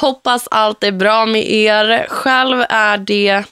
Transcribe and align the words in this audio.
Hoppas 0.00 0.48
allt 0.50 0.84
är 0.84 0.92
bra 0.92 1.26
med 1.26 1.50
er. 1.50 2.06
Själv 2.08 2.64
är 2.68 2.98
det 2.98 3.44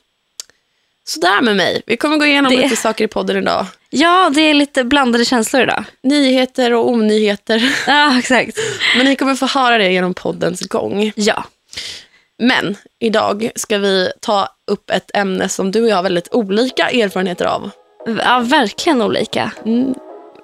sådär 1.05 1.43
med 1.43 1.57
mig. 1.57 1.83
Vi 1.87 1.97
kommer 1.97 2.17
gå 2.17 2.25
igenom 2.27 2.53
Det- 2.53 2.63
lite 2.63 2.77
saker 2.77 3.05
i 3.05 3.09
podden 3.09 3.37
idag. 3.37 3.67
Ja, 3.91 4.31
det 4.35 4.41
är 4.41 4.55
lite 4.55 4.85
blandade 4.85 5.25
känslor 5.25 5.63
idag. 5.63 5.85
Nyheter 6.03 6.73
och 6.73 6.89
onyheter. 6.91 7.75
Ja, 7.87 8.19
exakt. 8.19 8.59
Men 8.97 9.07
ni 9.07 9.17
kommer 9.17 9.35
få 9.35 9.47
höra 9.47 9.79
det 9.79 9.93
genom 9.93 10.15
poddens 10.15 10.61
gång. 10.61 11.13
Ja. 11.17 11.45
Men 12.39 12.77
idag 12.99 13.51
ska 13.57 13.79
vi 13.79 14.11
ta 14.21 14.49
upp 14.67 14.91
ett 14.91 15.11
ämne 15.15 15.49
som 15.49 15.71
du 15.73 15.83
och 15.83 15.89
jag 15.89 15.97
har 15.97 16.03
väldigt 16.03 16.35
olika 16.35 16.89
erfarenheter 16.91 17.45
av. 17.45 17.71
ja, 18.07 18.41
verkligen 18.45 19.03
olika. 19.03 19.53
Mm, 19.65 19.95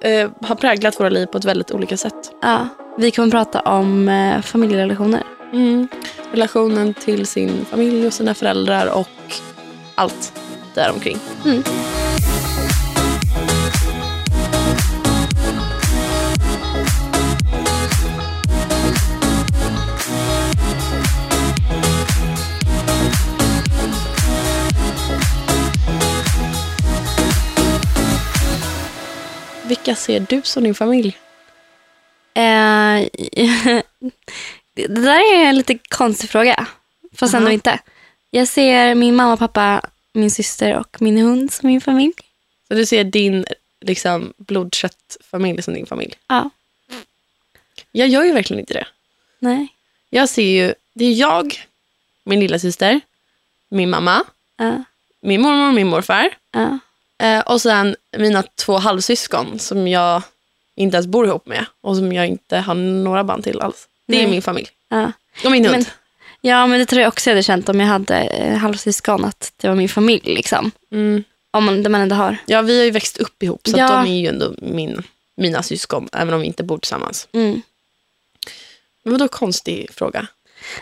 eh, 0.01 0.29
har 0.47 0.55
präglat 0.55 0.99
våra 0.99 1.09
liv 1.09 1.25
på 1.25 1.37
ett 1.37 1.45
väldigt 1.45 1.71
olika 1.71 1.97
sätt. 1.97 2.31
Ja. 2.41 2.67
Vi 2.97 3.11
kommer 3.11 3.31
prata 3.31 3.59
om 3.61 4.09
eh, 4.09 4.41
familjerelationer. 4.41 5.23
Mm. 5.53 5.87
Relationen 6.31 6.93
till 6.93 7.25
sin 7.25 7.65
familj 7.65 8.07
och 8.07 8.13
sina 8.13 8.33
föräldrar 8.33 8.87
och 8.87 9.07
allt 9.95 10.33
däromkring. 10.75 11.17
Mm. 11.45 11.63
Vilka 29.67 29.95
ser 29.95 30.25
du 30.29 30.41
som 30.43 30.63
din 30.63 30.75
familj? 30.75 31.17
Eh, 32.33 33.07
det 34.89 35.01
där 35.01 35.35
är 35.35 35.45
en 35.49 35.55
lite 35.57 35.77
konstig 35.77 36.29
fråga. 36.29 36.67
Fast 37.15 37.33
ändå 37.33 37.47
Aha. 37.47 37.53
inte. 37.53 37.79
Jag 38.29 38.47
ser 38.47 38.95
min 38.95 39.15
mamma, 39.15 39.37
pappa, 39.37 39.81
min 40.13 40.31
syster 40.31 40.77
och 40.77 41.01
min 41.01 41.17
hund 41.17 41.51
som 41.53 41.67
min 41.67 41.81
familj. 41.81 42.13
Så 42.67 42.73
du 42.73 42.85
ser 42.85 43.03
din 43.03 43.45
liksom, 43.81 44.33
blodköttfamilj 44.37 45.61
som 45.61 45.73
din 45.73 45.85
familj? 45.85 46.13
Ja. 46.27 46.49
Jag 47.91 48.07
gör 48.07 48.23
ju 48.23 48.33
verkligen 48.33 48.59
inte 48.59 48.73
det. 48.73 48.87
Nej. 49.39 49.67
Jag 50.09 50.29
ser 50.29 50.43
ju, 50.65 50.73
det 50.93 51.05
är 51.05 51.13
jag, 51.13 51.65
min 52.23 52.39
lilla 52.39 52.59
syster, 52.59 53.01
min 53.69 53.89
mamma, 53.89 54.23
Ja. 54.57 54.83
min 55.21 55.41
mormor 55.41 55.67
och 55.67 55.73
min 55.73 55.87
morfar. 55.87 56.29
Ja. 56.51 56.79
Eh, 57.25 57.39
och 57.39 57.61
sen 57.61 57.95
mina 58.17 58.43
två 58.43 58.77
halvsyskon 58.77 59.59
som 59.59 59.87
jag 59.87 60.21
inte 60.75 60.95
ens 60.97 61.07
bor 61.07 61.25
ihop 61.27 61.45
med 61.45 61.65
och 61.81 61.95
som 61.95 62.13
jag 62.13 62.27
inte 62.27 62.57
har 62.57 62.73
några 62.75 63.23
band 63.23 63.43
till 63.43 63.61
alls. 63.61 63.87
Det 64.11 64.17
är 64.17 64.21
Nej. 64.21 64.31
min 64.31 64.41
familj. 64.41 64.67
Ja. 64.89 65.11
Och 65.45 65.51
min 65.51 65.65
hund. 65.65 65.75
Men, 65.77 65.85
ja, 66.41 66.67
men 66.67 66.79
det 66.79 66.85
tror 66.85 67.01
jag 67.01 67.07
också 67.07 67.29
jag 67.29 67.35
hade 67.35 67.43
känt 67.43 67.69
om 67.69 67.79
jag 67.79 67.87
hade 67.87 68.15
eh, 68.19 68.57
halvsyskon. 68.57 69.25
Att 69.25 69.53
det 69.57 69.67
var 69.67 69.75
min 69.75 69.89
familj. 69.89 70.21
Liksom. 70.35 70.71
Mm. 70.91 71.23
Om 71.51 71.65
man, 71.65 71.83
det 71.83 71.89
man 71.89 72.01
ändå 72.01 72.15
har. 72.15 72.37
Ja, 72.45 72.61
vi 72.61 72.77
har 72.77 72.85
ju 72.85 72.91
växt 72.91 73.17
upp 73.17 73.43
ihop 73.43 73.67
så 73.67 73.77
Ja. 73.77 73.85
att 73.85 74.05
de 74.05 74.11
är 74.11 74.19
ju 74.21 74.27
ändå 74.27 74.53
min, 74.57 75.03
mina 75.37 75.63
syskon, 75.63 76.09
även 76.13 76.33
om 76.33 76.41
vi 76.41 76.47
inte 76.47 76.63
bor 76.63 76.77
tillsammans. 76.77 77.27
Mm. 77.33 77.61
Men 79.03 79.11
vadå 79.13 79.27
konstig 79.27 79.89
fråga? 79.93 80.27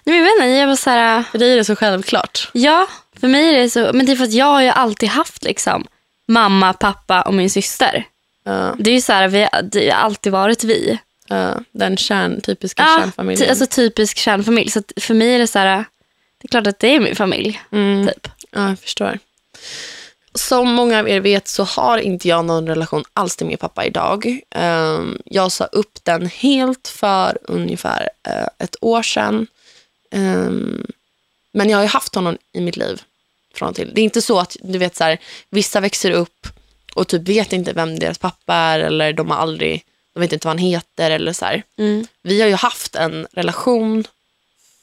Nej, 0.03 0.15
men 0.15 0.15
jag 0.17 0.23
vet 0.23 0.33
inte, 0.35 0.47
jag 0.47 0.67
var 0.67 0.75
så 0.75 0.89
här, 0.89 1.23
För 1.23 1.37
dig 1.37 1.53
är 1.53 1.57
det 1.57 1.65
så 1.65 1.75
självklart. 1.75 2.49
ja, 2.53 2.87
för 3.19 3.27
mig 3.27 3.49
är 3.49 3.53
det 3.53 3.69
så, 3.69 3.89
men 3.93 4.05
det 4.05 4.11
är 4.11 4.15
för 4.15 4.23
att 4.23 4.33
jag 4.33 4.45
har 4.45 4.61
ju 4.61 4.69
alltid 4.69 5.09
haft 5.09 5.43
liksom 5.43 5.87
mamma, 6.27 6.73
pappa 6.73 7.21
och 7.21 7.33
min 7.33 7.49
syster. 7.49 8.03
Ja, 8.43 8.75
Det 8.79 8.89
är 8.91 8.95
ju 8.95 9.01
så 9.01 9.13
här, 9.13 9.27
vi, 9.27 9.47
det 9.63 9.89
har 9.89 9.97
alltid 9.99 10.31
varit 10.31 10.63
vi. 10.63 10.97
Ja, 11.29 11.63
den 11.71 11.97
kärn, 11.97 12.41
typiska 12.41 12.83
Ja, 12.83 12.97
kärnfamiljen. 13.01 13.45
ty, 13.45 13.49
alltså 13.49 13.65
typisk 13.65 14.17
kärnfamilj. 14.17 14.69
Så 14.71 14.81
för 15.01 15.13
mig 15.13 15.35
är 15.35 15.39
det 15.39 15.47
så 15.47 15.59
här, 15.59 15.77
det 16.37 16.45
är 16.45 16.47
klart 16.47 16.67
att 16.67 16.79
det 16.79 16.95
är 16.95 16.99
min 16.99 17.15
familj. 17.15 17.61
mm. 17.71 18.07
Typ. 18.07 18.27
Ja, 18.51 18.69
jag 18.69 18.79
förstår. 18.79 19.19
Som 20.33 20.71
många 20.73 20.99
av 20.99 21.09
er 21.09 21.19
vet 21.19 21.47
så 21.47 21.63
har 21.63 21.97
inte 21.97 22.27
jag 22.27 22.45
någon 22.45 22.67
relation 22.67 23.03
alls 23.13 23.35
till 23.35 23.47
min 23.47 23.57
pappa 23.57 23.85
idag. 23.85 24.39
Ehm, 24.55 25.21
jag 25.25 25.51
sa 25.51 25.65
upp 25.65 25.99
den 26.03 26.25
helt 26.27 26.87
för 26.87 27.37
ungefär 27.43 28.09
eh, 28.27 28.47
ett 28.59 28.75
år 28.81 29.01
sedan. 29.03 29.47
Ehm, 30.11 30.85
men 31.51 31.69
jag 31.69 31.77
har 31.77 31.83
ju 31.83 31.89
haft 31.89 32.15
honom 32.15 32.37
i 32.53 32.61
mitt 32.61 32.77
liv. 32.77 33.01
Från 33.53 33.69
och 33.69 33.75
till. 33.75 33.91
Det 33.93 34.01
är 34.01 34.03
inte 34.03 34.21
så 34.21 34.39
att 34.39 34.57
du 34.61 34.77
vet 34.79 34.95
så 34.95 35.03
här, 35.03 35.17
vissa 35.49 35.79
växer 35.79 36.11
upp 36.11 36.47
och 36.95 37.07
typ 37.07 37.21
vet 37.27 37.53
inte 37.53 37.73
vem 37.73 37.99
deras 37.99 38.17
pappa 38.17 38.55
är 38.55 38.79
eller 38.79 39.13
de 39.13 39.29
har 39.31 39.37
aldrig, 39.37 39.83
de 40.19 40.21
vet 40.21 40.33
inte 40.33 40.47
vad 40.47 40.51
han 40.51 40.65
heter 40.65 41.11
eller 41.11 41.33
så 41.33 41.45
här. 41.45 41.63
Mm. 41.77 42.07
Vi 42.21 42.41
har 42.41 42.47
ju 42.47 42.55
haft 42.55 42.95
en 42.95 43.27
relation 43.31 44.07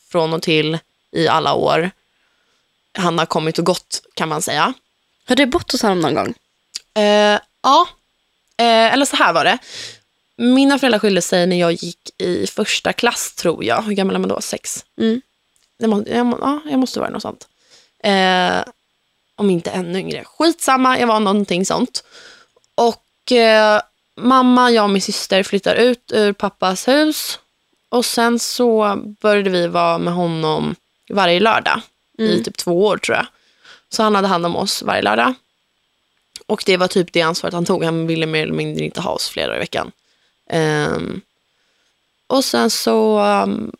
från 0.08 0.32
och 0.32 0.42
till 0.42 0.78
i 1.12 1.28
alla 1.28 1.54
år. 1.54 1.90
Han 2.98 3.18
har 3.18 3.26
kommit 3.26 3.58
och 3.58 3.64
gått 3.64 4.02
kan 4.14 4.28
man 4.28 4.42
säga. 4.42 4.74
Har 5.28 5.36
du 5.36 5.46
bott 5.46 5.72
hos 5.72 5.82
honom 5.82 6.00
någon 6.00 6.14
gång? 6.14 6.34
Eh, 6.94 7.40
ja, 7.62 7.88
eh, 8.56 8.92
eller 8.92 9.04
så 9.04 9.16
här 9.16 9.32
var 9.32 9.44
det. 9.44 9.58
Mina 10.36 10.78
föräldrar 10.78 10.98
skilde 10.98 11.22
sig 11.22 11.46
när 11.46 11.56
jag 11.56 11.72
gick 11.72 12.10
i 12.18 12.46
första 12.46 12.92
klass 12.92 13.34
tror 13.34 13.64
jag. 13.64 13.82
Hur 13.82 13.92
gammal 13.92 14.14
är 14.14 14.20
man 14.20 14.28
då? 14.28 14.40
Sex? 14.40 14.84
Mm. 14.98 15.20
Jag, 15.78 15.90
må, 15.90 16.04
jag, 16.06 16.26
må, 16.26 16.38
ja, 16.40 16.60
jag 16.70 16.78
måste 16.78 17.00
vara 17.00 17.10
något 17.10 17.22
sånt. 17.22 17.48
Eh, 18.04 18.64
om 19.36 19.50
inte 19.50 19.70
ännu 19.70 19.98
yngre. 19.98 20.24
Skitsamma, 20.24 20.98
jag 21.00 21.06
var 21.06 21.20
någonting 21.20 21.66
sånt. 21.66 22.04
Och 22.74 23.32
eh, 23.32 23.80
mamma, 24.16 24.70
jag 24.70 24.84
och 24.84 24.90
min 24.90 25.02
syster 25.02 25.42
flyttar 25.42 25.74
ut 25.74 26.12
ur 26.14 26.32
pappas 26.32 26.88
hus. 26.88 27.38
Och 27.88 28.04
sen 28.04 28.38
så 28.38 28.96
började 29.20 29.50
vi 29.50 29.68
vara 29.68 29.98
med 29.98 30.14
honom 30.14 30.74
varje 31.10 31.40
lördag 31.40 31.80
i 32.18 32.42
typ 32.44 32.56
två 32.56 32.86
år 32.86 32.98
tror 32.98 33.16
jag. 33.16 33.26
Så 33.88 34.02
han 34.02 34.14
hade 34.14 34.28
hand 34.28 34.46
om 34.46 34.56
oss 34.56 34.82
varje 34.82 35.02
lördag. 35.02 35.34
Och 36.46 36.62
det 36.66 36.76
var 36.76 36.88
typ 36.88 37.12
det 37.12 37.22
ansvaret 37.22 37.54
han 37.54 37.64
tog. 37.64 37.84
Han 37.84 38.06
ville 38.06 38.26
mer 38.26 38.42
eller 38.42 38.54
mindre 38.54 38.84
inte 38.84 39.00
ha 39.00 39.10
oss 39.10 39.28
flera 39.28 39.56
i 39.56 39.58
veckan. 39.58 39.92
Ehm, 40.50 41.20
och 42.26 42.44
sen 42.44 42.70
så 42.70 43.20
um, 43.20 43.72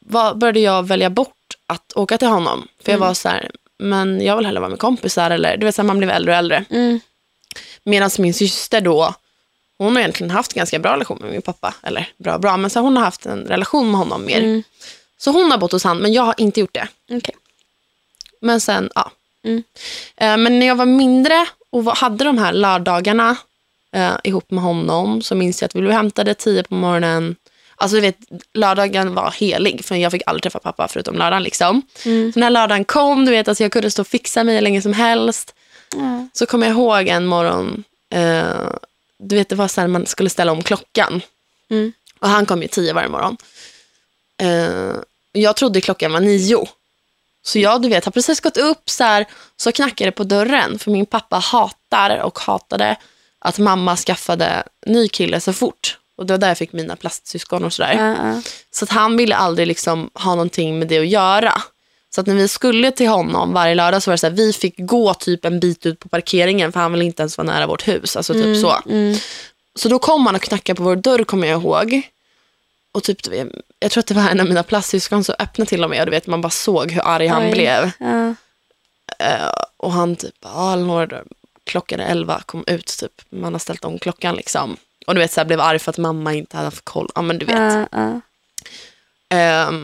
var, 0.00 0.34
började 0.34 0.60
jag 0.60 0.86
välja 0.86 1.10
bort 1.10 1.56
att 1.66 1.92
åka 1.94 2.18
till 2.18 2.28
honom. 2.28 2.68
För 2.84 2.92
jag 2.92 2.98
var 2.98 3.14
så 3.14 3.28
här, 3.28 3.50
men 3.78 4.20
jag 4.24 4.36
vill 4.36 4.46
hellre 4.46 4.60
vara 4.60 4.70
med 4.70 4.78
kompisar. 4.78 5.30
Eller, 5.30 5.56
du 5.56 5.66
vet, 5.66 5.74
så 5.74 5.82
här, 5.82 5.86
man 5.86 5.98
blev 5.98 6.10
äldre 6.10 6.32
och 6.32 6.38
äldre. 6.38 6.64
Mm. 6.70 7.00
Medan 7.84 8.10
min 8.18 8.34
syster 8.34 8.80
då, 8.80 9.14
hon 9.78 9.92
har 9.92 10.00
egentligen 10.00 10.30
haft 10.30 10.52
ganska 10.52 10.78
bra 10.78 10.92
relation 10.92 11.18
med 11.20 11.30
min 11.30 11.42
pappa. 11.42 11.74
Eller 11.82 12.08
bra 12.18 12.38
bra, 12.38 12.56
men 12.56 12.70
så 12.70 12.80
hon 12.80 12.96
har 12.96 13.04
haft 13.04 13.26
en 13.26 13.44
relation 13.44 13.90
med 13.90 13.98
honom 13.98 14.24
mer. 14.24 14.38
Mm. 14.38 14.62
Så 15.18 15.30
hon 15.30 15.50
har 15.50 15.58
bott 15.58 15.72
hos 15.72 15.84
han, 15.84 15.98
men 15.98 16.12
jag 16.12 16.22
har 16.22 16.34
inte 16.36 16.60
gjort 16.60 16.74
det. 16.74 16.88
Okej. 17.10 17.34
Men 18.40 18.60
sen, 18.60 18.90
ja. 18.94 19.10
Mm. 19.44 19.62
Eh, 20.16 20.36
men 20.36 20.58
när 20.58 20.66
jag 20.66 20.76
var 20.76 20.86
mindre 20.86 21.46
och 21.70 21.84
var, 21.84 21.94
hade 21.94 22.24
de 22.24 22.38
här 22.38 22.52
lördagarna 22.52 23.36
eh, 23.92 24.16
ihop 24.24 24.50
med 24.50 24.64
honom 24.64 25.22
så 25.22 25.34
minns 25.34 25.62
jag 25.62 25.66
att 25.66 25.76
vi 25.76 25.80
blev 25.80 25.92
hämtade 25.92 26.34
tio 26.34 26.62
på 26.62 26.74
morgonen. 26.74 27.36
Alltså 27.76 27.94
du 27.94 28.00
vet, 28.00 28.18
lördagen 28.54 29.14
var 29.14 29.30
helig 29.30 29.84
för 29.84 29.94
jag 29.94 30.12
fick 30.12 30.22
aldrig 30.26 30.42
träffa 30.42 30.58
pappa 30.58 30.88
förutom 30.88 31.18
lördagen. 31.18 31.42
Liksom. 31.42 31.82
Mm. 32.04 32.32
Så 32.32 32.40
när 32.40 32.50
lördagen 32.50 32.84
kom, 32.84 33.24
du 33.24 33.30
vet, 33.30 33.48
alltså 33.48 33.64
jag 33.64 33.72
kunde 33.72 33.90
stå 33.90 34.02
och 34.02 34.08
fixa 34.08 34.44
mig 34.44 34.54
hur 34.54 34.62
länge 34.62 34.82
som 34.82 34.92
helst. 34.92 35.54
Ja. 35.94 36.28
Så 36.32 36.46
kommer 36.46 36.66
jag 36.66 36.74
ihåg 36.74 37.08
en 37.08 37.26
morgon, 37.26 37.84
eh, 38.14 38.70
du 39.18 39.36
vet 39.36 39.48
det 39.48 39.54
var 39.54 39.68
så 39.68 39.80
här 39.80 39.88
man 39.88 40.06
skulle 40.06 40.30
ställa 40.30 40.52
om 40.52 40.62
klockan. 40.62 41.20
Mm. 41.70 41.92
Och 42.18 42.28
han 42.28 42.46
kom 42.46 42.62
ju 42.62 42.68
tio 42.68 42.92
varje 42.92 43.08
morgon. 43.08 43.36
Eh, 44.42 44.96
jag 45.32 45.56
trodde 45.56 45.80
klockan 45.80 46.12
var 46.12 46.20
nio. 46.20 46.68
Så 47.42 47.58
jag 47.58 47.82
du 47.82 47.88
vet, 47.88 48.04
har 48.04 48.12
precis 48.12 48.40
gått 48.40 48.56
upp 48.56 48.90
så 48.90 49.04
här, 49.04 49.26
så 49.56 49.72
knackade 49.72 50.08
det 50.08 50.12
på 50.12 50.24
dörren. 50.24 50.78
För 50.78 50.90
min 50.90 51.06
pappa 51.06 51.36
hatar 51.36 52.18
och 52.18 52.38
hatade 52.38 52.96
att 53.38 53.58
mamma 53.58 53.96
skaffade 53.96 54.62
ny 54.86 55.08
kille 55.08 55.40
så 55.40 55.52
fort. 55.52 55.98
Och 56.16 56.26
det 56.26 56.32
var 56.32 56.38
där 56.38 56.48
jag 56.48 56.58
fick 56.58 56.72
mina 56.72 56.96
plastsyskon 56.96 57.64
och 57.64 57.72
sådär. 57.72 57.92
Ja, 57.92 58.28
ja. 58.28 58.42
Så 58.70 58.84
att 58.84 58.90
han 58.90 59.16
ville 59.16 59.36
aldrig 59.36 59.68
liksom 59.68 60.10
ha 60.14 60.30
någonting 60.30 60.78
med 60.78 60.88
det 60.88 60.98
att 60.98 61.08
göra. 61.08 61.62
Så 62.16 62.20
att 62.20 62.26
när 62.26 62.34
vi 62.34 62.48
skulle 62.48 62.90
till 62.90 63.08
honom 63.08 63.52
varje 63.52 63.74
lördag 63.74 64.02
så 64.02 64.10
var 64.10 64.14
det 64.14 64.18
så 64.18 64.26
här, 64.26 64.34
vi 64.34 64.52
fick 64.52 64.74
gå 64.78 65.14
typ 65.14 65.44
en 65.44 65.60
bit 65.60 65.86
ut 65.86 66.00
på 66.00 66.08
parkeringen 66.08 66.72
för 66.72 66.80
han 66.80 66.92
ville 66.92 67.04
inte 67.04 67.22
ens 67.22 67.38
vara 67.38 67.46
nära 67.46 67.66
vårt 67.66 67.88
hus. 67.88 68.16
Alltså 68.16 68.32
typ 68.32 68.60
så. 68.60 68.80
Mm. 68.88 69.16
Så 69.74 69.88
då 69.88 69.98
kom 69.98 70.26
han 70.26 70.34
och 70.34 70.42
knackade 70.42 70.76
på 70.76 70.82
vår 70.82 70.96
dörr 70.96 71.24
kommer 71.24 71.48
jag 71.48 71.60
ihåg. 71.60 72.02
Och 72.92 73.02
typ, 73.02 73.18
jag 73.78 73.90
tror 73.90 74.00
att 74.00 74.06
det 74.06 74.14
var 74.14 74.28
en 74.28 74.40
av 74.40 74.46
mina 74.46 74.62
plastsyskon 74.62 75.24
som 75.24 75.34
öppnade 75.38 75.68
till 75.68 75.84
och 75.84 75.90
med 75.90 76.00
och 76.00 76.06
du 76.06 76.10
vet, 76.10 76.26
man 76.26 76.40
bara 76.40 76.50
såg 76.50 76.90
hur 76.90 77.06
arg 77.06 77.26
han 77.26 77.42
Oj. 77.42 77.50
blev. 77.50 77.90
Ja. 77.98 78.34
Eh, 79.18 79.50
och 79.76 79.92
han 79.92 80.16
typ, 80.16 80.34
ja, 80.42 81.08
klockan 81.64 82.00
är 82.00 82.10
elva, 82.10 82.42
kom 82.46 82.64
ut 82.66 82.86
typ. 82.86 83.22
Man 83.30 83.54
har 83.54 83.58
ställt 83.60 83.84
om 83.84 83.98
klockan 83.98 84.36
liksom. 84.36 84.76
Och 85.06 85.14
du 85.14 85.20
vet, 85.20 85.32
så 85.32 85.40
här, 85.40 85.46
blev 85.46 85.60
arg 85.60 85.78
för 85.78 85.90
att 85.90 85.98
mamma 85.98 86.34
inte 86.34 86.56
hade 86.56 86.66
haft 86.66 86.84
koll. 86.84 87.10
Ja, 87.14 87.22
men 87.22 87.38
du 87.38 87.46
vet. 87.46 87.56
Ja, 87.58 87.86
ja. 87.92 88.20
Och 89.28 89.74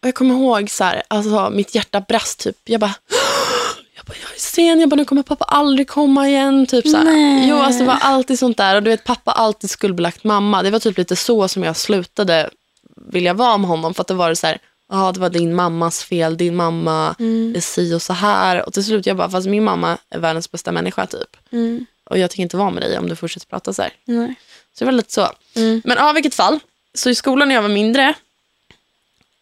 jag 0.00 0.14
kommer 0.14 0.34
ihåg 0.34 0.70
så 0.70 0.84
här, 0.84 1.02
alltså, 1.08 1.50
mitt 1.50 1.74
hjärta 1.74 2.00
brast 2.00 2.40
typ. 2.40 2.56
Jag 2.64 2.80
bara, 2.80 2.94
jag 3.96 4.04
bara, 4.06 4.14
jag 4.22 4.34
är 4.36 4.40
sen. 4.40 4.80
Jag 4.80 4.88
bara, 4.88 4.96
nu 4.96 5.04
kommer 5.04 5.22
pappa 5.22 5.44
aldrig 5.44 5.88
komma 5.88 6.28
igen. 6.28 6.66
Typ 6.66 6.88
så 6.88 6.96
här. 6.96 7.46
Jo, 7.48 7.56
alltså, 7.56 7.78
det 7.80 7.86
var 7.86 7.98
alltid 8.00 8.38
sånt 8.38 8.56
där. 8.56 8.76
Och 8.76 8.82
du 8.82 8.90
vet, 8.90 9.04
pappa 9.04 9.32
alltid 9.32 9.70
skuldbelagt 9.70 10.24
mamma. 10.24 10.62
Det 10.62 10.70
var 10.70 10.78
typ 10.78 10.98
lite 10.98 11.16
så 11.16 11.48
som 11.48 11.62
jag 11.64 11.76
slutade 11.76 12.50
vilja 12.96 13.34
vara 13.34 13.58
med 13.58 13.68
honom. 13.68 13.94
För 13.94 14.00
att 14.00 14.08
det 14.08 14.14
var 14.14 14.34
så 14.34 14.46
här, 14.46 14.58
ja 14.90 15.12
det 15.12 15.20
var 15.20 15.30
din 15.30 15.54
mammas 15.54 16.02
fel, 16.04 16.36
din 16.36 16.56
mamma 16.56 17.14
Mm. 17.18 17.52
är 17.56 17.60
si 17.60 17.94
och 17.94 18.02
så 18.02 18.12
här. 18.12 18.66
Och 18.66 18.72
till 18.72 18.84
slut 18.84 19.06
jag 19.06 19.16
bara, 19.16 19.30
fast 19.30 19.46
min 19.46 19.64
mamma 19.64 19.98
är 20.10 20.18
världens 20.18 20.50
bästa 20.50 20.72
människa 20.72 21.06
typ. 21.06 21.36
Mm. 21.52 21.86
Och 22.10 22.18
jag 22.18 22.30
tänker 22.30 22.42
inte 22.42 22.56
vara 22.56 22.70
med 22.70 22.82
dig 22.82 22.98
om 22.98 23.08
du 23.08 23.16
fortsätter 23.16 23.46
prata 23.46 23.72
så 23.72 23.82
här. 23.82 23.92
Nej. 24.04 24.34
Så 24.74 24.78
det 24.78 24.84
var 24.84 24.92
lite 24.92 25.12
så. 25.12 25.28
Mm. 25.54 25.82
Men 25.84 25.96
ja, 25.96 26.12
vilket 26.12 26.34
fall. 26.34 26.60
Så 26.94 27.10
i 27.10 27.14
skolan 27.14 27.48
när 27.48 27.54
jag 27.54 27.62
var 27.62 27.68
mindre 27.68 28.14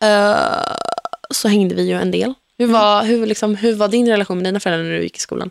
eh, 0.03 0.77
så 1.31 1.49
hängde 1.49 1.75
vi 1.75 1.83
ju 1.83 2.01
en 2.01 2.11
del. 2.11 2.35
Hur 2.59 2.67
var, 2.67 3.03
hur, 3.05 3.27
liksom, 3.27 3.57
hur 3.57 3.75
var 3.75 3.89
din 3.89 4.09
relation 4.09 4.37
med 4.39 4.45
dina 4.45 4.61
föräldrar 4.61 4.85
när 4.85 4.97
du 4.97 5.03
gick 5.03 5.17
i 5.17 5.21
skolan? 5.21 5.51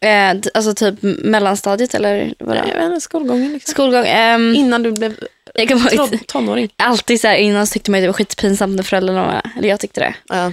Eh, 0.00 0.34
d- 0.34 0.50
alltså 0.54 0.74
typ 0.74 0.94
mellanstadiet 1.02 1.94
eller 1.94 2.34
vad 2.38 2.56
Jag 2.56 2.64
vet 2.64 2.84
inte, 2.84 3.00
skolgången 3.00 3.52
liksom. 3.52 3.72
Skolgång. 3.72 4.04
ehm, 4.06 4.54
Innan 4.54 4.82
du 4.82 4.92
blev 4.92 5.14
jag 5.54 5.70
ihåg, 5.70 5.80
ton- 5.80 6.18
tonåring. 6.26 6.68
alltid 6.76 7.20
så 7.20 7.28
här, 7.28 7.34
innan 7.36 7.66
så 7.66 7.72
tyckte 7.72 7.90
man 7.90 7.98
att 7.98 8.02
det 8.02 8.08
var 8.08 8.12
skitpinsamt 8.12 8.76
när 8.76 8.82
föräldrarna 8.82 9.26
var. 9.26 9.50
Eller 9.58 9.68
jag 9.68 9.80
tyckte 9.80 10.00
det. 10.00 10.14
Ja. 10.28 10.52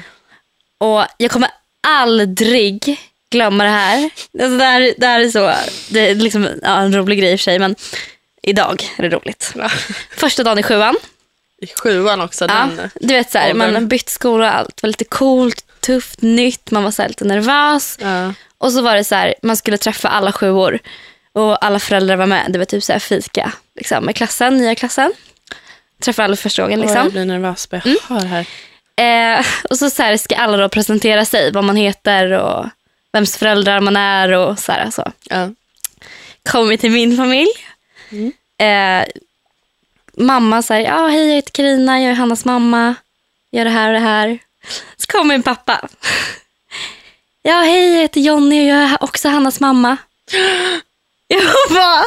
Och 0.78 1.06
jag 1.18 1.32
kommer 1.32 1.50
aldrig 1.88 2.98
glömma 3.30 3.64
det 3.64 3.70
här. 3.70 4.04
Alltså 4.42 4.58
det, 4.58 4.64
här 4.64 4.94
det 4.98 5.08
här 5.08 5.20
är 5.20 5.30
så, 5.30 5.54
det 5.94 6.00
är 6.10 6.16
liksom 6.16 6.48
ja, 6.62 6.80
en 6.80 6.96
rolig 6.96 7.20
grej 7.20 7.32
i 7.32 7.36
och 7.36 7.40
för 7.40 7.44
sig 7.44 7.60
men 7.60 7.76
idag 8.44 8.90
är 8.98 9.04
det 9.04 9.10
roligt. 9.10 9.54
Första 10.18 10.44
dagen 10.44 10.60
i 10.60 10.64
sjuan. 10.64 10.96
I 11.62 11.68
sjuan 11.68 12.22
också. 12.22 12.46
Ja, 12.46 12.70
Den, 12.76 12.90
du 12.96 13.14
vet 13.14 13.32
så 13.32 13.38
här, 13.38 13.54
man 13.54 13.76
har 13.76 13.82
bytt 13.82 14.10
skola 14.10 14.48
och 14.52 14.58
allt 14.58 14.84
var 14.84 14.88
lite 14.88 15.04
coolt, 15.06 15.66
tufft, 15.80 16.22
nytt, 16.22 16.72
man 16.72 16.84
var 16.84 16.92
så 16.92 17.08
lite 17.08 17.26
nervös. 17.26 17.98
ja. 18.02 18.34
Och 18.58 18.72
så 18.72 18.82
var 18.82 18.96
det 18.96 19.04
så 19.04 19.16
här, 19.16 19.36
man 19.44 19.58
skulle 19.58 19.78
träffa 19.78 20.10
alla 20.10 20.32
sjuor 20.32 20.80
och 21.34 21.66
alla 21.66 21.80
föräldrar 21.80 22.16
var 22.16 22.26
med. 22.26 22.46
Det 22.50 22.58
var 22.58 22.66
typ 22.66 22.84
så 22.84 22.92
här 22.94 23.00
fika 23.00 23.52
liksom, 23.76 24.06
med 24.06 24.16
klassen, 24.16 24.58
nya 24.58 24.76
klassen. 24.76 25.14
Träffa 26.02 26.24
alla 26.24 26.36
för 26.36 26.42
första 26.44 26.62
gången 26.62 26.80
liksom. 26.80 26.98
jag 26.98 27.12
blir 27.12 27.26
nervös 27.26 27.70
bara 27.70 27.82
jag 27.86 27.88
Mm. 27.88 27.98
hör 28.10 28.26
här. 28.26 28.46
Eh, 29.40 29.46
och 29.70 29.78
så, 29.78 29.90
så 29.90 30.04
här, 30.04 30.18
ska 30.18 30.36
alla 30.36 30.58
då 30.58 30.70
presentera 30.70 31.26
sig, 31.26 31.52
vad 31.52 31.64
man 31.64 31.76
heter 31.76 32.32
och 32.32 32.66
vems 33.14 33.38
föräldrar 33.38 33.80
man 33.82 33.96
är 33.98 34.32
och 34.32 34.60
så 34.60 34.72
här. 34.72 34.92
Så. 34.92 35.12
Ja. 35.30 35.50
Kommer 36.50 36.78
till 36.78 36.92
min 36.92 37.18
familj. 37.18 37.50
Mm. 38.10 38.32
Eh, 38.60 39.08
mamma 40.18 40.62
säger, 40.62 40.90
ja 40.90 41.08
hej 41.08 41.28
jag 41.28 41.36
heter 41.36 41.52
Karina, 41.52 42.02
jag 42.02 42.12
är 42.12 42.16
Hannas 42.16 42.46
mamma. 42.46 42.96
Gör 43.52 43.66
det 43.66 43.72
här 43.72 43.88
och 43.88 43.94
det 43.94 44.00
här. 44.00 44.40
Så 44.98 45.08
kommer 45.08 45.36
min 45.36 45.44
pappa. 45.44 45.88
Ja 47.42 47.62
hej 47.62 47.94
jag 47.94 48.02
heter 48.02 48.22
Jonny 48.22 48.64
och 48.64 48.76
jag 48.76 48.84
är 48.84 49.04
också 49.04 49.30
Hannas 49.30 49.60
mamma. 49.60 49.98
Jag 51.28 51.44
bara, 51.70 52.04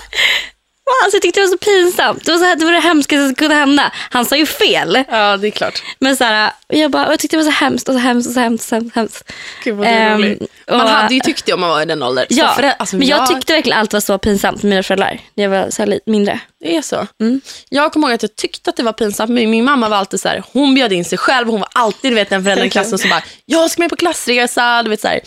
alltså, 1.05 1.17
jag 1.17 1.23
tyckte 1.23 1.41
det 1.41 1.47
var 1.47 1.51
så 1.53 1.59
pinsamt. 1.59 2.25
Det 2.25 2.31
var, 2.33 2.39
så 2.39 2.45
här, 2.45 2.57
det 2.57 2.65
var 2.65 2.73
det 2.73 2.81
hemskaste 2.81 3.27
som 3.27 3.35
kunde 3.35 3.55
hända. 3.55 3.93
Han 4.11 4.25
sa 4.25 4.37
ju 4.37 4.47
fel. 4.47 5.05
ja, 5.11 5.37
det 5.37 5.47
är 5.47 5.51
klart. 5.51 5.83
Men 5.99 6.17
så 6.17 6.25
här, 6.25 6.53
och 6.69 6.75
jag, 6.75 6.91
bara, 6.91 7.07
och 7.07 7.13
jag 7.13 7.19
tyckte 7.19 7.37
det 7.37 7.43
var 7.45 7.51
så 7.53 7.57
hemskt 7.65 7.89
och 7.89 7.95
så 7.95 7.99
hemskt 7.99 8.29
och 8.29 8.35
så 8.35 8.41
hemskt. 8.41 8.69
Så 8.69 8.75
hemskt, 8.75 8.95
hemskt. 8.97 9.33
Gud 9.65 9.77
vad 9.77 9.87
Ehm, 9.89 10.13
rolig. 10.19 10.39
Man 10.71 10.81
och- 10.81 10.89
hade 10.89 11.15
ju 11.15 11.21
tyckt 11.21 11.47
det 11.47 11.53
om 11.53 11.61
man 11.61 11.71
var 11.71 11.83
i 11.83 11.85
den 11.85 12.03
åldern. 12.03 12.27
Ja, 12.29 12.49
Så 12.49 12.55
för 12.55 12.73
alltså, 12.79 12.97
men 12.97 13.07
jag 13.07 13.19
jag 13.21 13.29
tyckte 13.29 13.53
verkligen 13.53 13.79
allt 13.79 13.93
var 13.93 14.01
så 14.01 14.19
pinsamt 14.19 14.63
med 14.63 14.71
mina 14.71 14.83
föräldrar. 14.83 15.21
när 15.35 15.45
Jag 15.45 15.51
var 15.51 15.71
så 15.71 15.83
här 15.83 16.01
mindre. 16.07 16.41
Det 16.61 16.77
är 16.77 16.83
så. 16.83 17.07
Mm. 17.21 17.41
Jag 17.69 17.93
kommer 17.93 18.09
ihåg 18.09 18.15
att 18.15 18.23
jag 18.23 18.37
tyckte 18.37 18.71
att 18.71 18.77
det 18.77 18.83
var 18.83 18.93
pinsamt, 18.93 19.31
men 19.31 19.51
min 19.51 19.65
mamma 19.65 19.89
var 19.89 19.97
alltid 19.97 20.21
så 20.21 20.29
här, 20.29 20.43
hon 20.53 20.75
bjöd 20.75 20.93
in 20.93 21.05
sig 21.05 21.19
själv. 21.19 21.49
Hon 21.49 21.61
var 21.61 21.69
alltid 21.73 22.11
du 22.11 22.15
vet, 22.15 22.31
den 22.31 22.45
föräldern 22.45 22.67
i 22.67 22.71
klassen 22.71 22.99
som 22.99 23.11
bara, 23.11 23.23
jag 23.47 23.71
ska 23.71 23.83
med 23.83 23.91
på 23.91 23.97
klassresa. 23.97 24.83
Du 24.83 24.91
vet, 24.91 25.01
så 25.01 25.09
här, 25.09 25.21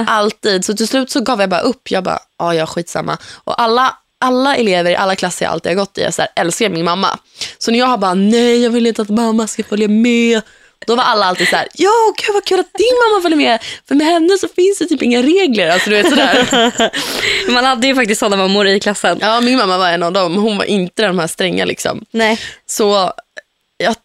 Uh, 0.00 0.04
Alltid. 0.10 0.64
Så 0.64 0.74
till 0.76 0.88
slut 0.88 1.10
så 1.10 1.20
gav 1.20 1.40
jag 1.40 1.50
bara 1.50 1.60
upp. 1.60 1.90
Jag 1.90 2.04
bara, 2.04 2.18
ja, 2.38 2.54
jag 2.54 2.68
skitsamma. 2.68 3.18
Och 3.44 3.62
alla, 3.62 3.94
alla 4.20 4.56
elever 4.56 4.90
i 4.90 4.96
alla 4.96 5.16
klasser 5.16 5.44
jag 5.44 5.52
alltid 5.52 5.72
har 5.72 5.76
gått 5.76 5.98
i 5.98 6.12
så 6.12 6.22
här, 6.22 6.30
älskar 6.36 6.68
min 6.68 6.84
mamma. 6.84 7.18
Så 7.58 7.70
när 7.70 7.78
jag 7.78 7.86
har 7.86 7.98
bara, 7.98 8.14
nej, 8.14 8.62
jag 8.62 8.70
vill 8.70 8.86
inte 8.86 9.02
att 9.02 9.08
mamma 9.08 9.46
ska 9.46 9.64
följa 9.64 9.88
med. 9.88 10.42
Då 10.86 10.94
var 10.94 11.04
alla 11.04 11.26
alltid 11.26 11.48
så 11.48 11.56
här, 11.56 11.68
ja, 11.74 12.14
gud 12.16 12.34
vad 12.34 12.44
kul 12.44 12.60
att 12.60 12.74
din 12.74 12.96
mamma 13.04 13.22
följer 13.22 13.36
med. 13.36 13.62
För 13.88 13.94
med 13.94 14.06
henne 14.06 14.38
så 14.38 14.48
finns 14.48 14.78
det 14.78 14.86
typ 14.86 15.02
inga 15.02 15.22
regler. 15.22 15.68
Alltså, 15.68 15.90
du 15.90 15.96
vet, 15.96 16.08
sådär. 16.08 17.50
man 17.52 17.64
hade 17.64 17.86
ju 17.86 17.94
faktiskt 17.94 18.18
sådana 18.18 18.36
mammor 18.36 18.66
i 18.66 18.80
klassen. 18.80 19.18
Ja, 19.20 19.40
min 19.40 19.56
mamma 19.56 19.78
var 19.78 19.90
en 19.90 20.02
av 20.02 20.12
dem. 20.12 20.36
Hon 20.36 20.58
var 20.58 20.64
inte 20.64 21.06
de 21.06 21.18
här 21.18 21.26
stränga 21.26 21.64
liksom. 21.64 22.04
Nej. 22.10 22.40
Så 22.66 23.12
jag 23.76 23.96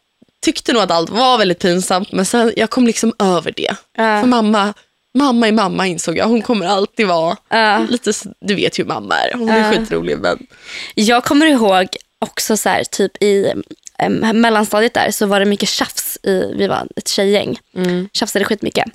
tyckte 0.42 0.74
nog 0.74 0.82
att 0.82 0.92
allt 0.92 1.10
var 1.10 1.38
väldigt 1.38 1.60
pinsamt, 1.60 2.12
men 2.12 2.26
sen 2.26 2.54
jag 2.56 2.70
kom 2.70 2.88
liksom 2.88 3.14
över 3.20 3.52
det. 3.52 3.76
Ja. 3.98 4.22
För 4.22 4.28
mamma, 4.28 4.74
mamma 5.14 5.48
är 5.48 5.52
mamma 5.52 5.88
insåg 5.88 6.18
jag. 6.18 6.26
Hon 6.28 6.42
kommer 6.42 6.66
alltid 6.66 7.08
vara 7.08 7.38
Ja. 7.50 7.86
lite, 7.90 8.12
du 8.42 8.56
vet 8.56 8.80
hur 8.80 8.86
mamma 8.86 9.16
är. 9.16 9.34
Hon 9.34 9.50
är 9.50 9.58
Ja. 9.58 9.72
skitrolig 9.78 10.18
men 10.18 10.48
Jag 10.96 11.24
kommer 11.24 11.46
ihåg 11.46 11.88
också 12.20 12.58
så 12.58 12.70
här, 12.70 12.84
typ 12.84 13.24
i 13.24 13.54
em, 13.98 14.14
mellanstadiet 14.42 14.94
där 14.94 15.12
så 15.12 15.26
var 15.26 15.40
det 15.40 15.46
mycket 15.46 15.70
tjafs. 15.70 16.18
I, 16.24 16.54
vi 16.56 16.68
var 16.68 16.88
ett 16.96 17.08
tjejgäng. 17.08 17.60
mm. 17.76 18.10
Tjafsade 18.14 18.46
skitmycket. 18.46 18.86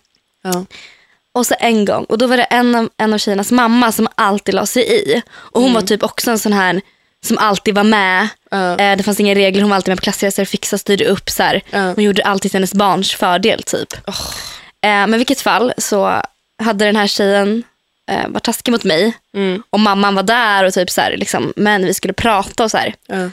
ja. 0.43 0.65
Och 1.33 1.47
så 1.47 1.55
en 1.61 1.85
gång, 1.85 2.05
och 2.05 2.19
då 2.19 2.27
var 2.27 2.37
det 2.37 2.43
en 2.45 2.75
av, 2.75 2.89
en 2.97 3.15
av 3.15 3.19
tjejernas 3.19 3.51
mamma 3.53 3.93
som 3.93 4.09
alltid 4.15 4.55
la 4.55 4.67
sig 4.67 4.83
i. 5.11 5.23
Och 5.33 5.63
hon 5.63 5.73
var 5.75 5.81
typ 5.83 6.03
också 6.03 6.31
en 6.31 6.39
sån 6.39 6.53
här 6.53 6.81
som 7.25 7.39
alltid 7.39 7.75
var 7.75 7.85
med. 7.85 8.29
Ja. 8.51 8.79
Eh, 8.79 8.97
det 8.97 9.03
fanns 9.03 9.21
inga 9.21 9.35
regler, 9.35 9.61
hon 9.63 9.71
var 9.71 9.77
alltid 9.77 9.89
med 9.91 9.99
på 9.99 10.03
klassresor, 10.03 10.45
fixade, 10.45 10.79
styrde 10.79 11.05
upp. 11.07 11.31
Så. 11.31 11.43
Ja. 11.71 11.93
Hon 11.95 12.05
gjorde 12.05 12.23
alltid 12.23 12.53
hennes 12.53 12.75
barns 12.75 13.15
fördel 13.15 13.63
typ. 13.63 13.93
Eh, 14.09 14.15
men 14.87 15.15
i 15.15 15.17
vilket 15.17 15.41
fall 15.41 15.73
så 15.79 16.23
hade 16.63 16.85
den 16.85 16.97
här 16.97 17.07
tjejen 17.07 17.63
eh, 18.11 18.29
varit 18.29 18.45
taskig 18.45 18.73
mot 18.73 18.85
mig. 18.85 19.17
Mm. 19.35 19.63
Och 19.71 19.81
mamman 19.81 20.15
var 20.15 20.23
där 20.23 20.65
och 20.65 20.75
typ 20.75 20.91
så 20.91 21.01
här, 21.01 21.17
liksom, 21.17 21.53
men 21.57 21.85
vi 21.87 21.95
skulle 21.95 22.13
prata 22.13 22.65
och 22.65 22.71
så 22.71 22.77
här. 22.77 22.95
Ja. 23.07 23.31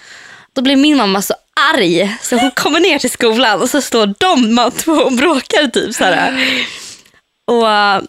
Då 0.53 0.61
blev 0.61 0.77
min 0.77 0.97
mamma 0.97 1.21
så 1.21 1.33
arg 1.73 2.17
så 2.21 2.38
hon 2.38 2.51
kommer 2.51 2.79
ner 2.79 3.00
till 3.00 3.11
skolan 3.11 3.61
och 3.61 3.69
så 3.69 3.81
står 3.81 4.13
de 4.17 4.71
två 4.71 4.91
och 4.91 5.13
bråkar 5.13 5.67
typ 5.67 5.95
så 5.95 6.03
här. 6.03 6.33
Och 7.47 7.69
eh, 7.69 8.01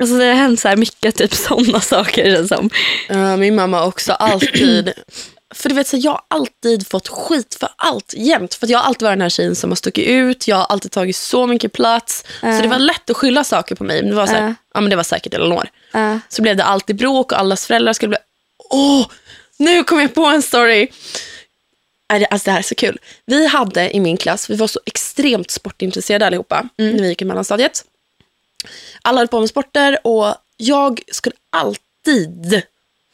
alltså 0.00 0.16
det 0.18 0.24
har 0.24 0.34
hänt 0.34 0.60
så 0.60 0.68
här 0.68 0.76
mycket 0.76 1.16
typ 1.16 1.34
sådana 1.48 1.80
saker 1.80 2.34
känns 2.34 2.48
som. 2.48 2.70
Ja, 3.08 3.36
min 3.36 3.54
mamma 3.56 3.84
också 3.84 4.12
alltid. 4.12 4.92
För 5.54 5.68
du 5.68 5.74
vet, 5.74 5.88
så 5.88 5.96
jag 5.96 6.10
har 6.10 6.22
alltid 6.28 6.86
fått 6.88 7.08
skit 7.08 7.56
för 7.60 7.68
allt 7.76 8.14
jämt. 8.16 8.54
För 8.54 8.70
jag 8.70 8.78
har 8.78 8.84
alltid 8.84 9.02
varit 9.06 9.12
den 9.16 9.20
här 9.22 9.28
tjejen 9.28 9.56
som 9.56 9.70
har 9.70 9.76
stuckit 9.76 10.06
ut. 10.06 10.48
Jag 10.48 10.56
har 10.56 10.64
alltid 10.64 10.92
tagit 10.92 11.16
så 11.16 11.46
mycket 11.46 11.72
plats. 11.72 12.24
Så 12.40 12.62
det 12.62 12.68
var 12.68 12.78
lätt 12.78 13.10
att 13.10 13.16
skylla 13.16 13.44
saker 13.44 13.74
på 13.74 13.84
mig. 13.84 14.02
Men 14.02 14.10
det 14.10 14.16
var, 14.16 14.26
så 14.26 14.32
här, 14.32 14.42
Ja. 14.46 14.54
ja, 14.74 14.80
men 14.80 14.90
det 14.90 14.96
var 14.96 15.02
säkert 15.02 15.34
Elinor. 15.34 15.68
Ja. 15.92 16.20
Så 16.28 16.42
blev 16.42 16.56
det 16.56 16.64
alltid 16.64 16.96
bråk 16.96 17.32
och 17.32 17.38
allas 17.38 17.66
föräldrar 17.66 17.92
skulle 17.92 18.08
bli... 18.08 18.18
Åh, 18.70 19.06
nu 19.56 19.84
kom 19.84 20.00
jag 20.00 20.14
på 20.14 20.24
en 20.26 20.42
story. 20.42 20.88
Det, 22.08 22.26
alltså 22.26 22.44
det 22.44 22.50
här 22.50 22.58
är 22.58 22.62
så 22.62 22.74
kul. 22.74 22.98
Vi 23.26 23.46
hade 23.46 23.96
i 23.96 24.00
min 24.00 24.16
klass, 24.16 24.50
vi 24.50 24.56
var 24.56 24.66
så 24.66 24.80
extremt 24.86 25.50
sportintresserade 25.50 26.26
allihopa 26.26 26.68
när 26.76 27.02
vi 27.02 27.08
gick 27.08 27.22
i 27.22 27.24
mellanstadiet. 27.24 27.84
Alla 29.06 29.20
höll 29.20 29.28
på 29.28 29.40
med 29.40 29.48
sporter 29.48 29.98
och 30.04 30.34
jag 30.56 31.00
skulle 31.12 31.36
alltid 31.52 32.62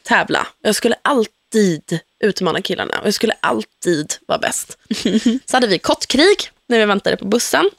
tävla. 0.03 0.47
Jag 0.61 0.75
skulle 0.75 0.95
alltid 1.01 1.99
utmana 2.19 2.61
killarna 2.61 2.99
och 2.99 3.07
jag 3.07 3.13
skulle 3.13 3.33
alltid 3.39 4.13
vara 4.25 4.39
bäst. 4.39 4.77
Så 5.45 5.57
hade 5.57 5.67
vi 5.67 5.79
kottkrig 5.79 6.49
när 6.67 6.79
vi 6.79 6.85
väntade 6.85 7.17
på 7.17 7.25
bussen. 7.25 7.69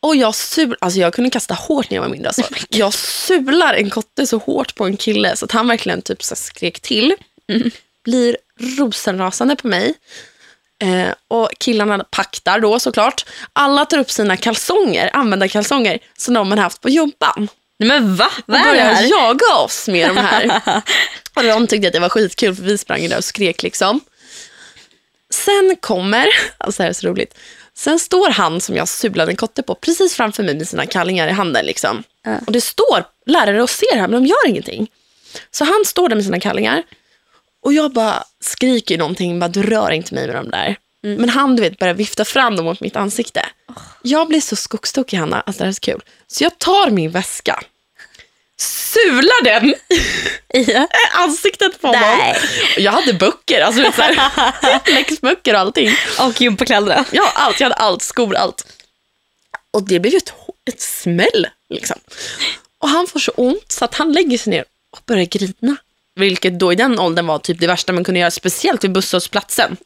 Och 0.00 0.16
jag 0.16 0.34
sul, 0.34 0.76
alltså 0.80 1.00
jag 1.00 1.14
kunde 1.14 1.30
kasta 1.30 1.54
hårt 1.54 1.90
när 1.90 1.96
jag 1.96 2.02
var 2.02 2.08
mindre. 2.08 2.28
Alltså. 2.28 2.42
Jag 2.68 2.94
sular 2.94 3.74
en 3.74 3.90
kotte 3.90 4.26
så 4.26 4.38
hårt 4.38 4.74
på 4.74 4.84
en 4.84 4.96
kille 4.96 5.36
så 5.36 5.44
att 5.44 5.52
han 5.52 5.68
verkligen 5.68 6.02
typ 6.02 6.22
så 6.22 6.36
skrek 6.36 6.80
till. 6.80 7.14
Blir 8.04 8.36
rosenrasande 8.78 9.56
på 9.56 9.68
mig. 9.68 9.94
Eh, 10.78 11.14
och 11.28 11.50
killarna 11.58 12.04
paktar 12.10 12.60
då 12.60 12.78
såklart. 12.78 13.26
Alla 13.52 13.84
tar 13.84 13.98
upp 13.98 14.10
sina 14.10 14.36
kalsonger, 14.36 15.10
använda 15.12 15.48
kalsonger 15.48 15.98
som 16.18 16.34
de 16.34 16.50
har 16.50 16.58
haft 16.58 16.80
på 16.80 16.88
jobban. 16.88 17.48
Nej 17.78 17.88
men 17.88 18.16
va? 18.16 18.30
Vad 18.46 18.60
är 18.60 18.74
det 18.74 18.80
här? 18.80 19.10
jaga 19.10 19.54
oss 19.54 19.88
med 19.88 20.08
de 20.08 20.16
här. 20.16 20.62
och 21.34 21.42
de 21.42 21.66
tyckte 21.66 21.86
att 21.86 21.92
det 21.92 22.00
var 22.00 22.08
skitkul 22.08 22.54
för 22.54 22.62
vi 22.62 22.78
sprang 22.78 23.08
där 23.08 23.16
och 23.16 23.24
skrek 23.24 23.62
liksom. 23.62 24.00
Sen 25.30 25.76
kommer, 25.80 26.26
alltså 26.58 26.82
det 26.82 26.84
här 26.84 26.90
är 26.90 26.94
så 26.94 27.06
roligt. 27.06 27.34
Sen 27.74 27.98
står 27.98 28.30
han 28.30 28.60
som 28.60 28.76
jag 28.76 28.88
sulade 28.88 29.32
en 29.32 29.36
kotte 29.36 29.62
på 29.62 29.74
precis 29.74 30.14
framför 30.14 30.42
mig 30.42 30.54
med 30.54 30.68
sina 30.68 30.86
kallingar 30.86 31.28
i 31.28 31.32
handen. 31.32 31.66
Liksom. 31.66 32.02
Ja. 32.24 32.38
Och 32.46 32.52
det 32.52 32.60
står 32.60 33.04
lärare 33.26 33.62
och 33.62 33.70
ser 33.70 33.96
här 33.96 34.08
men 34.08 34.22
de 34.22 34.26
gör 34.26 34.48
ingenting. 34.48 34.90
Så 35.50 35.64
han 35.64 35.84
står 35.86 36.08
där 36.08 36.16
med 36.16 36.24
sina 36.24 36.40
kallingar. 36.40 36.82
Och 37.66 37.72
jag 37.72 37.92
bara 37.92 38.24
skriker 38.40 38.98
någonting, 38.98 39.38
bara 39.40 39.48
du 39.48 39.62
rör 39.62 39.90
inte 39.90 40.14
mig 40.14 40.26
med 40.26 40.36
de 40.36 40.50
där. 40.50 40.76
Men 41.02 41.28
han 41.28 41.56
du 41.56 41.62
vet 41.62 41.78
börjar 41.78 41.94
vifta 41.94 42.24
fram 42.24 42.56
dem 42.56 42.64
mot 42.64 42.80
mitt 42.80 42.96
ansikte. 42.96 43.46
Jag 44.02 44.28
blir 44.28 44.40
så 44.40 44.56
skogstokig 44.56 45.16
Hanna, 45.16 45.40
alltså 45.40 45.58
det 45.58 45.64
här 45.64 45.68
är 45.68 45.72
så 45.72 45.80
kul. 45.80 46.02
Så 46.26 46.44
jag 46.44 46.58
tar 46.58 46.90
min 46.90 47.10
väska, 47.10 47.62
sular 48.56 49.44
den 49.44 49.74
i 50.62 50.86
ansiktet 51.12 51.80
på 51.80 51.86
honom. 51.86 52.02
Nej. 52.02 52.36
Jag 52.76 52.92
hade 52.92 53.12
böcker, 53.12 53.60
alltså 53.60 53.82
läxböcker 54.86 55.54
och 55.54 55.60
allting. 55.60 55.90
Och 56.20 56.40
gympakläderna. 56.40 57.04
Ja, 57.10 57.32
allt. 57.34 57.60
Jag 57.60 57.64
hade 57.64 57.74
allt, 57.74 58.02
skor, 58.02 58.36
allt. 58.36 58.66
Och 59.70 59.82
det 59.88 60.00
blev 60.00 60.12
ju 60.12 60.18
ett, 60.18 60.32
ett 60.70 60.80
smäll. 60.80 61.46
Liksom. 61.68 61.96
Och 62.78 62.88
han 62.88 63.06
får 63.06 63.20
så 63.20 63.32
ont 63.32 63.72
så 63.72 63.84
att 63.84 63.94
han 63.94 64.12
lägger 64.12 64.38
sig 64.38 64.50
ner 64.50 64.64
och 64.90 65.00
börjar 65.06 65.24
grina. 65.24 65.76
Vilket 66.16 66.58
då 66.58 66.72
i 66.72 66.76
den 66.76 66.98
åldern 66.98 67.26
var 67.26 67.38
typ 67.38 67.60
det 67.60 67.66
värsta 67.66 67.92
man 67.92 68.04
kunde 68.04 68.20
göra, 68.20 68.30
speciellt 68.30 68.84
vid 68.84 68.92
busshållplatsen. 68.92 69.76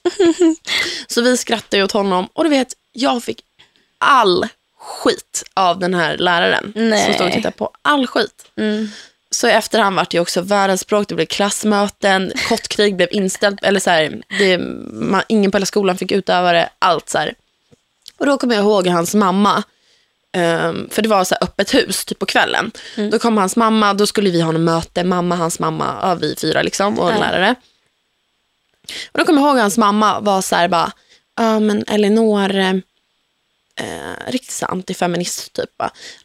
Så 1.07 1.23
vi 1.23 1.37
skrattade 1.37 1.85
åt 1.85 1.93
honom 1.93 2.29
och 2.33 2.45
du 2.45 2.51
vet, 2.51 2.75
jag 2.93 3.23
fick 3.23 3.45
all 3.99 4.47
skit 4.79 5.45
av 5.55 5.79
den 5.79 5.95
här 5.95 6.17
läraren 6.17 6.73
Nej. 6.77 7.05
som 7.05 7.15
stod 7.15 7.27
och 7.27 7.33
tittade 7.33 7.57
på. 7.57 7.71
All 7.83 8.07
skit. 8.07 8.51
Mm. 8.57 8.89
Så 9.31 9.49
i 9.49 9.51
efterhand 9.51 9.97
vart 9.97 10.11
det 10.11 10.21
också 10.21 10.41
världens 10.41 10.81
språk, 10.81 11.09
det 11.09 11.15
blev 11.15 11.27
klassmöten, 11.27 12.33
kottkrig 12.49 12.97
blev 12.97 13.09
inställt, 13.11 13.65
eller 13.65 13.81
så 13.81 13.91
här, 13.91 14.23
det, 14.39 14.59
man, 14.93 15.23
ingen 15.29 15.51
på 15.51 15.57
hela 15.57 15.67
skolan 15.67 15.99
fick 15.99 16.13
utöva 16.13 16.53
det, 16.53 16.69
allt 16.79 17.09
så 17.09 17.19
här. 17.19 17.35
Och 18.19 18.27
då 18.27 18.39
kommer 18.39 18.55
jag 18.55 18.65
ihåg 18.65 18.87
hans 18.87 19.15
mamma, 19.15 19.63
ehm, 20.37 20.89
för 20.91 21.03
det 21.03 21.09
var 21.09 21.25
så 21.25 21.35
öppet 21.41 21.75
hus 21.75 22.05
typ 22.05 22.19
på 22.19 22.27
kvällen. 22.27 22.71
Då 23.11 23.19
kom 23.19 23.37
hans 23.39 23.57
mamma, 23.57 23.95
då 23.95 24.07
skulle 24.07 24.31
vi 24.31 24.41
ha 24.41 24.55
en 24.55 24.65
möte, 24.65 25.05
mamma, 25.05 25.37
hans 25.37 25.59
mamma, 25.59 25.99
ja, 26.03 26.15
vi 26.15 26.37
fyra 26.41 26.63
liksom 26.63 26.99
och 26.99 27.11
en 27.11 27.15
Ja. 27.19 27.21
lärare. 27.21 27.55
Och 29.13 29.19
då 29.19 29.25
kommer 29.25 29.41
jag 29.43 29.49
ihåg 29.49 29.59
hans 29.59 29.79
mamma 29.79 30.21
var 30.21 30.43
så 30.43 30.57
här 30.57 30.69
bara, 30.69 30.93
ja 31.37 31.61
men 31.61 31.85
Elinor, 31.89 32.55
eh, 32.55 32.71
eh, 33.77 34.17
riktigt 34.27 34.53
så 34.53 34.67
antifeminist 34.67 35.53
typ. 35.53 35.71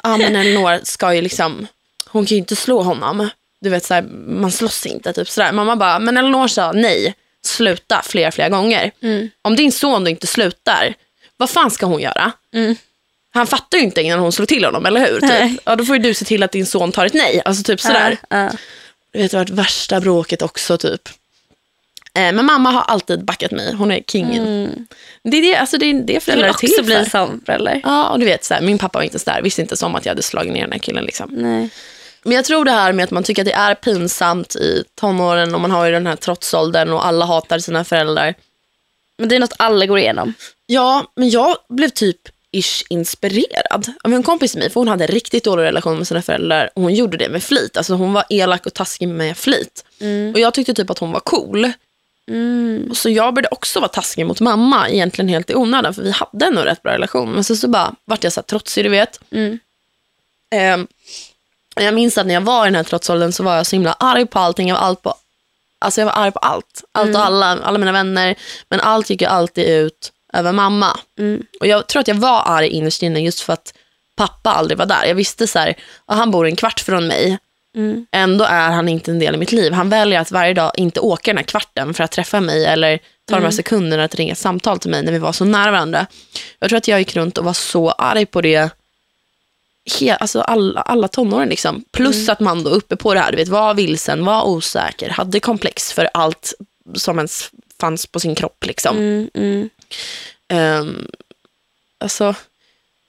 Ja 0.03 0.17
men 0.17 0.35
Elinor 0.35 0.79
ska 0.83 1.13
ju 1.13 1.21
liksom, 1.21 1.67
hon 2.07 2.25
kan 2.25 2.35
ju 2.35 2.39
inte 2.39 2.55
slå 2.55 2.81
honom. 2.81 3.29
Du 3.62 3.69
vet 3.69 3.85
så 3.85 3.93
här, 3.93 4.01
man 4.27 4.51
slåss 4.51 4.85
inte 4.85 5.13
typ 5.13 5.29
sådär. 5.29 5.51
Mamma 5.51 5.75
bara, 5.75 6.00
men 6.00 6.17
Elinor 6.17 6.47
sa 6.47 6.71
nej, 6.71 7.15
sluta 7.45 8.01
flera 8.05 8.31
flera 8.31 8.50
gånger. 8.50 8.91
Mm. 9.01 9.29
Om 9.41 9.55
din 9.55 9.71
son 9.71 10.03
då 10.03 10.09
inte 10.09 10.27
slutar, 10.27 10.93
vad 11.38 11.50
fan 11.50 11.71
ska 11.71 11.85
hon 11.85 12.01
göra? 12.01 12.31
Mm. 12.53 12.75
Han 13.36 13.48
fattar 13.48 13.77
ju 13.77 13.84
inte 13.84 14.01
innan 14.01 14.20
hon 14.20 14.32
slår 14.32 14.46
till 14.46 14.65
honom, 14.65 14.86
eller 14.86 15.00
hur? 15.00 15.20
Typ. 15.20 15.62
Ja, 15.65 15.75
då 15.75 15.86
får 15.86 15.96
ju 15.96 16.01
du 16.01 16.13
se 16.13 16.25
till 16.25 16.44
att 16.44 16.51
din 16.51 16.65
son 16.65 16.92
tar 16.92 17.06
ett 17.06 17.13
nej. 17.13 17.42
Alltså 17.46 17.63
typ 17.63 17.82
sådär. 17.82 18.18
Ja, 18.30 18.38
ja. 18.38 18.51
Du 19.12 19.20
vet, 19.20 19.32
det 19.32 19.38
har 19.38 19.46
varit 19.46 19.50
värsta 19.50 20.00
bråket 20.00 20.42
också 20.42 20.77
typ. 20.77 21.10
Eh, 22.13 22.34
men 22.34 22.46
mamma 22.46 22.72
har 22.72 22.82
alltid 22.82 23.25
backat 23.25 23.51
mig. 23.51 23.74
Hon 23.74 23.92
är 23.92 24.01
kingen. 24.08 24.48
Mm. 24.48 24.88
Det 25.24 25.38
är 25.38 25.42
det, 25.42 25.56
alltså 25.56 25.77
det, 25.77 25.86
är 25.86 25.94
det 25.94 26.20
föräldrar 26.20 26.50
är 26.50 26.54
till 26.54 26.70
också 26.70 26.84
bli 26.84 26.96
för. 26.96 27.10
som 27.10 27.42
förälder. 27.46 27.82
Ja, 27.84 28.10
och 28.10 28.20
du 28.20 28.25
vet, 28.25 28.44
så 28.44 28.54
här, 28.54 28.62
min 28.62 28.77
pappa 28.77 29.00
var 29.00 29.04
inte 29.04 29.20
så 29.20 29.32
där. 29.32 29.42
Visste 29.42 29.62
inte 29.62 29.86
om 29.86 29.96
att 29.96 30.06
jag 30.06 30.12
hade 30.12 30.22
slagit 30.22 30.54
ner 30.54 30.62
den 30.62 30.72
här 30.72 30.80
killen. 30.80 31.06
Liksom. 31.06 31.30
Nej. 31.32 31.70
Men 32.24 32.36
jag 32.36 32.46
tror 32.46 32.65
det 32.65 32.72
här 32.72 32.94
med 32.94 33.04
att 33.04 33.12
man 33.12 33.24
tycker 33.24 33.42
att 33.42 33.48
det 33.48 33.54
är 33.54 33.75
pinsamt 33.75 34.56
i 34.56 34.84
tonåren 34.96 35.56
och 35.56 35.62
man 35.62 35.72
har 35.72 35.86
ju 35.86 35.92
den 35.92 36.08
här 36.08 36.15
trotsåldern 36.15 36.89
och 36.89 37.06
alla 37.06 37.25
hatar 37.25 37.60
sina 37.60 37.84
föräldrar. 37.84 38.36
Men 39.18 39.30
det 39.30 39.36
är 39.36 39.39
något 39.39 39.54
alla 39.58 39.86
går 39.86 40.00
igenom. 40.00 40.34
Ja, 40.65 41.12
men 41.15 41.30
jag 41.30 41.56
blev 41.70 41.89
typ 41.89 42.18
ish 42.55 42.83
inspirerad 42.89 43.93
av 44.03 44.13
en 44.13 44.24
kompis 44.24 44.51
till 44.51 44.59
mig. 44.59 44.69
För 44.69 44.79
hon 44.79 44.88
hade 44.88 45.03
en 45.03 45.12
riktigt 45.12 45.43
dålig 45.43 45.63
relation 45.63 45.97
med 45.97 46.07
sina 46.07 46.21
föräldrar 46.21 46.69
och 46.74 46.81
hon 46.81 46.93
gjorde 46.93 47.17
det 47.17 47.29
med 47.29 47.43
flit. 47.43 47.77
Alltså 47.77 47.93
hon 47.93 48.13
var 48.13 48.25
elak 48.29 48.65
och 48.65 48.74
taskig 48.74 49.07
med 49.07 49.38
flit. 49.38 49.85
Och 50.33 50.39
jag 50.39 50.53
tyckte 50.53 50.74
typ 50.74 50.89
att 50.89 51.00
hon 51.00 51.12
var 51.12 51.19
cool. 51.19 51.71
Mm. 52.27 52.88
Och 52.89 52.97
så 52.97 53.09
jag 53.09 53.33
började 53.33 53.47
också 53.51 53.79
vara 53.79 53.89
taskig 53.89 54.25
mot 54.25 54.39
mamma, 54.39 54.89
egentligen 54.89 55.29
helt 55.29 55.50
i 55.50 55.55
onödan, 55.55 55.93
för 55.93 56.01
vi 56.01 56.12
hade 56.12 56.45
en 56.45 56.57
rätt 56.57 56.83
bra 56.83 56.93
relation. 56.93 57.31
Men 57.31 57.43
så, 57.43 57.55
så 57.55 57.67
bara 57.67 57.95
vart 58.05 58.24
jag 58.24 58.33
så 58.33 58.39
här 58.39 58.45
trotsig, 58.45 58.85
du 58.85 58.89
vet. 58.89 59.19
Mm. 59.31 59.59
Ehm, 60.51 60.88
jag 61.75 61.93
minns 61.93 62.17
att 62.17 62.27
när 62.27 62.33
jag 62.33 62.41
var 62.41 62.65
i 62.65 62.67
den 62.67 62.75
här 62.75 62.83
trotsåldern 62.83 63.31
så 63.31 63.43
var 63.43 63.55
jag 63.55 63.65
så 63.65 63.75
himla 63.75 63.93
arg 63.93 64.25
på 64.25 64.39
allting. 64.39 64.67
Jag 64.67 64.75
var, 64.75 64.81
allt 64.81 65.01
på, 65.01 65.15
alltså 65.79 66.01
jag 66.01 66.05
var 66.05 66.13
arg 66.13 66.31
på 66.31 66.39
allt. 66.39 66.83
Allt 66.91 67.15
och 67.15 67.25
alla, 67.25 67.45
alla 67.45 67.77
mina 67.77 67.91
vänner. 67.91 68.35
Men 68.69 68.81
allt 68.81 69.09
gick 69.09 69.21
ju 69.21 69.27
alltid 69.27 69.65
ut 69.65 70.12
över 70.36 70.51
mamma. 70.51 71.00
Mm. 71.20 71.44
Och 71.60 71.68
jag 71.68 71.88
tror 71.88 72.00
att 72.00 72.08
jag 72.08 72.15
var 72.15 72.44
arg 72.46 72.68
innerst 72.68 73.04
inne 73.04 73.20
just 73.20 73.39
för 73.39 73.54
att 73.54 73.74
pappa 74.15 74.50
aldrig 74.51 74.77
var 74.77 74.86
där. 74.86 75.06
Jag 75.06 75.15
visste 75.15 75.48
så 75.48 75.60
här, 75.60 75.75
att 76.06 76.18
han 76.18 76.32
bor 76.32 76.46
en 76.46 76.56
kvart 76.56 76.80
från 76.80 77.08
mig. 77.08 77.38
Mm. 77.75 78.06
Ändå 78.12 78.46
är 78.46 78.72
han 78.72 78.89
inte 78.89 79.12
en 79.12 79.20
del 79.20 79.36
i 79.36 79.38
mitt 79.38 79.51
liv. 79.51 79.74
Han 79.74 79.89
väljer 79.89 80.20
att 80.20 80.32
varje 80.32 80.54
dag 80.54 80.72
inte 80.77 81.00
åka 81.00 81.32
den 81.32 81.38
här 81.38 81.44
kvarten 81.44 81.94
för 81.94 82.04
att 82.04 82.12
träffa 82.12 82.42
mig 82.42 82.65
eller 82.65 83.00
ta 83.25 83.36
de 83.36 83.44
här 83.44 83.51
sekunderna 83.51 84.04
att 84.04 84.15
ringa 84.15 84.32
ett 84.32 84.38
samtal 84.38 84.80
till 84.80 84.92
mig 84.92 85.04
när 85.04 85.12
vi 85.12 85.20
var 85.20 85.32
så 85.32 85.46
nära 85.46 85.72
varandra. 85.72 86.08
Jag 86.60 86.70
tror 86.70 86.77
att 86.77 86.88
jag 86.88 87.00
gick 87.00 87.15
runt 87.15 87.38
och 87.38 87.46
var 87.46 87.54
så 87.54 87.89
arg 87.89 88.25
på 88.25 88.42
det 88.42 88.70
he, 90.00 90.15
alltså 90.15 90.42
alla, 90.42 90.82
alla 90.82 91.08
tonåren. 91.08 91.50
Liksom. 91.50 91.84
Plus 91.92 92.30
att 92.30 92.39
man 92.39 92.63
då 92.63 92.70
uppe 92.70 92.96
på 92.96 93.13
det 93.13 93.20
här, 93.20 93.32
du 93.32 93.38
vet, 93.38 93.48
var 93.48 93.74
vilsen, 93.74 94.25
var 94.25 94.44
osäker, 94.44 95.10
hade 95.10 95.39
komplex 95.39 95.94
för 95.94 96.10
allt 96.13 96.54
som 96.94 97.18
ens 97.18 97.51
fanns 97.79 98.05
på 98.08 98.20
sin 98.20 98.36
kropp. 98.36 98.65
Liksom. 98.65 98.98
Mm. 98.98 99.29
Mm. 99.34 99.70
Ehm, 100.48 101.08
alltså, 101.98 102.36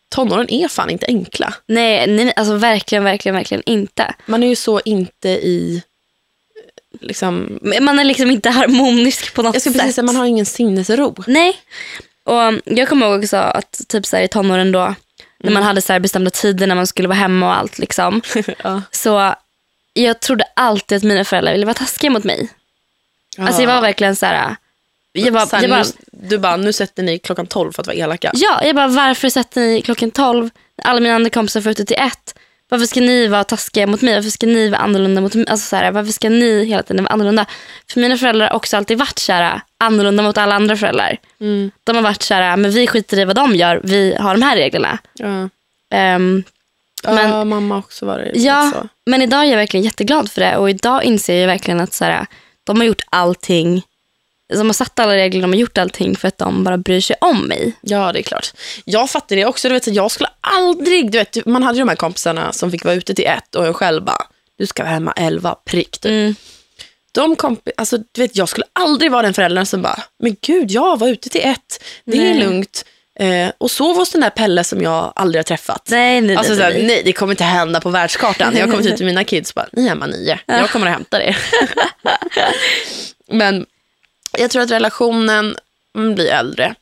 tonåren 0.09 0.51
är 0.51 0.69
fan 0.69 0.91
inte 0.91 1.07
enkla. 1.07 1.55
Nej, 1.67 2.07
nej, 2.07 2.33
alltså 2.37 2.55
verkligen, 2.57 3.05
verkligen, 3.05 3.35
verkligen 3.35 3.63
inte. 3.67 4.15
Man 4.27 4.43
är 4.43 4.49
ju 4.49 4.57
så 4.57 4.81
inte 4.85 5.29
i... 5.29 5.83
Liksom, 7.01 7.59
Man 7.81 7.99
är 7.99 8.05
liksom 8.05 8.31
inte 8.31 8.51
harmonisk 8.51 9.35
på 9.35 9.43
något 9.43 9.55
jag 9.55 9.63
ska 9.63 9.71
sätt. 9.71 9.81
precis 9.81 9.95
säga, 9.95 10.05
man 10.05 10.17
har 10.17 10.27
ingen 10.27 10.47
sinnesro. 10.47 11.15
Nej. 11.27 11.57
Och 12.25 12.61
jag 12.65 12.89
kommer 12.89 13.07
ihåg 13.07 13.19
också 13.23 13.37
att 13.37 13.81
typ 13.89 14.07
så 14.07 14.17
här, 14.17 14.23
i 14.25 14.29
tonåren 14.29 14.73
då, 14.73 14.95
när 15.39 15.53
man 15.53 15.63
hade 15.63 15.83
så 15.83 15.93
här 15.93 16.01
bestämda 16.01 16.31
tider 16.31 16.67
när 16.67 16.75
man 16.75 16.87
skulle 16.87 17.09
vara 17.09 17.19
hemma 17.19 17.47
och 17.47 17.57
allt. 17.57 17.79
Liksom. 17.79 18.23
ja. 18.65 18.83
Så 18.91 19.35
jag 19.93 20.21
trodde 20.21 20.45
alltid 20.57 20.97
att 20.97 21.03
mina 21.03 21.25
föräldrar 21.25 21.53
ville 21.53 21.67
vara 21.67 21.75
taskiga 21.75 22.11
mot 22.11 22.25
mig. 22.25 22.49
Alltså 23.39 23.63
jag 23.63 23.69
var 23.69 23.81
verkligen 23.81 24.17
så 24.17 24.27
här... 24.27 24.57
Jag 25.13 25.33
bara, 25.35 25.47
Sen, 25.47 25.61
jag 25.63 25.71
bara, 25.71 25.83
nu, 25.83 26.29
du 26.29 26.39
bara, 26.39 26.57
nu 26.57 26.73
sätter 26.73 27.03
ni 27.03 27.19
klockan 27.19 27.47
12 27.47 27.73
för 27.73 27.83
att 27.83 27.87
vara 27.87 27.97
elaka. 27.97 28.31
ja, 28.35 28.65
jag 28.65 28.77
bara, 28.77 28.89
varför 28.89 29.29
sätter 29.29 29.61
ni 29.61 29.83
klockan 29.83 30.11
12 30.11 30.51
när 30.79 30.91
alla 30.91 31.01
mina 31.01 31.15
andra 31.15 31.31
kompisar 31.31 31.61
får 31.61 31.73
ute 31.73 31.85
till 31.85 31.97
ett? 31.97 32.35
Varför 32.69 32.87
ska 32.87 33.01
ni 33.01 33.27
vara 33.27 33.45
taskiga 33.45 33.87
mot 33.87 34.03
mig? 34.03 34.15
Varför 34.15 34.31
ska 34.31 34.47
ni 34.47 34.69
vara 34.69 34.81
annorlunda 34.81 35.21
mot 35.21 35.35
mig? 35.35 35.47
Alltså 35.49 35.69
så 35.69 35.77
här, 35.77 35.91
varför 35.93 36.13
ska 36.13 36.29
ni 36.29 36.65
hela 36.65 36.83
tiden 36.83 37.05
vara 37.05 37.13
annorlunda? 37.13 37.47
För 37.93 38.01
mina 38.01 38.17
föräldrar 38.19 38.49
har 38.49 38.57
också 38.57 38.77
alltid 38.77 38.99
varit 38.99 39.19
så 39.19 39.33
här, 39.33 39.61
annorlunda 39.79 40.23
mot 40.23 40.39
alla 40.39 40.55
andra 40.55 40.77
föräldrar. 40.77 41.17
Mm. 41.41 41.71
De 41.85 41.97
har 41.97 42.03
varit 42.03 42.23
så 42.23 42.35
här, 42.35 42.57
men 42.57 42.71
vi 42.71 42.87
skiter 42.87 43.19
i 43.19 43.25
vad 43.25 43.37
de 43.37 43.55
gör, 43.57 43.81
vi 43.85 44.15
har 44.21 44.35
de 44.35 44.43
här 44.43 44.57
reglerna. 44.57 44.99
Ja. 45.15 45.49
Ehm, 45.95 46.45
Men- 47.05 47.31
ja, 47.31 47.45
mamma 47.45 47.79
också 47.79 48.07
var 48.07 48.19
det. 48.19 48.31
ja, 48.35 48.71
så. 48.75 48.89
men 49.07 49.23
idag 49.23 49.41
är 49.41 49.45
jag 49.51 49.57
verkligen 49.57 49.85
jätteglad 49.85 50.31
för 50.31 50.41
det 50.41 50.57
och 50.57 50.71
idag 50.71 51.05
inser 51.05 51.41
jag 51.41 51.47
verkligen 51.47 51.81
att 51.81 51.93
så 51.95 52.05
här, 52.05 52.27
de 52.67 52.77
har 52.77 52.85
gjort 52.85 53.03
allting, 53.11 53.83
de 54.55 54.67
har 54.67 54.73
satt 54.73 54.99
alla 54.99 55.17
regler, 55.17 55.43
de 55.43 55.53
har 55.53 55.59
gjort 55.59 55.79
allting 55.79 56.17
för 56.17 56.29
att 56.29 56.39
de 56.39 56.65
bara 56.65 56.77
bryr 56.79 57.01
sig 57.01 57.17
om 57.21 57.41
mig. 57.49 57.73
Ja, 57.81 58.13
det 58.13 58.19
är 58.19 58.23
klart. 58.23 58.53
Jag 58.85 59.11
fattar 59.11 59.37
det 59.37 59.45
också. 59.45 59.69
Du 59.69 59.75
vet, 59.75 59.87
jag 59.87 60.11
skulle 60.11 60.29
aldrig... 60.41 61.11
Du 61.11 61.19
vet, 61.19 61.47
man 61.47 61.63
hade 61.63 61.79
ju 61.79 61.83
de 61.85 61.89
här 61.89 61.97
kompisarna 61.97 62.53
som 62.53 62.71
fick 62.71 62.85
vara 62.85 62.95
ute 62.95 63.15
till 63.15 63.27
ett 63.27 63.55
och 63.55 63.67
jag 63.67 63.77
själv 63.77 64.05
bara, 64.05 64.27
du 64.59 64.67
ska 64.67 64.83
vara 64.83 64.93
hemma 64.93 65.13
elva, 65.13 65.55
prick. 65.65 65.91
Typ. 65.99 66.11
Mm. 66.11 66.35
De 67.13 67.37
kompi- 67.37 67.71
alltså, 67.77 67.99
du 68.13 68.21
vet, 68.21 68.37
jag 68.37 68.49
skulle 68.49 68.67
aldrig 68.73 69.13
vara 69.13 69.23
den 69.23 69.35
föräldern 69.35 69.67
som 69.67 69.83
bara, 69.83 70.03
men 70.19 70.37
gud, 70.41 70.71
jag 70.71 70.99
var 70.99 71.09
ute 71.09 71.29
till 71.29 71.41
ett. 71.45 71.83
Det 72.05 72.17
är 72.17 72.35
Nej. 72.35 72.39
lugnt. 72.39 72.85
Eh, 73.19 73.51
och 73.59 73.71
sov 73.71 73.97
hos 73.97 74.11
den 74.11 74.21
där 74.21 74.31
Pelle 74.31 74.65
som 74.65 74.83
jag 74.83 75.13
aldrig 75.17 75.39
har 75.39 75.45
träffat. 75.45 75.89
Nej, 75.91 76.21
nej, 76.21 76.37
Alltså, 76.37 76.53
nej, 76.53 76.59
såhär, 76.61 76.73
nej. 76.73 76.87
nej, 76.87 77.03
det 77.05 77.13
kommer 77.13 77.33
inte 77.33 77.45
hända 77.45 77.81
på 77.81 77.91
världskartan. 77.91 78.57
Jag 78.57 78.71
kommer 78.71 78.89
ut 78.89 78.97
till 78.97 79.07
mina 79.07 79.25
kids 79.25 79.51
och 79.51 79.55
bara, 79.55 79.69
ni 79.73 79.85
är 79.85 79.89
hemma 79.89 80.07
nio. 80.07 80.39
Jag 80.47 80.71
kommer 80.71 80.87
att 80.87 80.93
hämta 80.93 81.23
er. 81.23 81.37
Men 83.29 83.67
jag 84.39 84.51
tror 84.51 84.63
att 84.63 84.71
relationen 84.71 85.57
mm, 85.97 86.15
blir 86.15 86.27
äldre. 86.31 86.75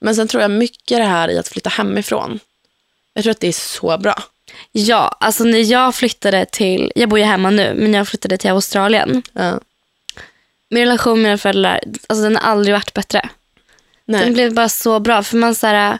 Men 0.00 0.14
sen 0.16 0.28
tror 0.28 0.42
jag 0.42 0.50
mycket 0.50 0.98
det 0.98 1.04
här 1.04 1.28
i 1.30 1.38
att 1.38 1.48
flytta 1.48 1.70
hemifrån. 1.70 2.40
Jag 3.14 3.24
tror 3.24 3.30
att 3.30 3.40
det 3.40 3.48
är 3.48 3.52
så 3.52 3.98
bra. 3.98 4.22
Ja, 4.72 5.16
alltså 5.20 5.44
när 5.44 5.58
jag 5.72 5.94
flyttade 5.94 6.44
till, 6.44 6.92
jag 6.94 7.08
bor 7.08 7.18
ju 7.18 7.24
hemma 7.24 7.50
nu, 7.50 7.74
men 7.74 7.94
jag 7.94 8.08
flyttade 8.08 8.36
till 8.36 8.50
Australien. 8.50 9.22
Ja. 9.32 9.60
Min 10.70 10.82
relation 10.82 11.22
med 11.22 11.28
mina 11.28 11.38
föräldrar, 11.38 11.80
alltså 12.06 12.22
den 12.22 12.36
har 12.36 12.50
aldrig 12.52 12.74
varit 12.74 12.94
bättre. 12.94 13.28
Den 14.12 14.20
Nej. 14.20 14.30
blev 14.32 14.54
bara 14.54 14.68
så 14.68 15.00
bra, 15.00 15.22
för 15.22 15.36
man, 15.36 15.54
så 15.54 15.66
här, 15.66 15.98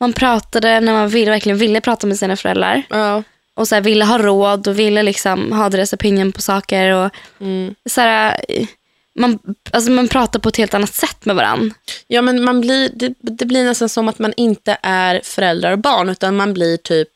man 0.00 0.12
pratade 0.12 0.80
när 0.80 0.92
man 0.92 1.08
vill, 1.08 1.30
verkligen 1.30 1.58
ville 1.58 1.80
prata 1.80 2.06
med 2.06 2.18
sina 2.18 2.36
föräldrar. 2.36 2.82
Ja. 2.90 3.22
Och 3.56 3.68
så 3.68 3.74
här, 3.74 3.82
ville 3.82 4.04
ha 4.04 4.18
råd 4.18 4.68
och 4.68 4.78
ville 4.78 5.02
liksom 5.02 5.52
ha 5.52 5.68
deras 5.68 5.92
opinion 5.92 6.32
på 6.32 6.42
saker. 6.42 6.90
Och, 6.90 7.10
Mm. 7.40 7.74
så 7.90 8.00
här, 8.00 8.44
man, 9.18 9.38
alltså 9.70 9.90
man 9.90 10.08
pratar 10.08 10.40
på 10.40 10.48
ett 10.48 10.56
helt 10.56 10.74
annat 10.74 10.94
sätt 10.94 11.24
med 11.24 11.36
varandra. 11.36 11.74
ja, 12.06 12.22
men 12.22 12.44
man 12.44 12.60
blir, 12.60 12.90
det, 12.94 13.14
det 13.20 13.44
blir 13.46 13.64
nästan 13.64 13.88
som 13.88 14.08
att 14.08 14.18
man 14.18 14.32
inte 14.36 14.76
är 14.82 15.20
föräldrar 15.24 15.72
och 15.72 15.78
barn, 15.78 16.08
utan 16.08 16.36
man 16.36 16.54
blir 16.54 16.76
typ 16.76 17.08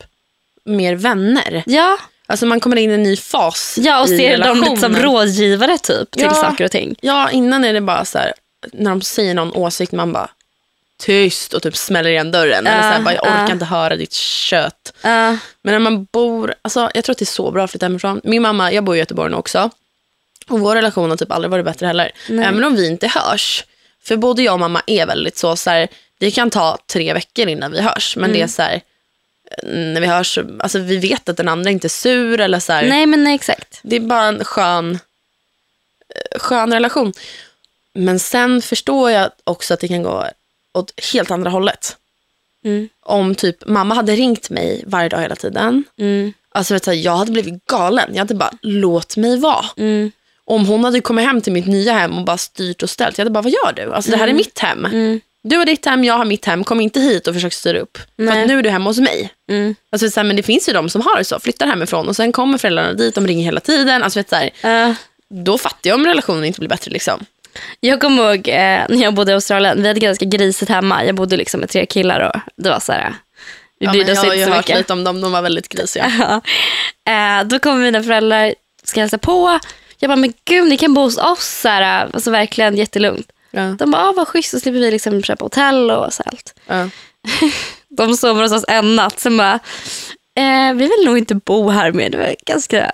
mer 0.65 0.95
vänner. 0.95 1.63
Ja, 1.65 1.97
Alltså 2.27 2.45
man 2.45 2.59
kommer 2.59 2.75
in 2.77 2.91
i 2.91 2.93
en 2.93 3.03
ny 3.03 3.17
fas 3.17 3.75
ja 3.81 4.01
och 4.01 4.09
ser 4.09 4.37
dem 4.37 4.61
lite 4.61 4.75
som 4.77 4.95
rådgivare 4.95 5.77
typ 5.77 6.11
till 6.11 6.21
Ja. 6.23 6.33
saker 6.33 6.65
och 6.65 6.71
ting. 6.71 6.95
Ja, 7.01 7.29
innan 7.31 7.63
är 7.65 7.73
det 7.73 7.81
bara 7.81 8.05
så 8.05 8.17
här, 8.17 8.33
när 8.73 8.89
de 8.89 9.01
säger 9.01 9.33
någon 9.33 9.53
åsikt, 9.53 9.91
man 9.91 10.13
bara 10.13 10.29
tyst 10.99 11.53
och 11.53 11.63
typ 11.63 11.77
smäller 11.77 12.09
igen 12.09 12.31
dörren. 12.31 12.67
Eller 12.67 12.81
så 12.81 12.97
Ja, 12.97 13.03
bara, 13.03 13.13
jag 13.13 13.23
orkar 13.23 13.45
ja. 13.47 13.51
inte 13.53 13.65
höra 13.65 13.95
ditt 13.95 14.13
kött. 14.13 14.93
Ja. 15.01 15.37
Men 15.61 15.71
när 15.73 15.79
man 15.79 16.03
bor, 16.11 16.55
alltså, 16.61 16.91
jag 16.93 17.03
tror 17.03 17.11
att 17.13 17.17
det 17.17 17.23
är 17.23 17.25
så 17.25 17.51
bra 17.51 17.63
att 17.63 17.71
flytta 17.71 17.85
hemifrån. 17.85 18.21
Min 18.23 18.41
mamma, 18.41 18.71
jag 18.73 18.83
bor 18.83 18.95
i 18.95 18.99
Göteborg 18.99 19.31
nu 19.31 19.37
också. 19.37 19.69
Och 20.47 20.59
vår 20.59 20.75
relation 20.75 21.09
har 21.09 21.17
typ 21.17 21.31
aldrig 21.31 21.51
varit 21.51 21.65
bättre 21.65 21.85
heller. 21.87 22.11
Nej. 22.29 22.45
Även 22.45 22.63
om 22.63 22.75
vi 22.75 22.87
inte 22.87 23.07
hörs. 23.07 23.63
För 24.03 24.15
både 24.17 24.41
jag 24.43 24.53
och 24.53 24.59
mamma 24.59 24.81
är 24.87 25.05
väldigt 25.05 25.37
så, 25.37 25.55
så 25.55 25.69
här, 25.69 25.87
det 26.17 26.31
kan 26.31 26.49
ta 26.49 26.77
tre 26.87 27.13
veckor 27.13 27.47
innan 27.47 27.71
vi 27.71 27.81
hörs. 27.81 28.15
Men 28.15 28.23
Mm. 28.25 28.37
det 28.37 28.43
är 28.43 28.47
så 28.47 28.61
här, 28.61 28.81
när 29.63 30.01
vi 30.01 30.07
hörs, 30.07 30.39
alltså 30.59 30.79
vi 30.79 30.97
vet 30.97 31.29
att 31.29 31.37
den 31.37 31.47
andra 31.49 31.69
inte 31.71 31.87
är 31.87 31.89
sur 31.89 32.39
eller 32.39 32.59
så 32.59 32.73
här. 32.73 32.83
Nej 32.89 33.05
men 33.05 33.23
nej, 33.23 33.35
exakt. 33.35 33.79
Det 33.81 33.95
är 33.95 33.99
bara 33.99 34.23
en 34.25 34.43
skön, 34.43 34.99
eh, 36.33 36.39
skön 36.39 36.73
relation. 36.73 37.13
Men 37.99 38.19
sen 38.19 38.61
förstår 38.61 39.11
jag 39.11 39.31
också 39.43 39.73
att 39.73 39.79
det 39.79 39.87
kan 39.87 40.03
gå 40.03 40.25
åt 40.73 40.93
helt 41.13 41.31
andra 41.31 41.49
hållet. 41.49 41.97
Mm. 42.65 42.89
Om 43.05 43.35
typ 43.35 43.67
mamma 43.67 43.95
hade 43.95 44.15
ringt 44.15 44.49
mig 44.49 44.83
varje 44.87 45.09
dag 45.09 45.21
hela 45.21 45.35
tiden. 45.35 45.83
Mm. 45.99 46.33
Alltså 46.51 46.73
vet 46.73 46.83
du, 46.83 46.93
jag 46.93 47.15
hade 47.15 47.31
blivit 47.31 47.65
galen. 47.65 48.09
Jag 48.11 48.19
hade 48.19 48.35
bara, 48.35 48.51
låt 48.61 49.17
mig 49.17 49.37
vara. 49.39 49.65
Mm. 49.77 50.11
Om 50.45 50.65
hon 50.65 50.83
hade 50.83 51.01
kommit 51.01 51.25
hem 51.25 51.41
till 51.41 51.53
mitt 51.53 51.67
nya 51.67 51.93
hem 51.93 52.17
och 52.17 52.25
bara 52.25 52.37
styrt 52.37 52.83
och 52.83 52.89
ställt. 52.89 53.17
Jag 53.17 53.25
hade 53.25 53.33
bara, 53.33 53.41
vad 53.41 53.51
gör 53.51 53.73
du? 53.75 53.93
Alltså 53.93 54.11
det 54.11 54.17
här 54.17 54.27
är 54.27 54.33
mitt 54.33 54.59
hem. 54.59 54.85
Mm. 54.85 55.19
Du 55.41 55.57
har 55.57 55.65
ditt 55.65 55.85
hem, 55.85 56.03
jag 56.03 56.13
har 56.13 56.25
mitt 56.25 56.45
hem. 56.45 56.63
Kom 56.63 56.81
inte 56.81 56.99
hit 56.99 57.27
och 57.27 57.33
försök 57.33 57.53
styra 57.53 57.79
upp. 57.79 57.97
För 57.97 58.23
Nej. 58.23 58.41
att 58.41 58.47
nu 58.47 58.59
är 58.59 58.63
du 58.63 58.69
hemma 58.69 58.89
hos 58.89 58.99
mig. 58.99 59.29
Mm. 59.49 59.75
Alltså, 59.89 60.09
så 60.09 60.19
här, 60.19 60.27
men 60.27 60.35
det 60.35 60.43
finns 60.43 60.69
ju 60.69 60.73
de 60.73 60.89
som 60.89 61.01
har 61.01 61.17
det 61.17 61.23
så. 61.23 61.39
Flyttar 61.39 61.67
hemifrån 61.67 62.07
och 62.07 62.15
sen 62.15 62.31
kommer 62.31 62.57
föräldrarna 62.57 62.93
dit. 62.93 63.15
De 63.15 63.27
ringer 63.27 63.45
hela 63.45 63.59
tiden. 63.59 64.03
Alltså, 64.03 64.19
vet, 64.19 64.29
du, 64.29 64.69
Eh, 64.69 64.93
då 65.29 65.57
fattar 65.57 65.89
jag 65.89 65.95
om 65.95 66.05
relationen 66.05 66.45
inte 66.45 66.59
blir 66.59 66.69
bättre. 66.69 66.91
Liksom. 66.91 67.25
Jag 67.79 68.01
kommer 68.01 68.23
ihåg 68.23 68.47
eh, 68.47 68.85
när 68.89 69.03
jag 69.03 69.13
bodde 69.13 69.31
i 69.31 69.35
Australien. 69.35 69.81
Vi 69.81 69.87
hade 69.87 69.99
ganska 69.99 70.25
grisigt 70.25 70.71
hemma. 70.71 71.05
Jag 71.05 71.15
bodde 71.15 71.37
liksom 71.37 71.59
med 71.59 71.69
tre 71.69 71.85
killar 71.85 72.19
och 72.19 72.41
det 72.63 72.69
var 72.69 72.79
så 72.79 72.91
här. 72.91 73.13
Vi 73.79 73.85
Ja, 73.85 73.91
brydde 73.91 74.11
jag 74.11 74.17
oss 74.17 74.17
har 74.17 74.25
inte 74.25 74.37
ju 74.37 74.45
så 74.45 74.51
hört 74.51 74.59
mycket. 74.67 74.77
lite 74.77 74.93
om 74.93 75.03
dem. 75.03 75.21
De 75.21 75.31
var 75.31 75.41
väldigt 75.41 75.69
grisiga. 75.69 76.11
Ja. 77.05 77.11
Eh, 77.39 77.43
då 77.47 77.59
kommer 77.59 77.81
mina 77.81 78.03
föräldrar 78.03 78.53
ska 78.83 78.99
hälsa 78.99 79.17
på. 79.17 79.59
Jag 79.99 80.09
bara, 80.09 80.15
men 80.15 80.33
gud 80.45 80.69
ni 80.69 80.77
kan 80.77 80.93
bo 80.93 81.01
hos 81.01 81.17
oss. 81.17 81.59
Så 81.61 81.67
här, 81.67 82.09
alltså 82.13 82.31
verkligen 82.31 82.75
jättelugnt. 82.77 83.31
Ja. 83.51 83.61
De 83.79 83.91
bara, 83.91 84.01
ah, 84.09 84.11
vad 84.17 84.27
schysst. 84.27 84.51
Så 84.51 84.59
slipper 84.59 84.79
vi 84.79 84.91
liksom 84.91 85.23
köpa 85.23 85.45
hotell 85.45 85.91
och 85.91 86.13
så 86.13 86.23
allt. 86.25 86.53
Ja. 86.67 86.89
De 87.89 88.17
sover 88.17 88.41
hos 88.43 88.51
oss 88.51 88.65
en 88.67 88.95
natt. 88.95 89.19
Sen 89.19 89.37
bara, 89.37 89.53
eh, 90.35 90.73
vi 90.75 90.87
vill 90.87 91.05
nog 91.05 91.17
inte 91.17 91.35
bo 91.35 91.69
här 91.69 91.91
mer. 91.91 92.09
Det 92.09 92.17
var 92.17 92.35
ganska 92.45 92.91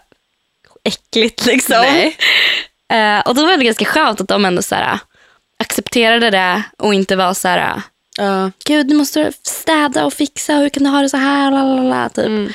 äckligt 0.84 1.45
liksom. 1.45 1.81
Nej. 1.81 2.17
Eh, 2.93 3.19
och 3.19 3.35
då 3.35 3.45
var 3.45 3.57
det 3.57 3.63
ganska 3.63 3.85
skönt 3.85 4.21
att 4.21 4.27
de 4.27 4.45
ändå 4.45 4.61
så 4.61 4.75
här, 4.75 4.99
accepterade 5.59 6.29
det 6.29 6.63
och 6.77 6.93
inte 6.93 7.15
var 7.15 7.33
så 7.33 7.47
här, 7.47 7.81
Ja. 8.17 8.51
gud 8.65 8.87
nu 8.89 8.95
måste 8.95 9.23
du 9.23 9.31
städa 9.43 10.05
och 10.05 10.13
fixa, 10.13 10.53
hur 10.55 10.69
kan 10.69 10.83
du 10.83 10.89
ha 10.89 11.01
det 11.01 11.09
så 11.09 11.17
här? 11.17 11.51
Lalala, 11.51 12.09
typ. 12.09 12.25
Mm. 12.25 12.51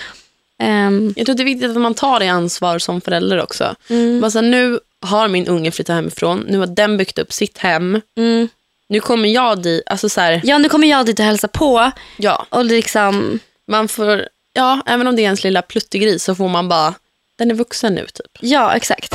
Ehm, 0.62 1.12
Jag 1.16 1.26
tror 1.26 1.36
det 1.36 1.42
är 1.42 1.44
viktigt 1.44 1.70
att 1.70 1.76
man 1.76 1.94
tar 1.94 2.20
det 2.20 2.28
ansvar 2.28 2.78
som 2.78 3.00
förälder 3.00 3.42
också. 3.42 3.74
mm, 3.88 4.20
Bara 4.20 4.30
så 4.30 4.38
här, 4.38 4.46
nu 4.48 4.80
har 5.06 5.28
min 5.28 5.48
unge 5.48 5.70
flyttat 5.70 5.94
hemifrån. 5.96 6.44
Nu 6.48 6.58
har 6.58 6.66
den 6.66 6.96
byggt 6.96 7.18
upp 7.18 7.32
sitt 7.32 7.58
hem. 7.58 8.00
mm. 8.16 8.48
Nu 8.88 9.00
kommer 9.00 9.28
jag 9.28 9.62
dit. 9.62 9.82
Alltså 9.86 10.08
så 10.08 10.20
här, 10.20 10.40
Ja, 10.44 10.58
nu 10.58 10.68
kommer 10.68 10.88
jag 10.88 11.06
dit 11.06 11.18
och 11.18 11.24
hälsa 11.24 11.48
på. 11.48 11.90
ja, 12.16 12.46
Och 12.50 12.64
liksom, 12.64 13.38
man 13.66 13.88
får, 13.88 14.28
ja, 14.52 14.80
även 14.86 15.06
om 15.06 15.16
det 15.16 15.22
är 15.22 15.24
ens 15.24 15.44
lilla 15.44 15.62
pluttegris 15.62 16.24
så 16.24 16.34
får 16.34 16.48
man 16.48 16.68
bara, 16.68 16.94
den 17.38 17.50
är 17.50 17.54
vuxen 17.54 17.94
nu 17.94 18.06
typ. 18.06 18.38
ja 18.40 18.74
exakt. 18.76 19.14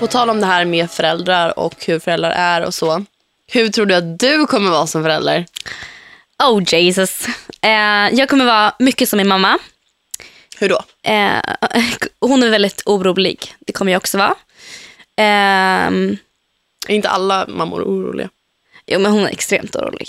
På 0.00 0.06
tal 0.06 0.30
om 0.30 0.40
det 0.40 0.46
här 0.46 0.64
med 0.64 0.90
föräldrar 0.90 1.58
och 1.58 1.74
hur 1.86 1.98
föräldrar 1.98 2.30
är 2.30 2.64
och 2.64 2.74
så. 2.74 3.04
Hur 3.46 3.68
tror 3.68 3.86
du 3.86 3.94
att 3.94 4.18
du 4.18 4.46
kommer 4.46 4.70
vara 4.70 4.86
som 4.86 5.02
förälder? 5.02 5.46
Oh 6.44 6.62
Jesus. 6.66 7.26
Eh, 7.62 7.70
jag 8.18 8.28
kommer 8.28 8.44
vara 8.44 8.74
mycket 8.78 9.08
som 9.08 9.16
min 9.16 9.28
mamma. 9.28 9.58
Hur 10.58 10.68
då? 10.68 10.82
Eh, 11.02 11.38
hon 12.20 12.42
är 12.42 12.50
väldigt 12.50 12.82
orolig. 12.86 13.54
Det 13.60 13.72
kommer 13.72 13.92
jag 13.92 14.00
också 14.00 14.18
vara. 14.18 14.34
Ehm, 15.16 16.16
Är 16.88 16.94
inte 16.94 17.08
alla 17.08 17.46
mammor 17.48 17.82
oroliga? 17.82 18.28
jo, 18.86 18.98
men 19.00 19.12
hon 19.12 19.24
är 19.26 19.28
extremt 19.30 19.76
orolig. 19.76 20.08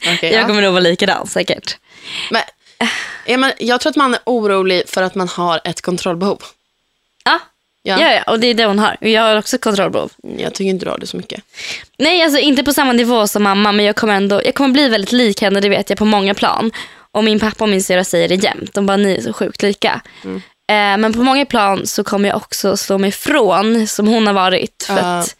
Okej, 0.00 0.32
Jag 0.32 0.42
ja. 0.42 0.46
kommer 0.46 0.62
nog 0.62 0.72
vara 0.72 0.80
likadan 0.82 1.26
säkert. 1.26 1.76
Men, 2.30 2.42
är 3.24 3.36
man, 3.36 3.52
jag 3.58 3.80
tror 3.80 3.90
att 3.90 3.96
man 3.96 4.14
är 4.14 4.20
orolig 4.26 4.88
för 4.88 5.02
att 5.02 5.14
man 5.14 5.28
har 5.28 5.60
ett 5.64 5.80
kontrollbehov. 5.80 6.42
Ja, 7.24 7.38
Ja. 7.82 8.00
ja. 8.00 8.12
ja, 8.14 8.32
och 8.32 8.40
det 8.40 8.46
är 8.46 8.54
det 8.54 8.64
hon 8.66 8.78
har. 8.78 8.96
Jag 9.00 9.22
har 9.22 9.36
också 9.38 9.58
kontrollbehov. 9.58 10.12
Jag 10.38 10.54
tycker 10.54 10.70
inte 10.70 10.84
du 10.86 10.90
har 10.90 10.98
det 10.98 11.06
så 11.06 11.16
mycket. 11.16 11.44
Nej, 11.98 12.22
alltså 12.22 12.38
inte 12.38 12.62
på 12.64 12.72
samma 12.72 12.92
nivå 12.92 13.26
som 13.26 13.42
mamma, 13.42 13.72
men 13.72 13.84
jag 13.86 13.96
kommer 13.96 14.14
ändå 14.14 14.40
jag 14.44 14.54
kommer 14.54 14.70
bli 14.70 14.88
väldigt 14.88 15.12
lik 15.12 15.42
henne, 15.42 15.60
det 15.60 15.68
vet 15.68 15.90
jag, 15.90 15.98
på 15.98 16.04
många 16.04 16.34
plan. 16.34 16.70
Och 17.12 17.24
min 17.24 17.40
pappa 17.40 17.64
och 17.64 17.70
min 17.70 17.82
syrra 17.82 18.04
säger 18.04 18.28
det 18.28 18.34
jämt. 18.34 18.74
De 18.74 18.86
bara, 18.86 18.96
ni 18.96 19.14
är 19.16 19.20
så 19.22 19.32
sjukt 19.32 19.62
lika. 19.62 20.00
Mm. 20.24 20.36
Eh, 20.36 21.00
men 21.02 21.12
på 21.12 21.22
många 21.22 21.46
plan 21.46 21.86
så 21.86 22.04
kommer 22.04 22.28
jag 22.28 22.36
också 22.36 22.76
slå 22.76 22.98
mig 22.98 23.08
ifrån 23.08 23.86
som 23.86 24.08
hon 24.08 24.26
har 24.26 24.34
varit. 24.34 24.84
För 24.86 24.96
Ja. 24.96 25.18
att 25.18 25.36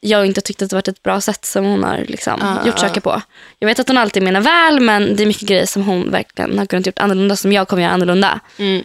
jag 0.00 0.26
inte 0.26 0.40
tyckt 0.40 0.62
att 0.62 0.70
det 0.70 0.76
varit 0.76 0.88
ett 0.88 1.02
bra 1.02 1.20
sätt 1.20 1.44
som 1.44 1.64
hon 1.64 1.84
har 1.84 2.04
liksom, 2.08 2.38
Ja, 2.40 2.66
gjort 2.66 2.78
saker 2.78 3.00
på. 3.00 3.22
Jag 3.58 3.68
vet 3.68 3.78
att 3.78 3.88
hon 3.88 3.98
alltid 3.98 4.22
menar 4.22 4.40
väl, 4.40 4.80
men 4.80 5.16
det 5.16 5.22
är 5.22 5.26
mycket 5.26 5.48
grejer 5.48 5.66
som 5.66 5.82
hon 5.82 6.10
verkligen 6.10 6.58
har 6.58 6.66
kunnat 6.66 6.86
gjort 6.86 6.98
annorlunda 6.98 7.36
som 7.36 7.52
jag 7.52 7.68
kommer 7.68 7.82
göra 7.82 7.92
annorlunda. 7.92 8.40
Mm. 8.58 8.84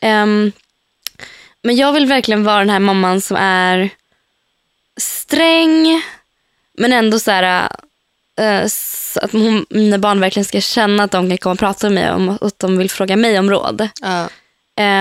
Ehm, 0.00 0.52
men 1.62 1.76
jag 1.76 1.92
vill 1.92 2.06
verkligen 2.06 2.44
vara 2.44 2.58
den 2.58 2.70
här 2.70 2.78
mamman 2.78 3.20
som 3.20 3.36
är 3.36 3.90
sträng 4.96 6.02
men 6.78 6.92
ändå 6.92 7.18
så 7.18 7.30
här, 7.30 7.68
eh, 8.40 8.66
så 8.68 9.20
att 9.20 9.32
hon, 9.32 9.66
mina 9.70 9.98
barn 9.98 10.20
verkligen 10.20 10.44
ska 10.44 10.60
känna 10.60 11.02
att 11.04 11.10
de 11.10 11.28
kan 11.28 11.38
komma 11.38 11.52
och 11.52 11.58
prata 11.58 11.90
med 11.90 11.94
mig 12.04 12.12
om 12.12 12.28
och 12.28 12.46
att 12.46 12.58
de 12.58 12.78
vill 12.78 12.90
fråga 12.90 13.16
mig 13.16 13.38
om 13.38 13.50
råd. 13.50 13.88
Ja. 14.02 14.28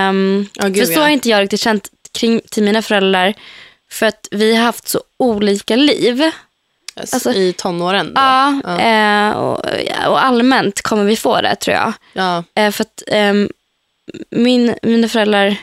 Um, 0.10 0.50
Ja, 0.54 0.68
gud, 0.68 0.78
för 0.78 0.86
så 0.86 0.92
ja. 1.00 1.02
har 1.02 1.10
inte 1.10 1.30
jag 1.30 1.42
riktigt 1.42 1.62
känt 1.62 1.90
kring 2.12 2.42
till 2.50 2.64
mina 2.64 2.82
föräldrar 2.82 3.34
för 3.90 4.06
att 4.06 4.28
vi 4.32 4.56
har 4.56 4.64
haft 4.64 4.88
så 4.88 5.02
olika 5.18 5.76
liv. 5.76 6.32
Alltså- 6.96 7.34
I 7.34 7.54
tonåren 7.54 8.06
då? 8.14 8.22
Ja, 8.22 8.62
Ja. 8.64 8.80
eh, 8.80 9.32
och, 9.32 9.66
och 10.08 10.24
allmänt 10.26 10.82
kommer 10.82 11.04
vi 11.04 11.16
få 11.18 11.42
det 11.42 11.56
tror 11.56 11.76
jag. 11.76 11.94
Ja. 12.14 12.44
Eh, 12.56 12.72
för 12.72 12.82
att 12.84 13.04
ehm, 13.08 13.50
min, 14.30 14.76
mina 14.82 15.08
föräldrar 15.08 15.56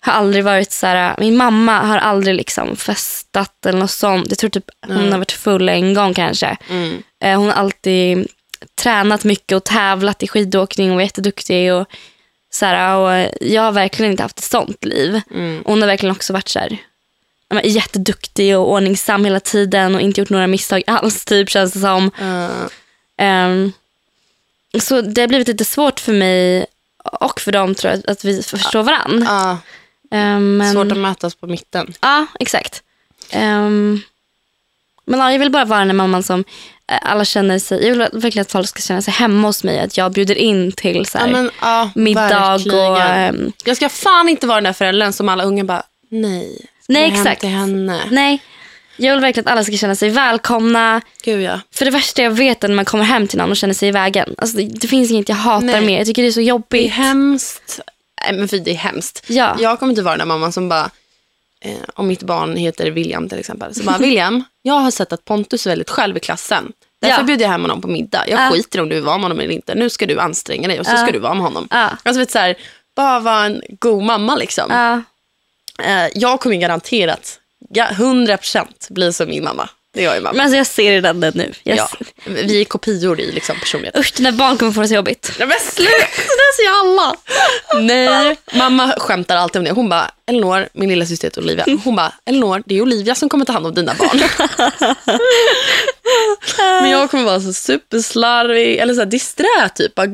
har 0.00 0.12
aldrig 0.12 0.44
varit 0.44 0.72
så 0.72 0.86
här, 0.86 1.14
min 1.18 1.36
mamma 1.36 1.78
har 1.80 1.98
aldrig 1.98 2.34
liksom 2.34 2.76
festat 2.76 3.66
eller 3.66 3.78
något 3.78 3.90
sånt. 3.90 4.26
Jag 4.28 4.38
tror 4.38 4.50
typ 4.50 4.64
hon 4.86 4.96
Mm. 4.96 5.12
har 5.12 5.18
varit 5.18 5.32
full 5.32 5.68
en 5.68 5.94
gång 5.94 6.14
kanske. 6.14 6.56
Mm. 6.68 7.02
Eh, 7.24 7.38
hon 7.38 7.46
har 7.48 7.54
alltid 7.54 8.26
tränat 8.82 9.24
mycket 9.24 9.56
och 9.56 9.64
tävlat 9.64 10.22
i 10.22 10.28
skidåkning 10.28 10.90
och 10.90 10.94
var 10.96 11.02
jätteduktig. 11.02 11.72
Och, 11.72 11.86
så 12.50 12.66
här, 12.66 12.96
och 12.96 13.30
jag 13.40 13.62
har 13.62 13.72
verkligen 13.72 14.10
inte 14.12 14.22
haft 14.22 14.38
ett 14.38 14.44
sånt 14.44 14.84
liv. 14.84 15.20
Mm. 15.30 15.62
Hon 15.66 15.80
har 15.80 15.86
verkligen 15.88 16.14
också 16.16 16.32
varit 16.32 16.48
så 16.48 16.58
här, 16.58 16.78
jätteduktig 17.64 18.56
och 18.58 18.70
ordningsam 18.72 19.24
hela 19.24 19.40
tiden 19.40 19.94
och 19.94 20.00
inte 20.00 20.20
gjort 20.20 20.30
några 20.30 20.46
misstag 20.46 20.82
alls 20.86 21.24
typ 21.24 21.50
känns 21.50 21.72
det 21.72 21.80
som. 21.80 22.10
Ehm, 23.18 23.72
så 24.80 25.00
det 25.00 25.20
har 25.20 25.28
blivit 25.28 25.48
lite 25.48 25.64
svårt 25.64 26.00
för 26.00 26.12
mig 26.12 26.66
och 27.20 27.40
för 27.40 27.52
dem 27.52 27.74
tror 27.74 27.92
jag 27.92 28.10
att 28.10 28.24
vi 28.24 28.42
förstår 28.42 28.82
varandra. 28.82 29.28
Ehm, 30.10 30.56
men, 30.56 30.72
Svårt 30.72 30.92
att 30.92 30.98
mötas 30.98 31.34
på 31.34 31.46
mitten. 31.46 31.94
Ja, 32.00 32.26
exakt. 32.40 32.82
Ehm, 33.30 34.00
men 35.06 35.20
ja, 35.20 35.32
jag 35.32 35.38
vill 35.38 35.50
bara 35.50 35.64
vara 35.64 35.84
den 35.84 35.96
mamman 35.96 36.22
som 36.22 36.44
eh, 36.92 36.98
alla 37.02 37.24
känner 37.24 37.58
sig, 37.58 37.82
jag 37.86 37.90
vill 37.90 37.98
verkligen 38.12 38.42
att 38.42 38.52
folk 38.52 38.68
ska 38.68 38.80
känna 38.80 39.02
sig 39.02 39.14
hemma 39.14 39.48
hos 39.48 39.64
mig. 39.64 39.80
Att 39.80 39.96
jag 39.96 40.12
bjuder 40.12 40.34
in 40.34 40.72
till 40.72 41.06
så 41.06 41.18
här, 41.18 41.26
Ja, 41.26 41.32
men, 41.32 41.50
ja, 41.60 41.90
middag 41.94 42.28
verkligen. 42.28 42.78
och... 42.78 43.00
ehm, 43.00 43.52
Jag 43.64 43.76
ska 43.76 43.88
fan 43.88 44.28
inte 44.28 44.46
vara 44.46 44.56
den 44.56 44.64
där 44.64 44.72
föräldern 44.72 45.12
som 45.12 45.28
alla 45.28 45.44
unga 45.44 45.64
bara, 45.64 45.82
nej. 46.08 46.66
Nej, 46.88 47.12
exakt. 47.12 47.40
till 47.40 47.50
henne. 47.50 48.00
nej, 48.10 48.42
jag 48.96 49.14
vill 49.14 49.20
verkligen 49.20 49.46
att 49.46 49.52
alla 49.52 49.64
ska 49.64 49.72
känna 49.76 49.94
sig 49.94 50.10
välkomna. 50.10 51.00
Gud 51.24 51.42
ja. 51.42 51.60
För 51.74 51.84
det 51.84 51.90
värsta 51.90 52.22
jag 52.22 52.30
vet 52.30 52.64
är 52.64 52.68
när 52.68 52.74
man 52.76 52.84
kommer 52.84 53.04
hem 53.04 53.28
till 53.28 53.38
någon 53.38 53.50
och 53.50 53.56
känner 53.56 53.74
sig 53.74 53.88
i 53.88 53.92
vägen. 53.92 54.34
Alltså, 54.38 54.56
det, 54.56 54.62
det 54.64 54.88
finns 54.88 55.10
inget 55.10 55.28
jag 55.28 55.36
hatar 55.36 55.66
Nej. 55.66 55.86
mer. 55.86 55.98
Jag 55.98 56.06
tycker 56.06 56.22
det 56.22 56.28
är 56.28 56.32
så 56.32 56.40
Det 56.40 56.44
är 56.44 56.48
jobbigt. 56.48 56.92
hemskt. 56.92 57.80
Nej, 58.24 58.38
men 58.38 58.48
för 58.48 58.56
det 58.58 58.70
är 58.70 58.74
hemskt. 58.74 59.24
Ja. 59.26 59.56
Jag 59.60 59.78
kommer 59.78 59.90
inte 59.92 60.02
vara 60.02 60.12
den 60.16 60.28
där 60.28 60.34
mamman 60.34 60.52
som 60.52 60.68
bara, 60.68 60.90
eh, 61.60 61.72
om 61.94 62.08
mitt 62.08 62.22
barn 62.22 62.56
heter 62.56 62.90
William 62.90 63.28
till 63.28 63.38
exempel, 63.38 63.74
så 63.74 63.82
bara, 63.82 63.98
William, 63.98 64.44
jag 64.62 64.74
har 64.74 64.90
sett 64.90 65.12
att 65.12 65.24
Pontus 65.24 65.66
är 65.66 65.70
väldigt 65.70 65.90
själv 65.90 66.16
i 66.16 66.20
klassen. 66.20 66.72
Därför 67.00 67.18
Ja. 67.20 67.22
bjuder 67.24 67.44
jag 67.44 67.50
hem 67.52 67.60
honom 67.62 67.80
på 67.80 67.88
middag. 67.88 68.24
Jag 68.28 68.40
Ja. 68.40 68.50
skiter 68.50 68.80
om 68.80 68.88
du 68.88 68.94
vill 68.94 69.04
vara 69.04 69.16
med 69.18 69.22
honom 69.24 69.40
eller 69.40 69.50
inte. 69.54 69.74
Nu 69.74 69.90
ska 69.90 70.06
du 70.06 70.18
anstränga 70.20 70.68
dig 70.68 70.80
och 70.80 70.86
så 70.86 70.92
Ja. 70.92 70.96
ska 71.02 71.12
du 71.12 71.18
vara 71.18 71.34
med 71.34 71.42
honom. 71.44 71.68
Ja. 71.70 71.90
Alltså 72.02 72.18
vet, 72.20 72.30
så 72.30 72.38
här, 72.38 72.54
bara 72.96 73.20
vara 73.20 73.44
en 73.44 73.62
god 73.80 74.02
mamma 74.02 74.36
liksom. 74.36 74.70
Eh, 75.82 76.06
jag 76.14 76.40
kommer 76.40 76.56
garanterat, 76.56 77.40
ja, 77.70 77.86
100% 77.92 78.88
bli 78.90 79.12
som 79.12 79.28
min 79.28 79.44
mamma. 79.44 79.68
Det 79.94 80.02
gör 80.02 80.14
ju 80.14 80.20
mamma. 80.20 80.32
Men 80.32 80.40
alltså 80.40 80.56
jag 80.56 80.66
ser 80.66 80.90
redan 80.92 81.20
det 81.20 81.34
nu. 81.34 81.52
Jag 81.62 81.78
ja. 81.78 81.88
ser- 82.24 82.32
Vi 82.32 82.60
är 82.60 82.64
kopior 82.64 83.20
i 83.20 83.32
liksom, 83.32 83.60
personlighet. 83.60 83.96
Usch, 83.98 84.12
dina 84.16 84.32
barn 84.32 84.58
kommer 84.58 84.72
få 84.72 84.80
det 84.80 84.88
så 84.88 84.94
jobbigt. 84.94 85.32
Nej 85.38 85.48
men 85.48 85.58
sluta, 85.72 85.90
det 86.16 86.56
säger 86.56 86.80
alla. 86.80 87.16
Nej, 87.80 88.36
mamma 88.54 88.94
skämtar 88.98 89.36
alltid 89.36 89.58
om 89.58 89.64
det. 89.64 89.70
Hon 89.70 89.88
bara, 89.88 90.10
Elinor, 90.26 90.68
min 90.72 90.88
lilla 90.88 91.06
syster 91.06 91.26
heter 91.28 91.40
Olivia. 91.42 91.64
Hon 91.84 91.96
bara, 91.96 92.12
Elinor, 92.24 92.62
det 92.66 92.74
är 92.74 92.82
Olivia 92.82 93.14
som 93.14 93.28
kommer 93.28 93.44
ta 93.44 93.52
hand 93.52 93.66
om 93.66 93.74
dina 93.74 93.94
barn. 93.94 94.20
Men 96.82 96.90
jag 96.90 97.10
kommer 97.10 97.24
vara 97.24 97.40
så 97.40 97.52
superslarvig, 97.52 98.76
eller 98.78 98.94
så 98.94 99.00
här 99.00 99.06
disträ 99.06 99.68
typ. 99.74 99.94
Bara, 99.94 100.06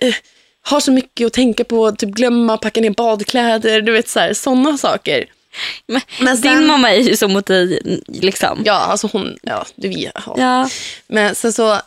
eh, 0.00 0.14
Har 0.62 0.80
så 0.80 0.92
mycket 0.92 1.26
att 1.26 1.32
tänka 1.32 1.64
på, 1.64 1.92
typ 1.92 2.10
glömma 2.10 2.56
packa 2.58 2.80
ner 2.80 2.90
badkläder, 2.90 3.80
du 3.80 3.92
vet 3.92 4.08
så 4.08 4.20
här, 4.20 4.34
sådana 4.34 4.78
saker. 4.78 5.24
Men, 5.86 6.00
Men 6.20 6.38
sen- 6.38 6.56
Din 6.58 6.66
mamma 6.66 6.90
är 6.90 7.00
ju 7.00 7.16
så 7.16 7.28
mot 7.28 7.46
dig. 7.46 7.80
Liksom. 8.06 8.62
Ja, 8.64 8.72
alltså 8.74 9.08
hon, 9.12 9.36
ja, 9.42 9.64
du 9.74 9.88
vet. 9.88 10.12
Ja. 10.26 10.34
Ja. 10.38 10.68
Men 11.06 11.34
sen 11.34 11.52
så, 11.52 11.80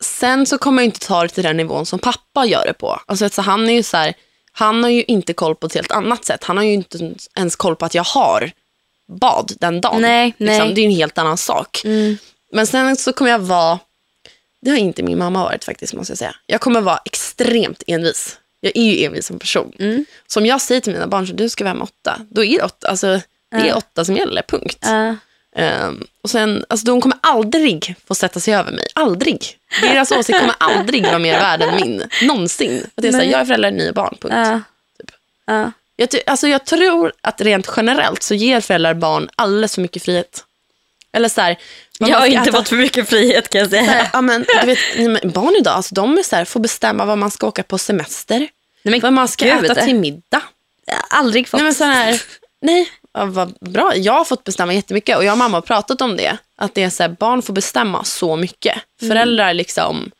sen 0.00 0.46
så 0.46 0.58
kommer 0.58 0.82
jag 0.82 0.86
inte 0.88 1.06
ta 1.06 1.22
det 1.22 1.28
till 1.28 1.42
den 1.44 1.56
nivån 1.56 1.86
som 1.86 1.98
pappa 1.98 2.46
gör 2.46 2.66
det 2.66 2.72
på. 2.72 3.00
Alltså, 3.06 3.28
så 3.28 3.42
han 3.42 3.68
är 3.68 3.72
ju 3.72 3.82
så 3.82 3.96
här, 3.96 4.14
han 4.52 4.82
har 4.82 4.90
ju 4.90 5.02
inte 5.02 5.32
koll 5.32 5.54
på 5.54 5.66
ett 5.66 5.74
helt 5.74 5.92
annat 5.92 6.24
sätt. 6.24 6.44
Han 6.44 6.56
har 6.56 6.64
ju 6.64 6.72
inte 6.72 7.14
ens 7.36 7.56
koll 7.56 7.76
på 7.76 7.84
att 7.84 7.94
jag 7.94 8.04
har 8.04 8.50
bad 9.20 9.52
den 9.60 9.80
dagen. 9.80 10.02
Nej, 10.02 10.34
nej. 10.38 10.48
Liksom. 10.58 10.74
Det 10.74 10.80
är 10.80 10.84
en 10.84 10.90
helt 10.90 11.18
annan 11.18 11.38
sak. 11.38 11.80
Mm. 11.84 12.18
Men 12.52 12.66
sen 12.66 12.96
så 12.96 13.12
kommer 13.12 13.30
jag 13.30 13.38
vara, 13.38 13.78
det 14.62 14.70
har 14.70 14.76
inte 14.78 15.02
min 15.02 15.18
mamma 15.18 15.44
varit 15.44 15.64
faktiskt 15.64 15.94
måste 15.94 16.10
jag 16.10 16.18
säga. 16.18 16.34
Jag 16.46 16.60
kommer 16.60 16.80
vara 16.80 17.00
extremt 17.04 17.82
envis. 17.86 18.36
Jag 18.60 18.72
är 18.74 18.82
ju 18.82 19.04
envis 19.04 19.26
som 19.26 19.38
person. 19.38 19.72
Mm. 19.78 20.04
Så 20.26 20.40
om 20.40 20.46
jag 20.46 20.60
säger 20.60 20.80
till 20.80 20.92
mina 20.92 21.06
barn 21.06 21.24
att 21.24 21.36
du 21.36 21.48
ska 21.48 21.64
vara 21.64 21.72
hemma 21.72 21.84
åtta, 21.84 22.20
då 22.30 22.44
är 22.44 22.58
det 22.58 22.64
åtta. 22.64 22.88
Alltså, 22.88 23.20
det 23.50 23.68
är 23.68 23.76
åtta 23.76 24.04
som 24.04 24.16
gäller, 24.16 24.42
punkt. 24.42 24.78
Ja. 24.80 25.16
Ehm, 25.56 26.06
och 26.22 26.30
sen, 26.30 26.64
alltså, 26.68 26.86
de 26.86 27.00
kommer 27.00 27.18
aldrig 27.22 27.94
få 28.06 28.14
sätta 28.14 28.40
sig 28.40 28.54
över 28.54 28.72
mig. 28.72 28.86
Aldrig. 28.94 29.58
Deras 29.82 30.12
åsikt 30.12 30.38
kommer 30.38 30.54
aldrig 30.58 31.04
vara 31.04 31.18
mer 31.18 31.38
värd 31.38 31.62
än 31.62 31.76
min. 31.76 32.02
Någonsin. 32.22 32.82
Att 32.84 33.02
det 33.02 33.08
är 33.08 33.12
så 33.12 33.18
här, 33.18 33.24
jag 33.24 33.40
är 33.40 33.44
förälder, 33.44 33.70
ni 33.70 33.86
är 33.86 33.92
barn, 33.92 34.16
punkt. 34.20 34.34
Ja. 34.36 34.60
Typ. 34.98 35.10
Ja. 35.46 35.72
Jag, 35.96 36.08
alltså, 36.26 36.48
jag 36.48 36.64
tror 36.64 37.12
att 37.20 37.40
rent 37.40 37.70
generellt 37.76 38.22
så 38.22 38.34
ger 38.34 38.60
föräldrar 38.60 38.94
barn 38.94 39.28
alldeles 39.34 39.74
för 39.74 39.82
mycket 39.82 40.02
frihet. 40.02 40.44
Eller 41.12 41.28
så 41.28 41.40
här, 41.40 41.56
Jag 41.98 42.18
har 42.18 42.26
inte 42.26 42.52
fått 42.52 42.68
för 42.68 42.76
mycket 42.76 43.08
frihet 43.08 43.48
kan 43.48 43.60
jag 43.60 43.70
Så 43.70 43.76
här, 43.76 43.86
säga. 43.86 44.10
ja, 44.12 44.20
men, 44.20 44.44
du 44.60 44.66
vet, 44.66 45.22
barn 45.34 45.54
idag, 45.58 45.74
alltså, 45.74 45.94
de 45.94 46.18
är 46.18 46.22
så 46.22 46.36
här, 46.36 46.44
får 46.44 46.60
bestämma 46.60 47.04
vad 47.04 47.18
man 47.18 47.30
ska 47.30 47.46
åka 47.46 47.62
på 47.62 47.78
semester. 47.78 48.38
Nej, 48.38 48.48
men 48.82 49.00
Vad 49.00 49.12
man 49.12 49.28
ska 49.28 49.44
gud. 49.44 49.64
äta 49.70 49.74
till 49.84 49.94
middag. 49.94 50.42
Jag 50.86 50.94
har 50.94 51.18
aldrig 51.18 51.48
fått. 51.48 51.58
Nej, 51.58 51.64
men 51.64 51.74
så 51.74 51.84
här, 51.84 52.22
nej, 52.62 52.88
ja, 53.14 53.24
vad 53.24 53.54
bra. 53.60 53.96
Jag 53.96 54.12
har 54.12 54.24
fått 54.24 54.44
bestämma 54.44 54.74
jättemycket 54.74 55.16
och 55.16 55.24
jag 55.24 55.32
och 55.32 55.38
mamma 55.38 55.56
har 55.56 55.62
pratat 55.62 56.00
om 56.00 56.16
det. 56.16 56.36
Att 56.56 56.74
det 56.74 56.82
är 56.82 56.90
så 56.90 57.02
här, 57.02 57.10
barn 57.18 57.42
får 57.42 57.52
bestämma 57.52 58.04
så 58.04 58.36
mycket. 58.36 58.78
Föräldrar 59.00 59.54
liksom, 59.54 60.10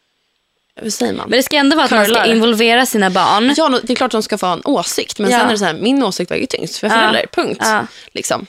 hur 0.83 0.91
säger 0.91 1.13
man? 1.13 1.29
Men 1.31 1.37
det 1.39 1.43
ska 1.43 1.57
ändå 1.57 1.77
vara 1.77 1.85
att 1.85 1.91
man 1.91 2.05
ska 2.05 2.15
Curlar. 2.15 2.31
involvera 2.35 2.87
sina 2.87 3.11
barn. 3.11 3.55
Ja, 3.57 3.81
det 3.83 3.93
är 3.93 3.97
klart 3.97 4.09
att 4.09 4.13
de 4.13 4.23
ska 4.23 4.39
få 4.39 4.47
ha 4.47 4.53
en 4.53 4.63
åsikt, 4.65 5.19
men 5.19 5.31
Ja. 5.31 5.39
sen 5.39 5.47
är 5.49 5.53
det 5.53 5.59
så 5.59 5.65
här, 5.65 5.75
min 5.75 6.03
åsikt 6.03 6.31
väger 6.31 6.47
tyngst 6.47 6.77
för 6.79 6.87
Ja. 6.87 6.93
föräldrar, 6.93 7.25
punkt. 7.33 7.61
Ja. 7.65 7.87
Liksom. 8.13 8.47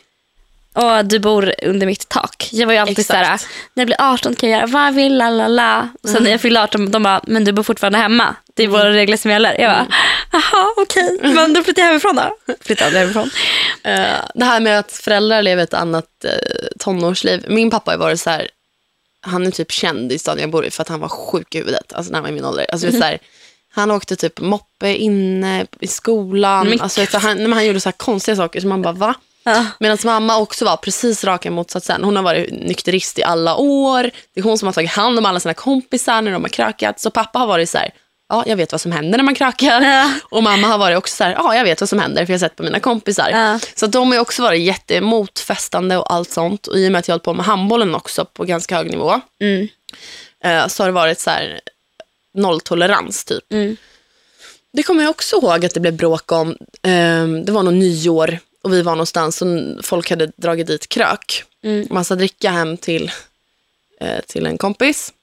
Och 0.73 1.05
du 1.05 1.19
bor 1.19 1.53
under 1.63 1.87
mitt 1.87 2.09
tak. 2.09 2.49
Jag 2.51 2.65
var 2.65 2.73
ju 2.73 2.79
alltid 2.79 2.99
Exakt. 2.99 3.09
såhär, 3.09 3.41
när 3.73 3.81
jag 3.81 3.87
blir 3.87 3.97
18 3.99 4.35
kan 4.35 4.49
jag 4.49 4.59
göra 4.59 4.67
vad 4.67 4.87
jag 4.87 4.91
vill, 4.91 5.17
la 5.17 5.29
la 5.29 5.47
la. 5.47 5.87
Sen 6.03 6.23
när 6.23 6.31
jag 6.31 6.41
fyllde 6.41 6.61
18, 6.61 6.91
de 6.91 7.03
bara, 7.03 7.21
men 7.27 7.43
du 7.43 7.51
bor 7.51 7.63
fortfarande 7.63 7.99
hemma. 7.99 8.35
Det 8.53 8.63
är 8.63 8.67
våra 8.67 8.91
regler 8.91 9.17
som 9.17 9.31
gäller. 9.31 9.59
Jag 9.61 9.71
bara, 9.71 9.87
jaha 10.31 10.67
okej, 10.77 11.19
men 11.21 11.53
då 11.53 11.63
flyttar 11.63 11.81
jag 11.81 11.87
hemifrån 11.87 12.15
då. 12.15 12.35
Flyttar 12.61 12.85
aldrig 12.85 13.01
hemifrån. 13.01 13.29
Eh, 13.83 14.19
det 14.35 14.45
här 14.45 14.59
med 14.59 14.79
att 14.79 14.91
föräldrar 14.91 15.41
lever 15.41 15.63
ett 15.63 15.73
annat 15.73 16.25
eh, 16.25 16.31
tonårsliv. 16.79 17.45
Min 17.47 17.71
pappa 17.71 17.91
har 17.91 17.97
varit 17.97 18.19
så 18.19 18.29
här, 18.29 18.49
han 19.21 19.47
är 19.47 19.51
typ 19.51 19.71
känd 19.71 20.11
i 20.11 20.19
staden 20.19 20.41
jag 20.41 20.51
bor 20.51 20.65
i 20.65 20.71
för 20.71 20.81
att 20.81 20.89
han 20.89 20.99
var 20.99 21.09
sjuk 21.09 21.55
i 21.55 21.57
huvudet, 21.57 21.93
alltså 21.93 22.11
när 22.11 22.17
han 22.17 22.23
var 22.23 22.29
i 22.29 22.33
min 22.33 22.45
ålder. 22.45 22.65
Alltså, 22.71 22.87
mm. 22.87 23.01
så 23.01 23.07
här, 23.07 23.19
han 23.71 23.91
åkte 23.91 24.15
typ 24.15 24.39
moppe 24.39 24.95
inne 24.95 25.65
i 25.79 25.87
skolan. 25.87 26.81
Alltså, 26.81 27.17
han, 27.17 27.53
han 27.53 27.65
gjorde 27.65 27.79
så 27.79 27.89
här 27.89 27.97
konstiga 27.97 28.35
saker 28.35 28.59
som 28.59 28.69
man 28.69 28.81
bara, 28.81 28.93
va? 28.93 29.15
Ja. 29.49 29.65
Medan 29.79 29.97
mamma 30.03 30.37
också 30.37 30.65
var 30.65 30.77
precis 30.77 31.23
raka 31.23 31.51
motsatsen. 31.51 32.03
Hon 32.03 32.15
har 32.15 32.23
varit 32.23 32.51
nykterist 32.51 33.19
i 33.19 33.23
alla 33.23 33.55
år. 33.55 34.03
Det 34.03 34.39
är 34.39 34.43
hon 34.43 34.57
som 34.57 34.65
har 34.65 34.73
tagit 34.73 34.91
hand 34.91 35.17
om 35.19 35.25
alla 35.25 35.39
sina 35.39 35.53
kompisar 35.53 36.21
när 36.21 36.31
de 36.31 36.41
har 36.43 36.49
krökat. 36.49 36.99
Så 36.99 37.11
pappa 37.11 37.39
har 37.39 37.47
varit 37.47 37.69
så 37.69 37.77
här, 37.77 37.91
ja 38.29 38.43
jag 38.47 38.55
vet 38.55 38.71
vad 38.71 38.81
som 38.81 38.91
händer 38.91 39.17
när 39.17 39.23
man 39.23 39.35
krökar. 39.35 39.81
Ja. 39.81 40.11
Och 40.23 40.43
mamma 40.43 40.67
har 40.67 40.77
varit 40.77 40.97
också 40.97 41.15
så 41.15 41.23
här, 41.23 41.31
ja 41.31 41.55
jag 41.55 41.63
vet 41.63 41.81
vad 41.81 41.89
som 41.89 41.99
händer 41.99 42.25
för 42.25 42.33
jag 42.33 42.39
har 42.39 42.47
sett 42.47 42.55
på 42.55 42.63
mina 42.63 42.79
kompisar. 42.79 43.29
Ja. 43.29 43.59
Så 43.75 43.87
de 43.87 44.11
har 44.11 44.19
också 44.19 44.41
varit 44.41 44.61
jätteemot 44.61 45.39
festande 45.39 45.97
och 45.97 46.13
allt 46.13 46.29
sånt. 46.31 46.67
Och 46.67 46.77
i 46.77 46.87
och 46.87 46.91
med 46.91 46.99
att 46.99 47.07
jag 47.07 47.13
har 47.13 47.15
hållit 47.17 47.23
på 47.25 47.33
med 47.33 47.45
handbollen 47.45 47.95
också 47.95 48.25
på 48.25 48.43
ganska 48.45 48.75
hög 48.75 48.89
nivå. 48.91 49.21
Mm. 49.41 49.67
eh, 50.43 50.67
Så 50.67 50.83
har 50.83 50.87
det 50.87 50.93
varit 50.93 51.19
så 51.19 51.29
här 51.29 51.59
nolltolerans 52.33 53.25
typ. 53.25 53.51
Mm. 53.53 53.77
Det 54.73 54.83
kommer 54.83 55.03
jag 55.03 55.09
också 55.09 55.35
ihåg 55.35 55.65
att 55.65 55.73
det 55.73 55.79
blev 55.79 55.93
bråk 55.93 56.31
om. 56.31 56.57
Ehm, 56.83 57.45
Det 57.45 57.51
var 57.51 57.63
nog 57.63 57.73
nyår 57.73 58.39
och 58.63 58.73
vi 58.73 58.81
var 58.81 58.91
någonstans 58.91 59.41
och 59.41 59.47
folk 59.81 60.09
hade 60.09 60.31
dragit 60.37 60.67
dit 60.67 60.89
krök. 60.89 61.43
Mm. 61.63 61.87
Massa 61.89 62.15
dricka 62.15 62.49
hem 62.51 62.77
till, 62.77 63.11
eh, 64.01 64.19
till 64.27 64.45
en 64.45 64.57
kompis. 64.57 65.13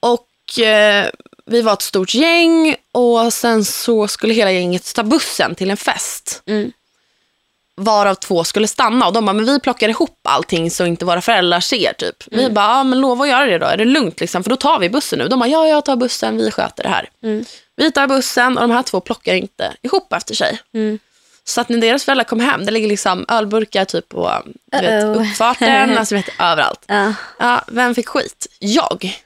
Och 0.00 0.58
eh, 0.58 1.10
vi 1.46 1.62
var 1.62 1.72
ett 1.72 1.82
stort 1.82 2.14
gäng 2.14 2.76
och 2.92 3.32
sen 3.32 3.64
så 3.64 4.08
skulle 4.08 4.34
hela 4.34 4.52
gänget 4.52 4.94
ta 4.94 5.02
bussen 5.02 5.54
till 5.54 5.70
en 5.70 5.76
fest. 5.76 6.42
Mm. 6.46 6.72
Varav 7.76 8.14
två 8.14 8.44
skulle 8.44 8.68
stanna 8.68 9.06
och 9.06 9.12
de 9.12 9.24
bara, 9.26 9.32
men 9.32 9.44
vi 9.44 9.60
plockar 9.60 9.88
ihop 9.88 10.18
allting 10.22 10.70
så 10.70 10.86
inte 10.86 11.04
våra 11.04 11.20
föräldrar 11.20 11.60
ser 11.60 11.92
typ. 11.92 12.24
Vi 12.26 12.50
bara, 12.50 12.66
ja 12.66 12.84
men 12.84 13.00
lova 13.00 13.24
att 13.24 13.30
göra 13.30 13.46
det 13.46 13.58
då, 13.58 13.66
är 13.66 13.76
det 13.76 13.84
lugnt 13.84 14.20
liksom? 14.20 14.42
För 14.42 14.50
då 14.50 14.56
tar 14.56 14.78
vi 14.78 14.90
bussen 14.90 15.18
nu. 15.18 15.28
De 15.28 15.38
bara, 15.38 15.48
ja 15.48 15.68
jag 15.68 15.84
tar 15.84 15.96
bussen, 15.96 16.36
vi 16.36 16.50
sköter 16.50 16.82
det 16.82 16.88
här. 16.88 17.10
Mm. 17.22 17.44
Vi 17.76 17.92
tar 17.92 18.06
bussen 18.06 18.58
och 18.58 18.68
de 18.68 18.70
här 18.70 18.82
två 18.82 19.00
plockar 19.00 19.34
inte 19.34 19.76
ihop 19.82 20.12
efter 20.12 20.34
sig. 20.34 20.60
Mm. 20.74 20.98
Så 21.48 21.60
att 21.60 21.68
när 21.68 21.78
deras 21.78 22.04
föräldrar 22.04 22.24
kom 22.24 22.40
hem, 22.40 22.64
det 22.64 22.70
ligger 22.70 22.88
liksom 22.88 23.24
ölburkar 23.28 23.84
typ 23.84 24.08
på 24.08 24.42
du 24.72 24.78
vet, 24.80 25.04
Uh-oh. 25.04 25.30
uppfarten, 25.30 25.98
alltså 25.98 26.14
vet, 26.14 26.28
överallt. 26.38 26.84
Ja. 26.86 27.14
Ja, 27.38 27.64
vem 27.66 27.94
fick 27.94 28.08
skit? 28.08 28.46
Jag. 28.58 29.22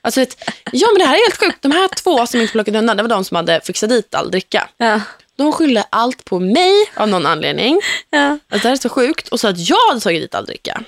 Alltså, 0.00 0.20
vet, 0.20 0.50
ja 0.72 0.88
men 0.92 0.98
det 0.98 1.04
här 1.04 1.14
är 1.14 1.30
helt 1.30 1.40
sjukt. 1.40 1.62
De 1.62 1.72
här 1.72 1.88
två 1.88 2.26
som 2.26 2.40
inte 2.40 2.52
plockade 2.52 2.78
undan, 2.78 2.96
det 2.96 3.02
var 3.02 3.10
de 3.10 3.24
som 3.24 3.34
hade 3.34 3.60
fixat 3.60 3.90
dit 3.90 4.14
all 4.14 4.30
dricka. 4.30 4.68
Ja. 4.76 5.00
De 5.36 5.52
skyllde 5.52 5.84
allt 5.90 6.24
på 6.24 6.38
mig 6.38 6.72
av 6.94 7.08
någon 7.08 7.26
anledning. 7.26 7.80
Ja. 8.10 8.28
Alltså, 8.28 8.38
det 8.48 8.68
här 8.68 8.72
är 8.72 8.76
så 8.76 8.88
sjukt. 8.88 9.28
Och 9.28 9.40
så 9.40 9.48
att 9.48 9.68
jag 9.68 9.88
hade 9.88 10.00
tagit 10.00 10.22
dit 10.22 10.34
all 10.34 10.46
dricka. 10.46 10.82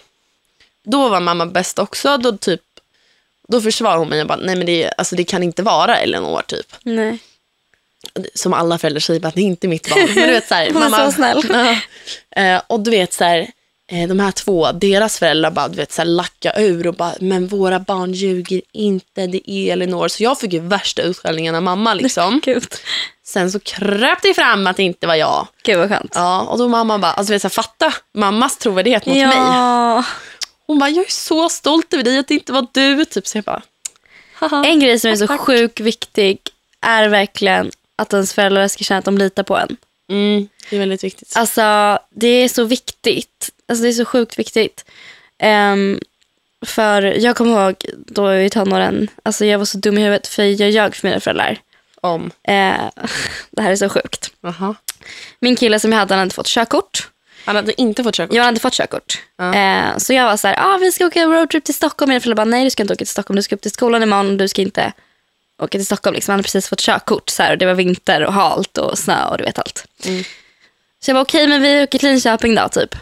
Då 0.85 1.09
var 1.09 1.20
mamma 1.20 1.46
bäst 1.46 1.79
också. 1.79 2.16
Då, 2.16 2.37
typ, 2.37 2.62
då 3.48 3.61
försvarade 3.61 3.98
hon 3.98 4.09
mig 4.09 4.20
och 4.20 4.29
bara, 4.29 4.38
nej 4.38 4.57
men 4.57 4.66
det, 4.66 4.92
alltså, 4.98 5.16
det 5.16 5.24
kan 5.24 5.42
inte 5.42 5.62
vara 5.62 5.98
Elinor 5.98 6.42
typ. 6.42 6.74
Nej. 6.83 7.18
Som 8.34 8.52
alla 8.52 8.78
föräldrar 8.78 9.00
säger, 9.00 9.20
bara, 9.20 9.32
det 9.34 9.40
är 9.40 9.44
inte 9.44 9.68
mitt 9.68 9.90
barn. 9.90 10.04
Men 10.14 10.14
du 10.14 10.32
vet 10.32 10.48
så 10.48 10.54
här, 10.54 10.70
Hon 10.72 10.82
är 10.82 11.06
så 11.06 11.12
snäll. 11.12 11.42
Ja. 12.37 12.42
Eh, 12.42 12.62
och 12.66 12.80
du 12.80 12.90
vet 12.90 13.12
så 13.12 13.24
här, 13.24 13.50
eh, 13.90 14.08
de 14.08 14.20
här 14.20 14.32
två, 14.32 14.72
deras 14.72 15.18
föräldrar 15.18 15.50
bara, 15.50 15.68
du 15.68 15.76
vet 15.76 15.92
så 15.92 16.02
här, 16.02 16.06
lacka 16.06 16.52
ur 16.56 16.87
och 16.87 16.94
bara, 16.94 17.14
men 17.20 17.46
våra 17.46 17.80
barn 17.80 18.12
ljuger 18.12 18.62
inte, 18.72 19.26
det 19.26 19.50
är 19.50 19.72
Elinor. 19.72 20.08
Så 20.08 20.22
jag 20.22 20.40
fick 20.40 20.52
ju 20.52 20.61
värsta 20.61 21.02
utskällningen 21.02 21.54
av 21.54 21.62
mamma 21.62 21.94
liksom. 21.94 22.40
Sen 23.24 23.50
så 23.50 23.61
kröp 23.61 24.22
det 24.22 24.34
fram 24.34 24.66
att 24.66 24.76
det 24.76 24.82
inte 24.82 25.06
var 25.06 25.14
jag. 25.14 25.48
Gud 25.62 25.78
vad 25.78 25.88
skönt. 25.88 26.12
Ja, 26.14 26.40
och 26.40 26.58
då 26.58 26.68
mamma 26.68 26.98
bara, 26.98 27.12
alltså 27.12 27.32
vet 27.32 27.42
så 27.42 27.48
här, 27.48 27.50
fatta 27.50 27.94
mammas 28.14 28.58
trovärdighet 28.58 29.06
mot 29.06 29.16
mig. 29.16 29.24
Ja. 29.24 30.04
Hon 30.66 30.78
bara, 30.78 30.90
jag 30.90 31.06
är 31.06 31.11
så 31.11 31.48
stolt 31.48 31.94
över 31.94 32.04
dig 32.04 32.18
att 32.18 32.28
det 32.28 32.34
inte 32.34 32.52
var 32.52 32.66
du. 32.72 33.04
Typ, 33.04 33.26
så 33.26 33.38
jag 33.38 33.44
bara, 33.44 33.62
haha. 34.34 34.64
En 34.64 34.80
grej 34.80 34.98
som 35.00 35.11
är 35.11 35.16
så 35.16 35.38
sjukt 35.38 35.80
viktig 35.80 36.38
är 36.80 37.08
verkligen 37.08 37.70
att 37.98 38.12
ens 38.12 38.34
föräldrar 38.34 38.68
ska 38.68 38.84
känna 38.84 38.98
att 38.98 39.04
de 39.04 39.18
litar 39.18 39.42
på 39.42 39.56
en. 39.56 39.76
Mm, 40.11 40.48
det 40.70 40.76
är 40.76 40.80
väldigt 40.80 41.04
viktigt. 41.04 41.32
Alltså 41.37 41.98
det 42.11 42.28
är 42.28 42.48
så 42.48 42.64
viktigt. 42.64 43.50
Alltså 43.68 43.82
det 43.82 43.88
är 43.88 43.92
så 43.92 44.04
sjukt 44.04 44.38
viktigt. 44.38 44.84
Ehm, 45.38 46.00
för 46.66 47.02
jag 47.02 47.37
kommer 47.37 47.62
ihåg 47.62 47.74
då 47.96 48.22
jag 48.22 48.28
var 48.28 48.34
i 48.34 48.50
tonåren, 48.50 49.11
alltså 49.22 49.44
jag 49.44 49.58
var 49.58 49.64
så 49.64 49.78
dum 49.78 49.98
i 49.98 50.00
huvudet 50.00 50.26
för 50.26 50.42
jag 50.42 50.70
ljög 50.70 50.94
för 50.94 51.08
mina 51.08 51.20
föräldrar. 51.20 51.58
Om. 52.00 52.30
Eh, 52.42 52.52
det 53.50 53.62
här 53.62 53.70
är 53.70 53.76
så 53.76 53.88
sjukt. 53.88 54.30
Aha. 54.42 54.74
Min 55.40 55.56
kille 55.56 55.80
som 55.80 55.92
jag 55.92 55.98
hade 55.98 56.14
han 56.14 56.18
hade 56.18 56.26
inte 56.26 56.37
fått 56.37 56.46
körkort. 56.46 57.08
Han 57.44 57.56
hade 57.56 57.80
inte 57.80 58.04
fått 58.04 58.14
körkort. 58.14 58.34
Jag 58.37 58.42
hade 58.42 58.54
inte 58.54 58.62
fått 58.62 58.74
körkort. 58.74 59.22
Ja. 59.37 59.54
Eh, 59.54 59.96
så 59.98 60.12
jag 60.12 60.24
var 60.24 60.37
så 60.37 60.48
här, 60.48 60.56
ah, 60.58 60.78
vi 60.78 60.92
ska 60.92 61.06
åka 61.06 61.24
roadtrip 61.24 61.64
till 61.64 61.74
Stockholm. 61.74 62.08
Mina 62.08 62.20
föräldrar 62.20 62.44
bara, 62.44 62.50
nej 62.50 62.64
du 62.64 62.70
ska 62.70 62.82
inte 62.82 62.92
åka 62.92 62.98
till 62.98 63.08
Stockholm. 63.08 63.37
Du 63.37 63.42
ska 63.42 63.54
upp 63.54 63.62
till 63.62 63.70
skolan 63.70 64.02
imorgon 64.02 64.30
och 64.30 64.37
du 64.37 64.48
ska 64.48 64.62
inte 64.62 64.92
åka 65.58 65.78
till 65.78 65.86
Stockholm. 65.86 66.14
Liksom. 66.14 66.32
Han 66.32 66.38
hade 66.38 66.42
precis 66.42 66.68
fått 66.68 66.80
körkort. 66.80 67.30
Så 67.30 67.42
här, 67.42 67.52
och 67.52 67.58
det 67.58 67.66
var 67.66 67.74
vinter 67.74 68.24
och 68.24 68.32
halt 68.32 68.78
och 68.78 68.98
snö 68.98 69.24
och 69.24 69.38
du 69.38 69.44
vet 69.44 69.58
allt. 69.58 69.86
Mm. 70.04 70.24
Så 71.00 71.10
jag 71.10 71.14
var 71.14 71.22
okej, 71.22 71.46
men 71.46 71.62
vi 71.62 71.82
åker 71.82 71.98
till 71.98 72.08
Linköping 72.08 72.54
då 72.54 72.68
typ. 72.68 72.94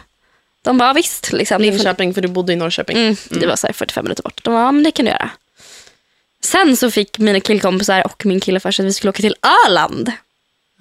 De 0.61 0.77
bara, 0.77 0.93
visst. 0.93 1.31
Liksom. 1.31 1.61
Linköping, 1.61 2.13
för 2.13 2.21
du 2.21 2.27
bodde 2.27 2.53
i 2.53 2.55
Norrköping. 2.55 2.97
Mm, 2.97 3.15
det 3.29 3.47
var 3.47 3.55
så 3.55 3.67
här 3.67 3.73
45 3.73 4.05
minuter 4.05 4.23
bort. 4.23 4.43
De 4.43 4.53
bara, 4.53 4.63
ja 4.63 4.71
men 4.71 4.83
det 4.83 4.91
kan 4.91 5.05
du 5.05 5.11
göra. 5.11 5.29
Sen 6.43 6.77
så 6.77 6.91
fick 6.91 7.17
mina 7.17 7.39
killkompisar 7.39 8.05
och 8.05 8.25
min 8.25 8.39
kille 8.39 8.59
för 8.59 8.71
sig 8.71 8.83
att 8.83 8.87
vi 8.87 8.93
skulle 8.93 9.09
åka 9.09 9.21
till 9.21 9.35
Öland. 9.67 10.11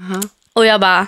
Aha. 0.00 0.22
Och 0.52 0.66
jag 0.66 0.80
bara, 0.80 1.06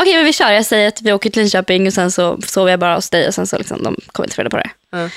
okej 0.00 0.14
men 0.14 0.24
vi 0.24 0.32
kör. 0.32 0.52
Jag 0.52 0.66
säger 0.66 0.88
att 0.88 1.02
vi 1.02 1.12
åker 1.12 1.30
till 1.30 1.42
Linköping 1.42 1.86
och 1.86 1.92
sen 1.92 2.12
så 2.12 2.38
sover 2.46 2.70
jag 2.70 2.80
bara 2.80 2.94
hos 2.94 3.10
dig 3.10 3.28
och 3.28 3.34
sen 3.34 3.46
så 3.46 3.58
liksom, 3.58 3.82
de 3.82 3.96
kommer 4.12 4.26
inte 4.26 4.40
reda 4.40 4.50
på 4.50 4.56
det. 4.56 4.70
Ja. 4.90 5.08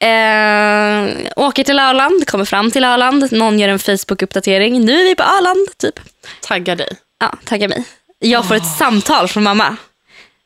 Eh, 0.00 1.32
åker 1.36 1.64
till 1.64 1.78
Öland, 1.78 2.26
kommer 2.26 2.44
fram 2.44 2.70
till 2.70 2.84
Öland. 2.84 3.32
Någon 3.32 3.58
gör 3.58 3.68
en 3.68 3.78
Facebook-uppdatering. 3.78 4.80
Nu 4.84 5.00
är 5.00 5.04
vi 5.04 5.14
på 5.14 5.22
Öland, 5.22 5.68
typ. 5.78 6.00
Taggar 6.40 6.76
dig. 6.76 6.88
Ja, 7.20 7.34
tagga 7.44 7.68
mig. 7.68 7.84
Jag 8.18 8.48
får 8.48 8.54
ett 8.54 8.76
samtal 8.78 9.28
från 9.28 9.42
mamma. 9.42 9.76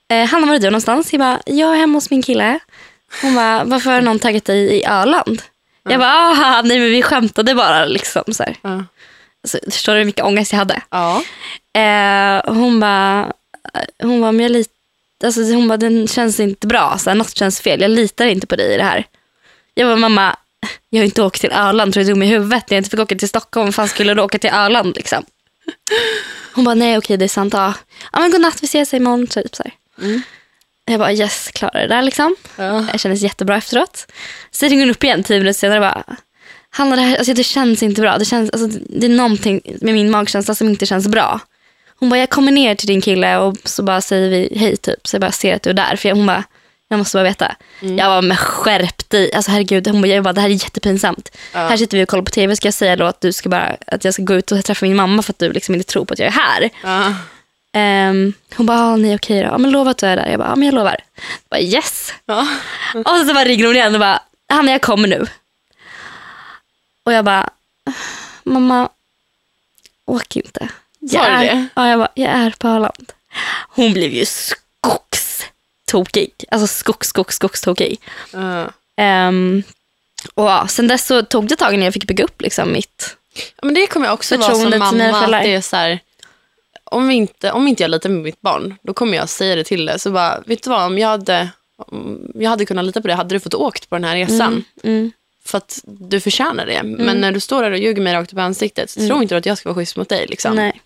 Eh, 0.09 0.27
Hanna, 0.27 0.47
var 0.47 0.55
är 0.55 0.59
du 0.59 0.67
någonstans? 0.71 1.13
Jag 1.13 1.21
bara, 1.21 1.41
jag 1.47 1.73
är 1.73 1.77
hemma 1.77 1.97
hos 1.97 2.11
min 2.11 2.23
kille. 2.23 2.59
Hon 3.23 3.35
bara, 3.35 3.65
varför 3.65 3.91
har 3.91 4.01
någon 4.01 4.19
taggat 4.19 4.45
dig 4.45 4.59
i 4.77 4.85
Öland? 4.87 5.43
Jag 5.89 6.01
bara, 6.01 6.11
aha, 6.11 6.63
nej 6.63 6.79
men 6.79 6.91
vi 6.91 7.03
skämtade 7.03 7.55
bara 7.55 7.85
liksom. 7.85 8.25
Så 8.33 8.43
här. 8.43 8.57
Ja. 8.63 8.85
Alltså, 9.45 9.59
förstår 9.71 9.93
du 9.93 9.99
hur 9.99 10.05
mycket 10.07 10.25
ångest 10.25 10.53
jag 10.53 10.59
hade? 10.59 10.81
ja. 10.91 11.23
Eh, 11.81 12.55
hon 12.55 12.81
bara, 12.81 13.33
hon 14.03 14.21
bara, 14.21 14.33
men 14.33 14.43
jag 14.43 14.53
lit, 14.53 14.71
alltså, 15.25 15.41
hon 15.41 15.69
bara, 15.69 15.77
den 15.77 16.09
känns 16.09 16.41
inte 16.41 16.67
bra. 16.67 16.99
Så 16.99 17.11
här, 17.11 17.15
något 17.15 17.37
känns 17.37 17.61
fel. 17.61 17.81
Jag 17.81 17.91
litar 17.91 18.27
inte 18.27 18.47
på 18.47 18.57
dig 18.57 18.75
i 18.75 18.77
det 18.77 18.83
här. 18.85 19.05
Jag 19.75 19.89
bara, 19.89 19.97
mamma, 19.97 20.37
jag 20.91 21.01
har 21.01 21.05
inte 21.05 21.23
åkt 21.23 21.41
till 21.41 21.53
Öland. 21.53 21.93
Tror 21.93 22.05
du 22.05 22.11
är 22.11 22.15
dum 22.15 22.23
i 22.23 22.27
huvudet? 22.27 22.65
Jag 22.69 22.79
inte 22.79 22.91
fick 22.91 23.01
åka 23.01 23.15
till 23.15 23.29
Stockholm. 23.29 23.67
Vad 23.67 23.75
fan 23.75 23.89
skulle 23.89 24.15
du 24.15 24.23
åka 24.23 24.39
till 24.39 24.51
Öland 24.51 24.97
liksom? 24.97 25.25
Hon 26.55 26.65
bara, 26.65 26.75
nej 26.75 26.99
okej 26.99 27.17
det 27.17 27.25
är 27.25 27.29
sant. 27.29 27.55
Ja, 27.55 27.75
ja 28.13 28.21
men 28.21 28.31
godnatt, 28.31 28.63
vi 28.63 28.67
ses 28.67 28.95
imorgon. 28.95 29.27
Typ, 29.27 29.57
så. 29.57 29.65
Mm. 30.01 30.23
Jag 30.85 30.99
bara 30.99 31.13
yes, 31.13 31.51
klarade 31.55 31.81
det 31.81 31.95
där 31.95 32.03
liksom. 32.03 32.37
Ja. 32.57 32.87
Det 32.93 32.99
kändes 32.99 33.23
jättebra 33.23 33.57
efteråt. 33.57 34.07
Sen 34.51 34.69
ringer 34.69 34.83
hon 34.83 34.91
upp 34.91 35.05
igen 35.05 35.25
tio 35.25 35.39
minuter 35.39 35.59
senare 35.59 35.79
och 35.79 35.95
bara 35.95 36.17
Hanna, 36.75 36.97
det, 36.97 37.03
här, 37.03 37.17
alltså, 37.17 37.35
det 37.35 37.45
känns 37.45 37.83
inte 37.83 38.01
bra. 38.01 38.19
Det, 38.19 38.25
känns, 38.25 38.51
alltså, 38.51 38.79
det 38.89 39.07
är 39.07 39.11
någonting 39.11 39.61
med 39.81 39.95
min 39.95 40.11
magkänsla 40.11 40.55
som 40.55 40.69
inte 40.69 40.87
känns 40.87 41.09
bra. 41.09 41.41
Hon 41.99 42.11
bara, 42.11 42.21
jag 42.21 42.31
kommer 42.31 42.53
ner 42.53 42.75
till 42.75 42.87
din 42.87 43.01
kille 43.01 43.37
och 43.39 43.57
så 43.65 43.83
bara 43.83 44.01
säger 44.01 44.31
vi 44.31 44.59
hej 44.59 44.77
typ. 44.77 45.07
Så 45.07 45.15
jag 45.15 45.21
bara 45.21 45.33
ser 45.33 45.57
att 45.57 45.63
du 45.63 45.71
är 45.71 45.75
där. 45.75 45.97
För 45.97 46.09
jag, 46.09 46.17
hon 46.17 46.27
bara, 46.27 46.45
jag 46.93 46.99
måste 46.99 47.17
bara 47.17 47.25
veta. 47.25 47.57
Jag 47.81 48.09
var 48.09 48.23
med 48.23 48.39
skärp 48.39 49.11
dig. 49.11 49.33
Alltså 49.33 49.51
herregud, 49.51 49.89
hon 49.89 50.03
bara, 50.03 50.09
jag 50.09 50.25
bara, 50.25 50.33
det 50.33 50.41
här 50.41 50.49
är 50.49 50.53
jättepinsamt. 50.53 51.37
Här 51.53 51.77
sitter 51.77 51.99
vi 51.99 52.05
och 52.05 52.09
kollar 52.09 52.23
på 52.23 52.31
tv. 52.31 52.57
Ska 52.57 52.67
jag 52.67 52.75
säga 52.75 52.97
då 52.97 53.05
att, 53.05 53.21
du 53.21 53.33
ska 53.33 53.49
bara, 53.49 53.77
att 53.87 54.05
jag 54.05 54.15
ska 54.15 54.23
gå 54.23 54.35
ut 54.35 54.53
och 54.53 54.65
träffa 54.65 54.87
min 54.87 54.97
mamma 54.97 55.23
för 55.23 55.33
att 55.33 55.39
du 55.39 55.53
liksom 55.53 55.75
inte 55.75 55.93
tror 55.93 56.05
på 56.05 56.13
att 56.13 56.19
jag 56.19 56.29
är 56.29 56.33
här? 56.33 56.71
Ja. 56.83 57.15
Ehm, 57.73 58.33
hon 58.57 58.67
bara, 58.67 58.79
ah, 58.79 58.97
nej 58.97 59.15
okej 59.15 59.43
då. 59.43 59.49
Ja, 59.49 59.59
men 59.59 59.71
lova 59.71 59.91
att 59.91 59.99
du 59.99 60.07
är 60.07 60.17
där. 60.17 60.27
Jag 60.31 60.39
bara, 60.39 60.49
ja, 60.49 60.57
men 60.57 60.67
jag 60.67 60.75
lovar. 60.75 60.97
Jag 61.15 61.51
bara, 61.51 61.61
yes. 61.61 62.13
Ja. 62.27 62.47
Och 62.95 63.27
så 63.27 63.35
bara 63.35 63.45
ringer 63.45 63.67
hon 63.67 63.77
igen 63.77 63.95
och 63.95 64.01
bara, 64.01 64.23
Hanna 64.49 64.71
jag 64.73 64.83
kommer 64.83 65.09
nu. 65.09 65.27
Och 67.05 67.13
jag 67.13 67.25
bara, 67.25 67.51
mamma, 68.45 68.89
åk 70.05 70.37
inte. 70.37 70.69
Jag 71.01 71.27
är? 71.27 71.67
Ja, 71.75 71.89
jag 71.89 71.99
bara, 71.99 72.11
jag 72.15 72.31
är 72.31 72.51
på 72.59 72.69
Arlanda. 72.69 73.13
Hon 73.69 73.93
blev 73.93 74.13
ju 74.13 74.27
skogstokig. 75.93 76.45
Alltså 76.51 76.67
skogs, 76.67 77.09
skogs, 77.09 77.37
skogstokig. 77.37 78.01
Ja. 78.33 78.71
Um, 79.29 79.63
och 80.35 80.45
ja, 80.45 80.67
sen 80.69 80.89
dess 80.89 81.07
så 81.07 81.23
tog 81.23 81.49
det 81.49 81.57
tag 81.57 81.75
innan 81.75 81.85
jag 81.85 81.95
fick 81.95 82.07
bygga 82.07 82.25
upp 82.25 82.43
liksom 82.43 82.73
mitt... 82.73 83.17
Ja, 83.35 83.61
Men 83.63 83.75
det 83.75 83.87
kommer 83.87 84.07
jag 84.07 84.15
också 84.15 84.37
vara 84.37 84.55
som 84.55 84.71
mamma. 84.71 85.37
Att 85.37 85.43
det 85.43 85.55
är 85.55 85.61
så 85.61 85.77
här, 85.77 86.01
om, 86.85 87.09
vi 87.09 87.15
inte, 87.15 87.53
om 87.53 87.69
inte 87.69 87.83
jag 87.83 87.91
litar 87.91 88.11
med 88.11 88.23
mitt 88.23 88.41
barn, 88.41 88.75
då 88.83 88.95
kommer 88.95 89.17
jag 89.17 89.29
säga 89.29 89.57
det 89.57 89.65
till 89.65 89.87
det. 89.87 89.99
Så 89.99 90.11
bara, 90.11 90.43
vet 90.47 90.63
du 90.63 90.71
vad, 90.71 90.87
om 90.87 90.99
jag 90.99 91.09
hade, 91.09 91.49
om 91.77 92.33
jag 92.35 92.51
hade 92.51 92.65
kunnat 92.65 92.85
lita 92.85 93.01
på 93.01 93.09
det, 93.09 93.15
hade 93.15 93.35
du 93.35 93.41
fått 93.41 93.55
åkt 93.55 93.89
på 93.89 93.97
den 93.97 94.05
här 94.05 94.17
resan. 94.17 94.65
Mm, 94.83 95.13
För 95.45 95.59
att 95.59 95.81
du 95.85 96.21
förtjänar 96.21 96.67
det. 96.67 96.83
Men 96.83 97.21
när 97.21 97.33
du 97.33 97.41
står 97.41 97.63
där 97.63 97.71
och 97.71 97.79
ljuger 97.79 98.03
mig 98.03 98.15
rakt 98.15 98.33
upp 98.33 98.39
i 98.39 98.43
ansiktet, 98.43 98.91
så 98.91 99.07
tror 99.07 99.23
inte 99.23 99.35
du 99.35 99.39
att 99.39 99.47
jag 99.47 99.59
ska 99.59 99.69
vara 99.69 99.77
schysst 99.77 99.97
mot 99.97 100.09
dig. 100.09 100.27
Liksom. 100.27 100.57
nej. 100.57 100.81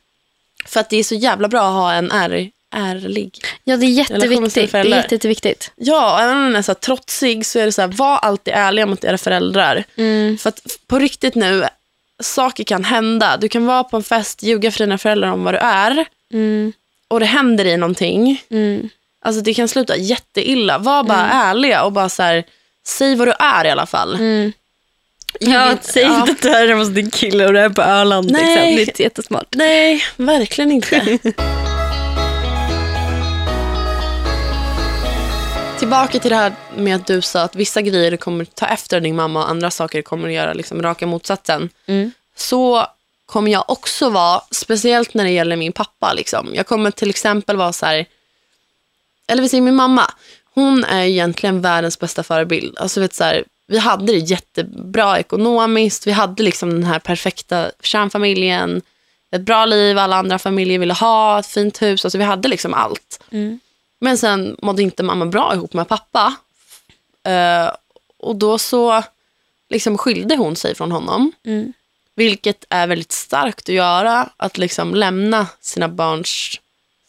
För 0.66 0.80
att 0.80 0.90
det 0.90 0.96
är 0.96 1.04
så 1.04 1.14
jävla 1.14 1.48
bra 1.48 1.60
att 1.60 1.72
ha 1.72 1.92
en 1.92 2.10
är, 2.10 2.50
ärlig. 2.76 3.38
Ja, 3.64 3.76
det 3.76 3.86
är 3.86 3.90
jätteviktigt. 3.90 4.72
Det 4.72 4.78
är 4.78 4.84
jätte, 4.84 5.14
jätteviktigt. 5.14 5.70
Ja, 5.76 6.20
även 6.22 6.36
om 6.36 6.44
den 6.44 6.56
är 6.56 6.62
så 6.62 6.70
här 6.72 6.74
trotsig 6.74 7.46
så 7.46 7.58
är 7.58 7.66
det 7.66 7.72
så 7.72 7.80
här, 7.82 7.88
var 7.88 8.16
alltid 8.18 8.54
ärliga 8.54 8.86
mot 8.86 9.04
era 9.04 9.18
föräldrar. 9.18 9.84
Mm. 9.96 10.38
För 10.38 10.48
att 10.48 10.60
på 10.86 10.98
riktigt 10.98 11.34
nu, 11.34 11.64
saker 12.22 12.64
kan 12.64 12.84
hända. 12.84 13.36
Du 13.36 13.48
kan 13.48 13.66
vara 13.66 13.84
på 13.84 13.96
en 13.96 14.02
fest, 14.02 14.42
ljuga 14.42 14.70
för 14.70 14.78
dina 14.78 14.98
föräldrar 14.98 15.30
om 15.30 15.44
vad 15.44 15.54
du 15.54 15.58
är 15.58 16.04
Mm, 16.32 16.72
och 17.08 17.20
det 17.20 17.26
händer 17.26 17.64
i 17.64 17.76
någonting. 17.76 18.42
mm, 18.50 18.88
Alltså 19.24 19.42
det 19.42 19.54
kan 19.54 19.68
sluta 19.68 19.96
jätteilla. 19.96 20.78
Var 20.78 21.02
bara 21.04 21.30
ärliga 21.30 21.84
och 21.84 21.92
bara 21.92 22.08
så 22.08 22.22
här, 22.22 22.44
säg 22.86 23.14
vad 23.16 23.28
du 23.28 23.32
är 23.38 23.64
i 23.64 23.70
alla 23.70 23.86
fall. 23.86 24.14
mm. 24.14 24.52
Ljug 25.40 25.54
Ja, 25.54 25.76
säg 25.80 26.02
ja. 26.02 26.20
inte 26.20 26.32
att 26.32 26.42
du 26.42 26.48
är 26.48 26.68
hemma 26.68 26.80
hos 26.80 26.88
din 26.88 27.10
kille 27.10 27.46
och 27.46 27.52
du 27.52 27.58
är 27.60 27.68
på 27.68 27.82
Öland. 27.82 28.30
Nej. 28.30 28.42
Liksom. 28.42 28.54
Det 28.76 28.82
är 28.82 28.86
inte 28.88 29.02
jättesmart. 29.02 29.46
Nej, 29.50 30.04
verkligen 30.16 30.70
inte. 30.72 31.18
Tillbaka 35.78 36.18
till 36.18 36.30
det 36.30 36.36
här 36.36 36.52
med 36.76 36.96
att 36.96 37.06
du 37.06 37.22
sa 37.22 37.42
att 37.42 37.56
vissa 37.56 37.82
grejer 37.82 38.16
kommer 38.16 38.44
ta 38.44 38.66
efter 38.66 39.00
din 39.00 39.16
mamma 39.16 39.42
och 39.42 39.50
andra 39.50 39.70
saker 39.70 40.02
kommer 40.02 40.28
att 40.28 40.34
göra 40.34 40.52
liksom 40.52 40.82
raka 40.82 41.06
motsatsen. 41.06 41.68
Mm. 41.86 42.10
Så 42.36 42.86
kommer 43.26 43.50
jag 43.52 43.64
också 43.70 44.10
vara, 44.10 44.42
speciellt 44.50 45.14
när 45.14 45.24
det 45.24 45.30
gäller 45.30 45.56
min 45.56 45.72
pappa. 45.72 46.12
Liksom. 46.12 46.50
Jag 46.54 46.66
kommer 46.66 46.90
till 46.90 47.10
exempel 47.10 47.56
vara 47.56 47.72
så 47.72 47.86
här, 47.86 48.06
eller 49.28 49.42
vi 49.42 49.48
säger 49.48 49.62
min 49.62 49.74
mamma, 49.74 50.10
hon 50.54 50.84
är 50.84 51.04
egentligen 51.04 51.60
världens 51.60 51.98
bästa 51.98 52.22
förebild. 52.22 52.78
Alltså, 52.78 53.00
vet, 53.00 53.14
så 53.14 53.24
här, 53.24 53.44
vi 53.66 53.78
hade 53.78 54.12
det 54.12 54.18
jättebra 54.18 55.18
ekonomiskt, 55.18 56.06
vi 56.06 56.12
hade 56.12 56.42
liksom 56.42 56.70
den 56.70 56.84
här 56.84 56.98
perfekta 56.98 57.70
kärnfamiljen, 57.82 58.82
ett 59.30 59.42
bra 59.42 59.66
liv, 59.66 59.98
alla 59.98 60.16
andra 60.16 60.38
familjer 60.38 60.78
ville 60.78 60.94
ha, 60.94 61.38
ett 61.38 61.46
fint 61.46 61.82
hus, 61.82 62.04
alltså 62.04 62.18
vi 62.18 62.24
hade 62.24 62.48
liksom 62.48 62.74
allt. 62.74 63.20
Mm. 63.30 63.60
Men 63.98 64.18
sen 64.18 64.56
mådde 64.62 64.82
inte 64.82 65.02
mamma 65.02 65.26
bra 65.26 65.54
ihop 65.54 65.72
med 65.72 65.88
pappa. 65.88 66.36
Eh, 67.22 67.70
och 68.18 68.36
då 68.36 68.58
så 68.58 69.02
liksom 69.68 69.98
skilde 69.98 70.36
hon 70.36 70.56
sig 70.56 70.74
från 70.74 70.92
honom. 70.92 71.32
Mm. 71.44 71.72
Vilket 72.14 72.64
är 72.68 72.86
väldigt 72.86 73.12
starkt 73.12 73.68
att 73.68 73.74
göra, 73.74 74.28
att 74.36 74.58
liksom 74.58 74.94
lämna 74.94 75.46
sina 75.60 75.88
barns, 75.88 76.60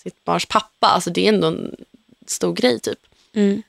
sitt 0.04 0.26
barns 0.26 0.46
pappa. 0.46 0.88
Alltså 0.88 1.10
det 1.10 1.26
är 1.28 1.34
ändå 1.34 1.48
en 1.48 1.76
stor 2.28 2.54
grej 2.54 2.80
typ. 2.80 3.00
Mm. 3.34 3.64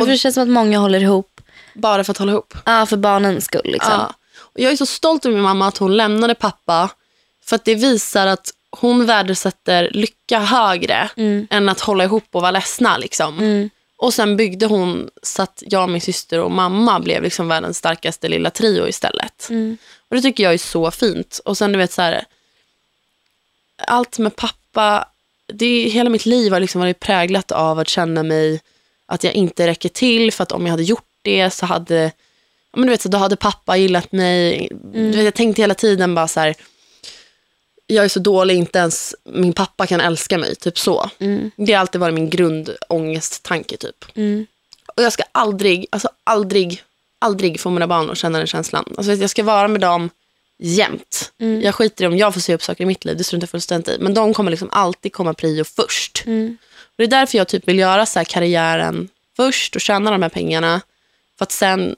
Och 0.00 0.06
det 0.06 0.18
känns 0.18 0.34
som 0.34 0.42
att 0.42 0.48
många 0.48 0.78
håller 0.78 1.00
ihop 1.00 1.40
Bara 1.74 2.04
för 2.04 2.10
att 2.10 2.18
hålla 2.18 2.32
ihop. 2.32 2.54
ja, 2.64 2.86
för 2.86 2.96
barnens 2.96 3.44
skull. 3.44 3.60
Liksom. 3.64 3.92
Ja. 3.92 4.14
Och 4.36 4.60
jag 4.60 4.72
är 4.72 4.76
så 4.76 4.86
stolt 4.86 5.26
över 5.26 5.34
min 5.34 5.42
mamma 5.42 5.68
att 5.68 5.78
hon 5.78 5.96
lämnade 5.96 6.34
pappa. 6.34 6.90
För 7.44 7.56
att 7.56 7.64
det 7.64 7.74
visar 7.74 8.26
att 8.26 8.52
hon 8.80 9.06
värdesätter 9.06 9.90
lycka 9.92 10.38
högre 10.38 11.10
Mm. 11.16 11.46
än 11.50 11.68
att 11.68 11.80
hålla 11.80 12.04
ihop 12.04 12.24
och 12.32 12.40
vara 12.40 12.50
ledsna. 12.50 12.98
Liksom. 12.98 13.38
Mm. 13.38 13.70
Och 13.98 14.14
sen 14.14 14.36
byggde 14.36 14.66
hon 14.66 15.10
så 15.22 15.42
att 15.42 15.62
jag, 15.66 15.88
min 15.88 16.00
syster 16.00 16.40
och 16.40 16.50
mamma 16.50 17.00
blev 17.00 17.22
liksom 17.22 17.48
världens 17.48 17.78
starkaste 17.78 18.28
lilla 18.28 18.50
trio 18.50 18.88
istället. 18.88 19.46
Mm. 19.50 19.76
Och 20.08 20.16
det 20.16 20.22
tycker 20.22 20.44
jag 20.44 20.54
är 20.54 20.58
så 20.58 20.90
fint. 20.90 21.40
Och 21.44 21.58
sen 21.58 21.72
du 21.72 21.78
vet 21.78 21.92
så 21.92 22.02
här, 22.02 22.24
allt 23.86 24.18
med 24.18 24.36
pappa, 24.36 25.08
det, 25.52 25.66
är- 25.66 25.90
hela 25.90 26.10
mitt 26.10 26.26
liv 26.26 26.52
har 26.52 26.60
liksom 26.60 26.80
varit 26.80 27.00
präglat 27.00 27.52
av 27.52 27.78
att 27.78 27.88
känna 27.88 28.22
mig 28.22 28.60
att 29.06 29.24
jag 29.24 29.32
inte 29.34 29.66
räcker 29.66 29.88
till. 29.88 30.32
För 30.32 30.42
att 30.42 30.52
om 30.52 30.66
jag 30.66 30.70
hade 30.70 30.82
gjort 30.82 31.08
det 31.22 31.50
så 31.50 31.66
hade, 31.66 32.12
men 32.72 32.82
du 32.86 32.90
vet, 32.90 33.02
så 33.02 33.08
då 33.08 33.18
hade 33.18 33.36
pappa 33.36 33.76
gillat 33.76 34.12
mig. 34.12 34.68
Du 34.92 35.10
vet, 35.10 35.24
jag 35.24 35.34
tänkte 35.34 35.62
hela 35.62 35.74
tiden 35.74 36.14
bara 36.14 36.28
så 36.28 36.40
här, 36.40 36.54
jag 37.86 38.04
är 38.04 38.08
så 38.08 38.20
dålig, 38.20 38.54
inte 38.56 38.78
ens 38.78 39.14
min 39.24 39.52
pappa 39.52 39.86
kan 39.86 40.00
älska 40.00 40.38
mig. 40.38 40.54
Typ 40.54 40.78
så. 40.78 41.10
Mm. 41.18 41.50
Det 41.56 41.72
har 41.72 41.80
alltid 41.80 42.00
varit 42.00 42.14
min 42.14 42.30
grundångesttanke 42.30 43.76
typ. 43.76 44.04
Mm. 44.14 44.46
Och 44.96 45.02
jag 45.02 45.12
ska 45.12 45.22
aldrig, 45.32 45.86
alltså 45.90 46.08
aldrig, 46.24 46.82
aldrig 47.18 47.60
få 47.60 47.70
mina 47.70 47.86
barn 47.86 48.10
att 48.10 48.18
känna 48.18 48.38
den 48.38 48.46
känslan. 48.46 48.94
Alltså 48.96 49.12
jag 49.12 49.30
ska 49.30 49.42
vara 49.42 49.68
med 49.68 49.80
dem 49.80 50.10
jämt. 50.58 51.32
Mm. 51.38 51.60
Jag 51.62 51.74
skiter 51.74 52.04
i 52.04 52.06
om 52.06 52.16
jag 52.16 52.34
får 52.34 52.40
se 52.40 52.54
upp 52.54 52.62
saker 52.62 52.84
i 52.84 52.86
mitt 52.86 53.04
liv, 53.04 53.16
det 53.16 53.24
struntar 53.24 53.44
jag 53.44 53.50
fullständigt 53.50 53.88
i. 53.88 53.98
Men 54.00 54.14
de 54.14 54.34
kommer 54.34 54.50
liksom 54.50 54.68
alltid 54.72 55.12
komma 55.12 55.34
prio 55.34 55.64
först. 55.64 56.22
Mm. 56.26 56.56
Och 56.80 56.94
det 56.96 57.04
är 57.04 57.08
därför 57.08 57.38
jag 57.38 57.48
typ 57.48 57.68
vill 57.68 57.78
göra 57.78 58.06
så 58.06 58.24
karriären 58.24 59.08
först 59.36 59.74
och 59.76 59.80
tjäna 59.80 60.10
de 60.10 60.22
här 60.22 60.28
pengarna. 60.28 60.80
För 61.38 61.42
att 61.42 61.52
sen 61.52 61.96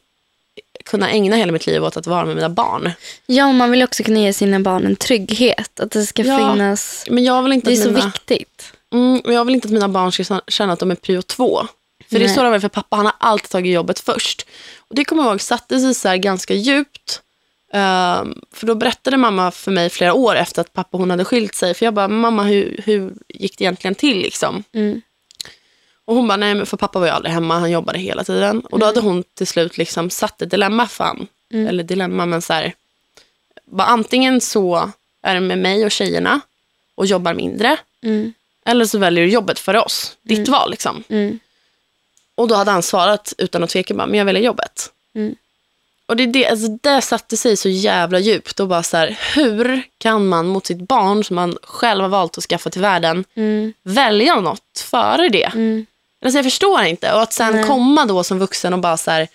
kunna 0.88 1.11
ägna 1.11 1.37
hela 1.37 1.53
mitt 1.53 1.66
liv 1.66 1.85
åt 1.85 1.96
att 1.96 2.07
vara 2.07 2.24
med 2.24 2.37
mina 2.37 2.48
barn. 2.48 2.90
Ja, 3.27 3.46
och 3.46 3.55
man 3.55 3.70
vill 3.70 3.83
också 3.83 4.03
kunna 4.03 4.18
ge 4.20 4.33
sina 4.33 4.61
barn 4.61 4.87
en 4.87 4.96
trygghet. 4.96 5.81
Att 5.81 5.90
det 5.90 6.07
ska 6.07 6.22
Ja. 6.22 6.38
finnas... 6.53 7.05
Men 7.11 7.24
jag 7.24 7.42
vill 7.42 7.53
inte 7.53 7.70
Det 7.70 7.74
är 7.74 7.79
att 7.79 7.83
så 7.85 7.90
mina... 7.90 8.07
viktigt. 8.07 8.72
Mm, 8.92 9.20
och 9.20 9.33
jag 9.33 9.44
vill 9.44 9.55
inte 9.55 9.68
att 9.68 9.72
mina 9.72 9.88
barn 9.88 10.12
ska 10.12 10.40
känna 10.48 10.72
att 10.72 10.79
de 10.79 10.90
är 10.90 10.94
prio 10.94 11.22
två. 11.22 11.61
För 12.11 12.18
det 12.18 12.24
är 12.24 12.27
Nej. 12.27 12.35
så 12.35 12.42
det 12.42 12.51
varit 12.51 12.62
för 12.62 12.68
pappa. 12.68 12.96
Han 12.96 13.07
har 13.07 13.14
alltid 13.18 13.51
tagit 13.51 13.74
jobbet 13.74 13.98
först. 14.01 14.46
Och 14.88 14.94
det 14.94 15.05
kommer 15.05 15.22
jag 15.22 15.31
ihåg 15.31 15.40
satte 15.40 15.81
sig 15.81 15.94
så 15.94 16.16
ganska 16.16 16.55
djupt. 16.55 17.22
Ehm, 17.72 18.35
för 18.55 18.66
då 18.66 18.74
berättade 18.74 19.16
mamma 19.16 19.51
för 19.51 19.70
mig 19.70 19.90
flera 19.90 20.14
år 20.14 20.37
efter 20.37 20.61
att 20.61 20.72
pappa 20.72 20.88
och 20.92 20.98
hon 21.01 21.11
hade 21.11 21.24
skilt 21.24 21.55
sig. 21.55 21.74
För 21.74 21.85
jag 21.85 21.94
bara, 21.94 22.09
mamma 22.09 22.42
hur, 22.42 22.81
hur 22.85 23.12
gick 23.29 23.59
det 23.59 23.64
egentligen 23.64 23.94
till 23.94 24.18
liksom? 24.18 24.64
Mm. 24.74 25.01
Och 26.09 26.14
hon 26.14 26.29
bara, 26.29 26.37
nej 26.37 26.55
men 26.55 26.66
för 26.66 26.77
pappa 26.77 26.99
var 26.99 27.07
ju 27.07 27.12
aldrig 27.12 27.35
hemma, 27.35 27.59
han 27.59 27.71
jobbade 27.71 27.99
hela 27.99 28.25
tiden. 28.25 28.61
Och 28.61 28.79
då 28.79 28.87
hade 28.87 29.01
hon 29.01 29.25
till 29.35 29.47
slut 29.47 29.79
liksom 29.79 30.11
satt 30.11 30.42
ett 30.42 30.51
dilemma 30.51 30.87
för 30.88 31.05
han. 31.05 31.27
Eller 31.68 31.85
dilemma, 31.85 32.27
men 32.27 32.42
så 32.42 32.53
här. 32.53 32.75
Bara, 33.64 33.87
antingen 33.87 34.40
så 34.40 34.90
är 35.23 35.35
det 35.35 35.40
med 35.40 35.59
mig 35.59 35.85
och 35.85 35.90
tjejerna 35.90 36.40
och 36.94 37.07
jobbar 37.07 37.35
mindre. 37.35 37.77
Mm. 38.03 38.33
Eller 38.64 38.85
så 38.85 38.99
väljer 38.99 39.25
du 39.25 39.31
jobbet 39.31 39.59
för 39.59 39.77
oss. 39.77 40.16
Ditt 40.23 40.49
val 40.49 40.71
liksom. 40.71 41.05
Mm. 41.09 41.38
Och 42.35 42.49
då 42.49 42.55
hade 42.55 42.71
han 42.71 42.83
svarat 42.83 43.35
utan 43.38 43.64
att 43.64 43.71
tveka, 43.71 43.94
bara, 43.94 44.07
men 44.07 44.18
jag 44.18 44.25
väljer 44.25 44.42
jobbet. 44.42 44.92
Mm. 45.14 45.37
Och 46.07 46.16
det, 46.16 46.27
det, 46.27 46.47
alltså, 46.47 46.68
det 46.68 47.03
satte 47.03 47.37
sig 47.37 47.57
så 47.57 47.68
jävla 47.68 48.18
djupt. 48.18 48.61
Och 48.61 48.68
bara 48.68 48.83
så 48.83 48.97
här, 48.97 49.18
hur 49.35 49.83
kan 49.99 50.29
man 50.29 50.47
mot 50.47 50.66
sitt 50.66 50.88
barn 50.88 51.25
som 51.25 51.37
man 51.37 51.59
själv 51.62 52.03
har 52.03 52.09
valt 52.09 52.38
att 52.38 52.44
skaffa 52.44 52.71
till 52.71 52.81
världen 52.83 53.25
Mm. 53.35 53.73
välja 53.83 54.40
något 54.40 54.85
före 54.90 55.29
det? 55.29 55.44
Mm. 55.44 55.87
Alltså, 56.20 56.38
jag 56.38 56.44
förstår 56.44 56.83
inte. 56.83 57.12
Och 57.12 57.22
att 57.22 57.33
sen 57.33 57.54
Nej. 57.54 57.64
komma 57.64 58.07
då 58.07 58.24
som 58.24 58.38
vuxen 58.38 58.72
och 58.72 58.78
bara 58.78 58.96
så 58.96 59.11
här, 59.11 59.28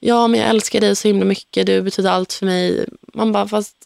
ja 0.00 0.28
men 0.28 0.40
jag 0.40 0.48
älskar 0.48 0.80
dig 0.80 0.96
så 0.96 1.08
himla 1.08 1.24
mycket, 1.24 1.66
du 1.66 1.82
betyder 1.82 2.10
allt 2.10 2.32
för 2.32 2.46
mig. 2.46 2.86
Man 3.14 3.32
bara, 3.32 3.48
fast, 3.48 3.76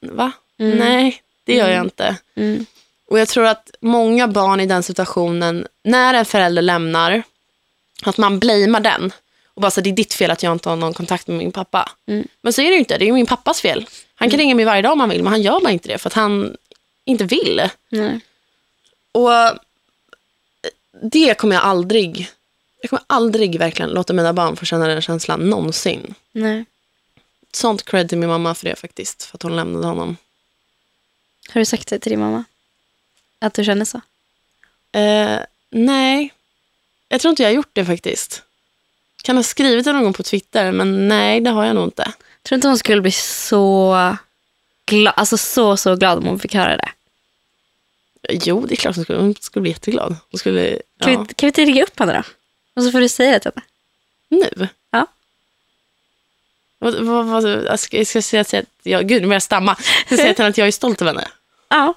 va? 0.00 0.32
Nej, 0.56 1.22
det 1.44 1.54
gör 1.54 1.70
jag 1.70 1.84
inte. 1.84 2.16
Mm. 2.34 2.66
Och 3.08 3.18
jag 3.18 3.28
tror 3.28 3.46
att 3.46 3.70
många 3.80 4.28
barn 4.28 4.60
i 4.60 4.66
den 4.66 4.82
situationen, 4.82 5.66
när 5.84 6.14
en 6.14 6.24
förälder 6.24 6.62
lämnar, 6.62 7.22
att 8.02 8.18
man 8.18 8.38
blamear 8.38 8.80
den. 8.80 9.12
Och 9.54 9.62
bara 9.62 9.70
så 9.70 9.80
det 9.80 9.90
är 9.90 9.92
ditt 9.92 10.14
fel 10.14 10.30
att 10.30 10.42
jag 10.42 10.52
inte 10.52 10.68
har 10.68 10.76
någon 10.76 10.94
kontakt 10.94 11.26
med 11.26 11.36
min 11.36 11.52
pappa. 11.52 11.90
Mm. 12.06 12.28
Men 12.42 12.52
så 12.52 12.62
är 12.62 12.66
det 12.66 12.72
ju 12.72 12.78
inte, 12.78 12.98
det 12.98 13.04
är 13.04 13.06
ju 13.06 13.12
min 13.12 13.26
pappas 13.26 13.60
fel. 13.60 13.86
Han 14.14 14.30
kan 14.30 14.38
ringa 14.38 14.54
mig 14.54 14.64
varje 14.64 14.82
dag 14.82 14.92
om 14.92 15.00
han 15.00 15.08
vill, 15.08 15.22
men 15.22 15.32
han 15.32 15.42
gör 15.42 15.60
bara 15.60 15.70
inte 15.70 15.88
det 15.88 15.98
för 15.98 16.08
att 16.08 16.14
han 16.14 16.56
inte 17.04 17.24
vill. 17.24 17.68
Och 19.12 19.30
det 21.02 21.38
kommer 21.38 21.54
jag 21.54 21.64
aldrig, 21.64 22.28
jag 22.80 22.90
kommer 22.90 23.04
aldrig 23.06 23.58
verkligen 23.58 23.90
låta 23.90 24.12
mina 24.12 24.32
barn 24.32 24.56
få 24.56 24.64
känna 24.64 24.86
den 24.86 25.02
känslan 25.02 25.50
någonsin. 25.50 26.14
Nej. 26.32 26.64
Sånt 27.52 27.84
cred 27.84 28.08
till 28.08 28.18
min 28.18 28.28
mamma 28.28 28.54
för 28.54 28.64
det 28.64 28.76
faktiskt, 28.76 29.22
för 29.22 29.36
att 29.36 29.42
hon 29.42 29.56
lämnade 29.56 29.86
honom. 29.86 30.16
Har 31.48 31.60
du 31.60 31.64
sagt 31.64 31.88
det 31.88 31.98
till 31.98 32.10
din 32.10 32.20
mamma? 32.20 32.44
Att 33.38 33.54
du 33.54 33.64
känner 33.64 33.84
så? 33.84 34.00
Eh, 34.92 35.40
nej, 35.70 36.32
jag 37.08 37.20
tror 37.20 37.30
inte 37.30 37.42
jag 37.42 37.50
har 37.50 37.54
gjort 37.54 37.70
det 37.72 37.84
faktiskt. 37.84 38.42
Kan 39.22 39.36
ha 39.36 39.42
skrivit 39.42 39.84
det 39.84 39.92
någon 39.92 40.04
gång 40.04 40.12
på 40.12 40.22
Twitter, 40.22 40.72
men 40.72 41.08
nej, 41.08 41.40
det 41.40 41.50
har 41.50 41.64
jag 41.64 41.74
nog 41.74 41.84
inte. 41.84 42.04
Tror 42.04 42.14
du 42.42 42.54
inte 42.54 42.68
hon 42.68 42.78
skulle 42.78 43.00
bli 43.00 43.12
så 43.12 44.16
glad, 44.86 45.14
alltså 45.16 45.36
så, 45.36 45.76
så 45.76 45.96
glad 45.96 46.18
om 46.18 46.24
hon 46.24 46.38
fick 46.38 46.54
höra 46.54 46.76
det? 46.76 46.90
Jo, 48.28 48.66
det 48.66 48.74
är 48.74 48.76
klart 48.76 48.96
hon 48.96 49.04
skulle, 49.04 49.18
hon 49.18 49.34
skulle 49.40 49.60
bli 49.60 49.70
jätteglad. 49.70 50.16
Hon 50.30 50.38
skulle, 50.38 50.78
Kan, 51.00 51.12
ja. 51.12 51.24
vi, 51.28 51.34
kan 51.34 51.46
vi 51.46 51.46
inte 51.46 51.64
ringa 51.64 51.82
upp 51.82 51.98
henne 51.98 52.12
då? 52.12 52.22
Och 52.74 52.82
så 52.82 52.90
får 52.92 53.00
du 53.00 53.08
säga 53.08 53.32
det 53.32 53.40
till 53.40 53.50
henne. 53.54 53.66
Nu? 54.56 54.68
Ja. 54.90 55.06
Vad, 56.78 56.94
vad, 56.94 57.26
vad, 57.26 57.44
jag 57.44 57.78
ska, 57.78 57.96
jag 57.96 58.06
ska 58.06 58.22
säga 58.22 58.44
till 58.44 58.58
att 58.58 58.66
jag, 58.82 59.08
gud 59.08 59.22
nu 59.22 59.26
börjar 59.26 59.34
jag 59.34 59.42
stamma. 59.42 59.76
Jag 59.78 60.06
ska 60.06 60.16
säga 60.16 60.34
till 60.34 60.42
henne 60.42 60.50
att 60.50 60.58
jag 60.58 60.68
är 60.68 60.72
stolt 60.72 61.02
över 61.02 61.12
henne. 61.14 61.28
Ja. 61.68 61.94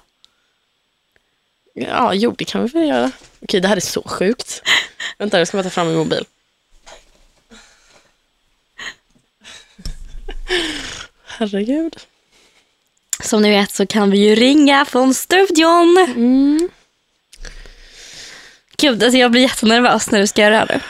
Ja, 1.74 2.14
jo 2.14 2.34
det 2.38 2.44
kan 2.44 2.62
vi 2.62 2.68
väl 2.68 2.88
göra. 2.88 3.10
Okej, 3.42 3.60
det 3.60 3.68
här 3.68 3.76
är 3.76 3.80
så 3.80 4.02
sjukt. 4.02 4.62
Vänta, 5.18 5.38
jag 5.38 5.48
ska 5.48 5.56
bara 5.56 5.62
ta 5.62 5.70
fram 5.70 5.86
min 5.86 5.96
mobil. 5.96 6.24
Herregud. 11.24 11.96
Som 13.22 13.42
ni 13.42 13.50
vet 13.50 13.70
så 13.70 13.86
kan 13.86 14.10
vi 14.10 14.18
ju 14.18 14.34
ringa 14.34 14.84
från 14.84 15.14
studion. 15.14 15.96
Mm. 15.98 16.68
Gud, 18.76 19.02
alltså 19.02 19.18
jag 19.18 19.30
blir 19.30 19.40
jättenervös 19.40 20.10
när 20.10 20.20
du 20.20 20.26
ska 20.26 20.42
göra 20.42 20.50
det 20.50 20.56
här 20.56 20.66
nu. 20.68 20.80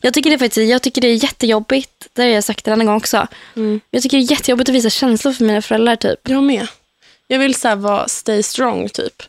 Jag 0.00 0.14
tycker 0.14 0.30
det, 0.30 0.38
faktiskt, 0.38 0.70
jag 0.70 0.82
tycker 0.82 1.00
det 1.00 1.08
är 1.08 1.24
jättejobbigt, 1.24 2.08
det 2.12 2.22
har 2.22 2.28
jag 2.28 2.44
sagt 2.44 2.66
en 2.66 2.72
annan 2.72 2.86
gång 2.86 2.96
också. 2.96 3.26
Mm. 3.56 3.80
Jag 3.90 4.02
tycker 4.02 4.16
det 4.16 4.24
är 4.24 4.30
jättejobbigt 4.30 4.68
att 4.68 4.74
visa 4.74 4.90
känslor 4.90 5.32
för 5.32 5.44
mina 5.44 5.62
föräldrar 5.62 5.96
typ. 5.96 6.20
Jag 6.22 6.42
med. 6.42 6.66
Jag 7.26 7.38
vill 7.38 7.54
så 7.54 7.74
vara 7.74 8.08
stay 8.08 8.42
strong 8.42 8.88
typ. 8.88 9.22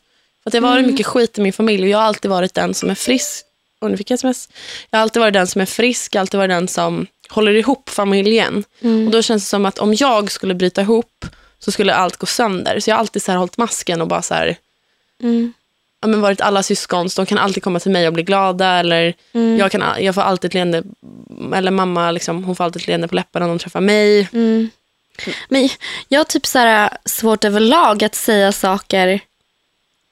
För 0.44 0.50
att 0.50 0.52
det 0.52 0.58
har 0.60 0.70
varit 0.70 0.86
mycket 0.86 1.06
skit 1.06 1.38
i 1.38 1.42
min 1.42 1.54
familj 1.54 1.84
och 1.84 1.90
jag 1.90 1.98
har 1.98 2.06
alltid 2.06 2.32
varit 2.32 2.54
den 2.54 2.74
som 2.74 2.90
är 2.90 2.96
frisk. 2.96 3.46
Och 3.80 3.92
nu 3.92 3.98
fick 3.98 4.12
jag 4.12 4.16
sms. 4.16 4.50
Jag 4.90 5.00
har 5.00 5.02
alltid 5.02 5.20
varit 5.20 5.34
den 5.34 5.48
som 5.48 5.62
är 5.62 5.66
frisk, 5.66 6.16
alltid 6.16 6.38
varit 6.38 6.50
den 6.50 6.68
som 6.68 7.08
håller 7.30 7.54
ihop 7.54 7.90
familjen. 7.90 8.64
Och 9.06 9.12
då 9.12 9.22
känns 9.22 9.44
det 9.44 9.50
som 9.50 9.66
att 9.66 9.80
om 9.80 9.94
jag 9.94 10.32
skulle 10.32 10.54
bryta 10.54 10.82
ihop 10.82 11.26
så 11.66 11.72
skulle 11.72 11.94
allt 11.94 12.18
gå 12.18 12.26
sönder. 12.26 12.80
Så 12.80 12.90
jag 12.90 12.96
har 12.96 13.00
alltid 13.00 13.24
så 13.24 13.32
här 13.32 13.40
hållit 13.40 13.58
masken 13.58 14.02
och 14.02 14.08
bara 14.08 14.22
så 14.22 14.34
här, 14.34 14.56
Mm. 15.24 15.54
ja, 16.02 16.08
men 16.08 16.22
varit 16.22 16.42
alla 16.42 16.64
syskon, 16.64 17.10
så 17.10 17.22
de 17.22 17.26
kan 17.26 17.38
alltid 17.38 17.64
komma 17.64 17.80
till 17.80 17.92
mig 17.92 18.08
och 18.08 18.14
bli 18.14 18.24
glada. 18.24 18.68
Eller 18.68 19.14
jag, 19.60 19.72
kan, 19.72 19.84
jag 20.00 20.16
får 20.16 20.22
alltid 20.22 20.50
ett 20.50 20.54
leende, 20.54 20.84
eller 21.56 21.72
mamma 21.72 22.12
liksom, 22.12 22.44
hon 22.44 22.56
får 22.56 22.64
alltid 22.64 22.82
ett 22.82 22.88
leende 22.88 23.08
på 23.08 23.16
läpparna 23.16 23.46
när 23.46 23.54
de 23.54 23.60
träffar 23.60 23.82
mig. 23.82 24.28
Mm. 24.34 24.70
Men 25.50 25.70
jag 26.08 26.20
har 26.20 26.24
typ 26.24 26.46
så 26.46 26.60
här 26.60 26.90
svårt 27.06 27.44
överlag 27.44 28.04
att 28.04 28.16
säga 28.16 28.52
saker 28.52 29.20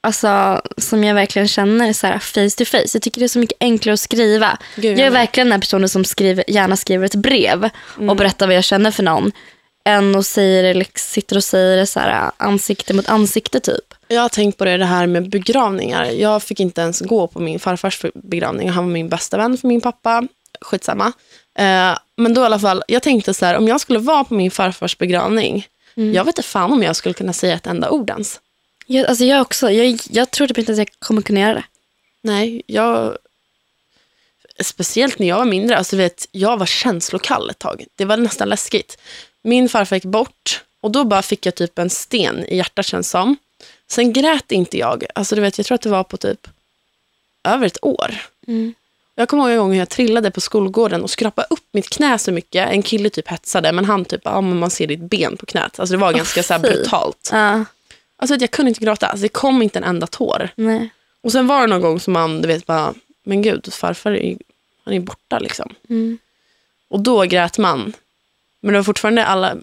alltså, 0.00 0.62
som 0.78 1.04
jag 1.04 1.14
verkligen 1.14 1.48
känner 1.48 1.92
så 1.92 2.06
här 2.06 2.18
face 2.18 2.56
to 2.58 2.64
face. 2.64 2.88
Jag 2.92 3.02
tycker 3.02 3.18
det 3.20 3.26
är 3.26 3.28
så 3.28 3.38
mycket 3.38 3.56
enklare 3.60 3.94
att 3.94 4.00
skriva. 4.00 4.58
Gud, 4.76 4.98
jag 4.98 5.06
är 5.06 5.10
verkligen 5.10 5.50
den 5.50 5.60
personen 5.60 5.88
som 5.88 6.04
skriver, 6.04 6.44
gärna 6.50 6.76
skriver 6.76 7.06
ett 7.06 7.14
brev 7.14 7.70
Mm. 7.96 8.10
och 8.10 8.16
berättar 8.16 8.46
vad 8.46 8.56
jag 8.56 8.64
känner 8.64 8.90
för 8.90 9.02
någon. 9.02 9.32
Än 9.84 10.14
att 10.14 10.26
säga 10.26 10.62
det, 10.62 10.74
liksom, 10.74 11.08
sitter 11.08 11.36
och 11.36 11.44
säger 11.44 11.76
det 11.76 11.86
så 11.86 12.00
här, 12.00 12.30
ansikte 12.36 12.94
mot 12.94 13.08
ansikte 13.08 13.60
typ. 13.60 13.94
Jag 14.08 14.20
har 14.20 14.28
tänkt 14.28 14.58
på 14.58 14.64
det, 14.64 14.76
det 14.76 14.84
här 14.84 15.06
med 15.06 15.28
begravningar. 15.28 16.04
Jag 16.04 16.42
fick 16.42 16.60
inte 16.60 16.80
ens 16.80 17.00
gå 17.00 17.26
på 17.26 17.40
min 17.40 17.60
farfars 17.60 18.04
begravning. 18.14 18.70
Han 18.70 18.84
var 18.84 18.92
min 18.92 19.08
bästa 19.08 19.36
vän 19.36 19.58
för 19.58 19.68
min 19.68 19.80
pappa. 19.80 20.28
Skitsamma. 20.60 21.12
Eh, 21.58 21.98
men 22.16 22.34
då 22.34 22.40
i 22.40 22.44
alla 22.44 22.58
fall, 22.58 22.82
jag 22.88 23.02
tänkte 23.02 23.34
så 23.34 23.46
här, 23.46 23.56
om 23.56 23.68
jag 23.68 23.80
skulle 23.80 23.98
vara 23.98 24.24
på 24.24 24.34
min 24.34 24.50
farfars 24.50 24.98
begravning, 24.98 25.66
jag 25.94 26.24
vet 26.24 26.38
inte 26.38 26.42
fan 26.48 26.72
om 26.72 26.82
jag 26.82 26.96
skulle 26.96 27.14
kunna 27.14 27.32
säga 27.32 27.54
ett 27.54 27.66
enda 27.66 27.90
ord 27.90 28.10
ens. 28.10 28.40
Jag, 28.86 29.06
alltså 29.06 29.24
jag 29.24 29.40
också, 29.40 29.70
jag, 29.70 29.98
jag 30.10 30.30
tror 30.30 30.46
typ 30.46 30.58
inte 30.58 30.72
att 30.72 30.78
jag 30.78 30.88
kommer 30.98 31.22
kunna 31.22 31.40
göra 31.40 31.54
det. 31.54 31.64
Nej, 32.22 32.62
jag... 32.66 33.16
Speciellt 34.60 35.18
när 35.18 35.28
jag 35.28 35.38
var 35.38 35.44
mindre, 35.44 35.78
alltså 35.78 35.96
vet, 35.96 36.28
jag 36.30 36.56
var 36.56 36.66
känslokall 36.66 37.50
ett 37.50 37.58
tag. 37.58 37.84
Det 37.94 38.04
var 38.04 38.16
nästan 38.16 38.48
läskigt. 38.48 38.98
Min 39.44 39.68
farfar 39.68 39.96
gick 39.96 40.04
bort 40.04 40.62
och 40.80 40.90
då 40.90 41.04
bara 41.04 41.22
fick 41.22 41.46
jag 41.46 41.54
typ 41.54 41.78
en 41.78 41.90
sten 41.90 42.44
i 42.44 42.56
hjärtat 42.56 42.86
känns 42.86 43.10
som. 43.10 43.36
Sen 43.86 44.12
grät 44.12 44.52
inte 44.52 44.78
jag. 44.78 45.04
Alltså 45.14 45.34
du 45.34 45.40
vet, 45.40 45.58
jag 45.58 45.66
tror 45.66 45.74
att 45.74 45.82
det 45.82 45.88
var 45.88 46.04
på 46.04 46.16
typ 46.16 46.48
över 47.44 47.66
ett 47.66 47.78
år. 47.82 48.14
Mm. 48.46 48.74
Jag 49.14 49.28
kommer 49.28 49.44
ihåg 49.44 49.52
en 49.52 49.58
gång 49.58 49.72
hur 49.72 49.78
jag 49.78 49.88
trillade 49.88 50.30
på 50.30 50.40
skolgården 50.40 51.02
och 51.02 51.10
skrapade 51.10 51.46
upp 51.50 51.64
mitt 51.72 51.90
knä 51.90 52.18
så 52.18 52.32
mycket. 52.32 52.68
En 52.70 52.82
kille 52.82 53.10
typ 53.10 53.28
hetsade, 53.28 53.72
men 53.72 53.84
han 53.84 54.04
typ, 54.04 54.20
ja 54.24 54.40
men 54.40 54.58
man 54.58 54.70
ser 54.70 54.86
ditt 54.86 55.00
ben 55.00 55.36
på 55.36 55.46
knät. 55.46 55.80
Alltså 55.80 55.94
det 55.94 56.00
var 56.00 56.12
ganska 56.12 56.42
så 56.42 56.58
brutalt. 56.58 57.28
Ja, 57.32 57.64
Alltså 58.16 58.36
jag 58.36 58.50
kunde 58.50 58.68
inte 58.68 58.84
gråta, 58.84 59.06
alltså, 59.06 59.22
det 59.22 59.28
kom 59.28 59.62
inte 59.62 59.78
en 59.78 59.84
enda 59.84 60.06
tår. 60.06 60.48
nej. 60.56 60.90
Och 61.20 61.32
sen 61.32 61.46
var 61.46 61.60
det 61.60 61.66
någon 61.66 61.80
gång 61.80 62.00
som 62.00 62.12
man, 62.12 62.42
du 62.42 62.48
vet 62.48 62.66
bara, 62.66 62.94
men 63.24 63.42
gud, 63.42 63.72
farfar 63.74 64.12
är, 64.12 64.36
han 64.84 64.94
är 64.94 65.00
borta 65.00 65.38
liksom. 65.38 65.74
Mm. 65.88 66.18
Och 66.88 67.00
då 67.00 67.22
grät 67.22 67.58
man. 67.58 67.92
Men 68.64 68.72
det 68.72 68.78
var 68.78 68.84
fortfarande 68.84 69.24
alla, 69.26 69.56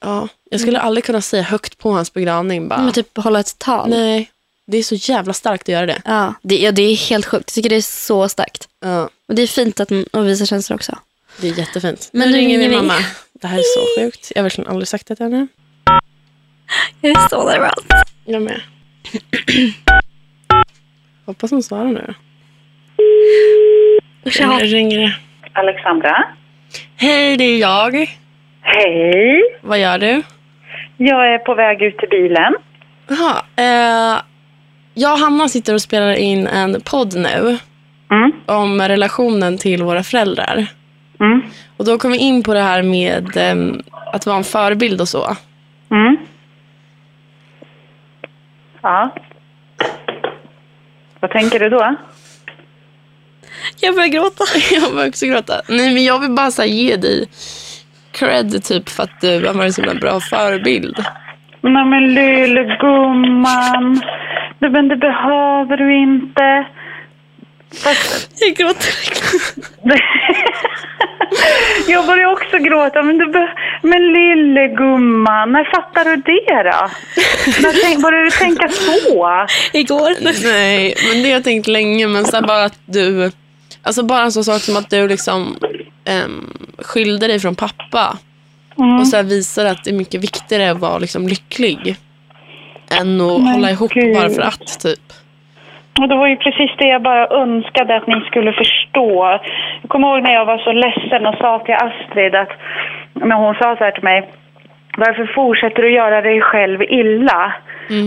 ja, 0.00 0.28
jag 0.50 0.60
skulle 0.60 0.80
aldrig 0.80 1.04
kunna 1.04 1.20
säga 1.20 1.42
högt 1.42 1.78
på 1.78 1.92
hans 1.92 2.12
begravning 2.12 2.68
bara, 2.68 2.82
Men 2.82 2.92
typ 2.92 3.16
hålla 3.16 3.40
ett 3.40 3.58
tal. 3.58 3.90
nej, 3.90 4.30
det 4.66 4.76
är 4.78 4.82
så 4.82 4.94
jävla 4.94 5.32
starkt 5.32 5.62
att 5.62 5.68
göra 5.68 5.86
det. 5.86 6.02
Ja, 6.04 6.34
det, 6.42 6.58
ja, 6.58 6.72
det 6.72 6.82
är 6.82 6.96
helt 6.96 7.26
sjukt. 7.26 7.44
Jag 7.50 7.54
tycker 7.54 7.70
det 7.70 7.76
är 7.76 7.80
så 7.82 8.28
starkt. 8.28 8.68
Ja, 8.80 9.08
Och 9.28 9.34
det 9.34 9.42
är 9.42 9.46
fint 9.46 9.80
att, 9.80 9.92
att 10.12 10.24
visa 10.26 10.46
känslor 10.46 10.74
också. 10.74 10.98
det 11.40 11.48
är 11.48 11.58
jättefint. 11.58 12.10
Men 12.12 12.28
nu 12.28 12.32
nu 12.34 12.36
ringer 12.38 12.58
ringer 12.58 12.58
min 12.58 12.80
vi. 12.80 12.86
mamma. 12.86 13.04
Det 13.32 13.46
här 13.46 13.58
är 13.58 13.62
så 13.62 14.00
sjukt. 14.00 14.32
Jag 14.34 14.40
har 14.40 14.42
verkligen 14.42 14.70
aldrig 14.70 14.88
sagt 14.88 15.06
det 15.06 15.16
till 15.16 15.24
henne. 15.24 15.46
Jag 17.00 17.10
är 17.10 17.28
så 17.28 17.44
nervös. 17.44 18.04
Jag 18.24 18.42
med. 18.42 18.60
Hoppas 21.26 21.50
hon 21.50 21.62
svarar 21.62 21.84
nu. 21.92 22.14
Nu 24.24 24.30
ringer 24.66 24.98
det. 24.98 25.16
Alexandra. 25.52 26.24
Hej, 27.02 27.36
det 27.36 27.44
är 27.44 27.58
jag. 27.58 27.92
Hej. 28.60 29.42
Vad 29.60 29.78
gör 29.78 29.98
du? 29.98 30.22
Jag 30.96 31.34
är 31.34 31.38
på 31.38 31.54
väg 31.54 31.82
ut 31.82 31.98
till 31.98 32.08
bilen. 32.08 32.54
Jaha, 33.08 33.42
eh, 33.56 34.20
jag 34.94 35.12
och 35.12 35.18
Hanna 35.18 35.48
sitter 35.48 35.74
och 35.74 35.82
spelar 35.82 36.12
in 36.14 36.46
en 36.46 36.80
podd 36.80 37.14
nu 37.16 37.58
Mm. 38.10 38.32
om 38.46 38.80
relationen 38.82 39.58
till 39.58 39.82
våra 39.82 40.02
föräldrar. 40.02 40.66
Mm. 41.20 41.42
Och 41.76 41.84
då 41.84 41.98
kom 41.98 42.12
vi 42.12 42.18
in 42.18 42.42
på 42.42 42.54
det 42.54 42.60
här 42.60 42.82
med 42.82 43.36
ehm, 43.36 43.82
att 44.12 44.26
vara 44.26 44.36
en 44.36 44.44
förebild 44.44 45.00
och 45.00 45.08
så. 45.08 45.36
Mm. 45.90 46.16
Ja. 48.82 49.14
Vad 51.20 51.30
tänker 51.30 51.58
du 51.60 51.68
då? 51.68 51.94
Jag 53.82 53.94
börjar 53.94 54.08
gråta. 54.08 54.44
Jag 54.74 54.92
börjar 54.94 55.08
också 55.08 55.26
gråta. 55.26 55.60
Nej, 55.68 55.94
men 55.94 56.04
jag 56.04 56.18
vill 56.18 56.30
bara 56.30 56.50
så 56.50 56.64
ge 56.64 56.96
dig 56.96 57.28
cred 58.12 58.64
typ 58.64 58.88
för 58.88 59.02
att 59.02 59.20
du 59.20 59.46
har 59.46 59.54
varit 59.54 59.66
en 59.66 59.72
så 59.72 59.82
himla 59.82 60.00
bra 60.00 60.20
förebild. 60.20 61.04
Nej 61.60 61.84
men 61.84 62.14
lille 62.14 62.76
gumman. 62.80 64.02
Du, 64.58 64.70
men 64.70 64.88
det 64.88 64.96
behöver 64.96 65.76
du 65.76 66.02
inte. 66.02 66.66
Fast, 67.84 68.30
Jag 68.40 68.56
gråter. 68.56 68.92
jag 71.90 72.06
börjar 72.06 72.32
också 72.32 72.58
gråta. 72.58 73.02
Men, 73.02 73.18
du 73.18 73.26
be- 73.32 73.52
men 73.82 74.12
lille 74.12 74.68
gumman, 74.68 75.52
när 75.52 75.64
fattar 75.64 76.04
du 76.04 76.16
det 76.16 76.62
då? 76.70 76.90
När 77.62 77.82
tänk, 77.82 78.02
började 78.02 78.24
du 78.24 78.30
tänka 78.30 78.68
så? 78.68 79.46
Igår. 79.78 80.10
Nej, 80.44 80.94
men 81.08 81.22
det 81.22 81.28
har 81.28 81.34
jag 81.34 81.44
tänkt 81.44 81.66
länge. 81.66 82.06
Men 82.08 82.24
så 82.24 82.40
bara 82.42 82.64
att 82.64 82.78
du... 82.84 83.30
Alltså 83.82 84.02
bara 84.02 84.22
en 84.22 84.32
sån 84.32 84.44
sak 84.44 84.60
som 84.60 84.76
att 84.76 84.90
du 84.90 85.08
liksom 85.08 85.56
um, 86.24 86.52
skilde 86.78 87.26
dig 87.26 87.40
från 87.40 87.54
pappa. 87.54 88.18
Mm. 88.78 88.98
Och 88.98 89.06
så 89.06 89.16
här 89.16 89.22
visar 89.24 89.64
att 89.64 89.84
det 89.84 89.90
är 89.90 89.94
mycket 89.94 90.24
viktigare 90.24 90.70
att 90.70 90.80
vara 90.80 90.98
liksom 90.98 91.28
lycklig. 91.28 91.96
Än 93.00 93.20
att 93.20 93.40
Men 93.40 93.52
hålla 93.54 93.70
ihop 93.70 93.92
gud. 93.92 94.16
bara 94.16 94.30
för 94.30 94.42
att 94.42 94.80
typ. 94.80 95.12
Och 96.00 96.08
det 96.08 96.16
var 96.16 96.28
ju 96.28 96.36
precis 96.36 96.70
det 96.78 96.88
jag 96.88 97.02
bara 97.02 97.28
önskade 97.28 97.96
att 97.96 98.06
ni 98.06 98.20
skulle 98.20 98.52
förstå. 98.52 99.38
Jag 99.82 99.90
kommer 99.90 100.08
ihåg 100.08 100.22
när 100.22 100.34
jag 100.34 100.46
var 100.46 100.58
så 100.58 100.72
ledsen 100.72 101.26
och 101.26 101.34
sa 101.34 101.58
till 101.58 101.74
Astrid 101.74 102.34
att, 102.34 102.52
när 103.12 103.36
hon 103.36 103.54
sa 103.54 103.76
så 103.76 103.84
här 103.84 103.90
till 103.90 104.04
mig, 104.04 104.28
varför 104.96 105.26
fortsätter 105.34 105.82
du 105.82 105.90
göra 105.90 106.20
dig 106.20 106.40
själv 106.40 106.82
illa? 106.82 107.52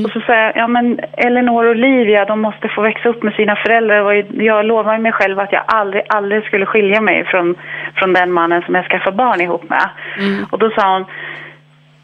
Och 0.06 0.12
så 0.12 0.20
sa 0.20 0.34
jag, 0.34 0.58
ja 0.58 0.68
men 0.68 1.00
Elinor 1.18 1.66
och 1.66 1.72
Olivia, 1.72 2.26
de 2.26 2.42
måste 2.42 2.70
få 2.70 2.82
växa 2.82 3.10
upp 3.10 3.24
med 3.24 3.34
sina 3.34 3.56
föräldrar. 3.56 4.02
Och 4.02 4.16
jag 4.44 4.66
lovade 4.66 4.98
mig 4.98 5.12
själv 5.12 5.40
att 5.40 5.52
jag 5.52 5.64
aldrig, 5.68 6.04
aldrig 6.10 6.44
skulle 6.44 6.66
skilja 6.66 7.02
mig 7.02 7.26
från, 7.26 7.56
från 7.96 8.14
den 8.14 8.32
mannen 8.32 8.62
som 8.62 8.76
jag 8.76 8.86
skaffade 8.86 9.18
barn 9.18 9.42
ihop 9.42 9.70
med. 9.70 9.90
Och 10.52 10.60
då 10.60 10.70
sa 10.70 10.94
hon, 10.94 11.06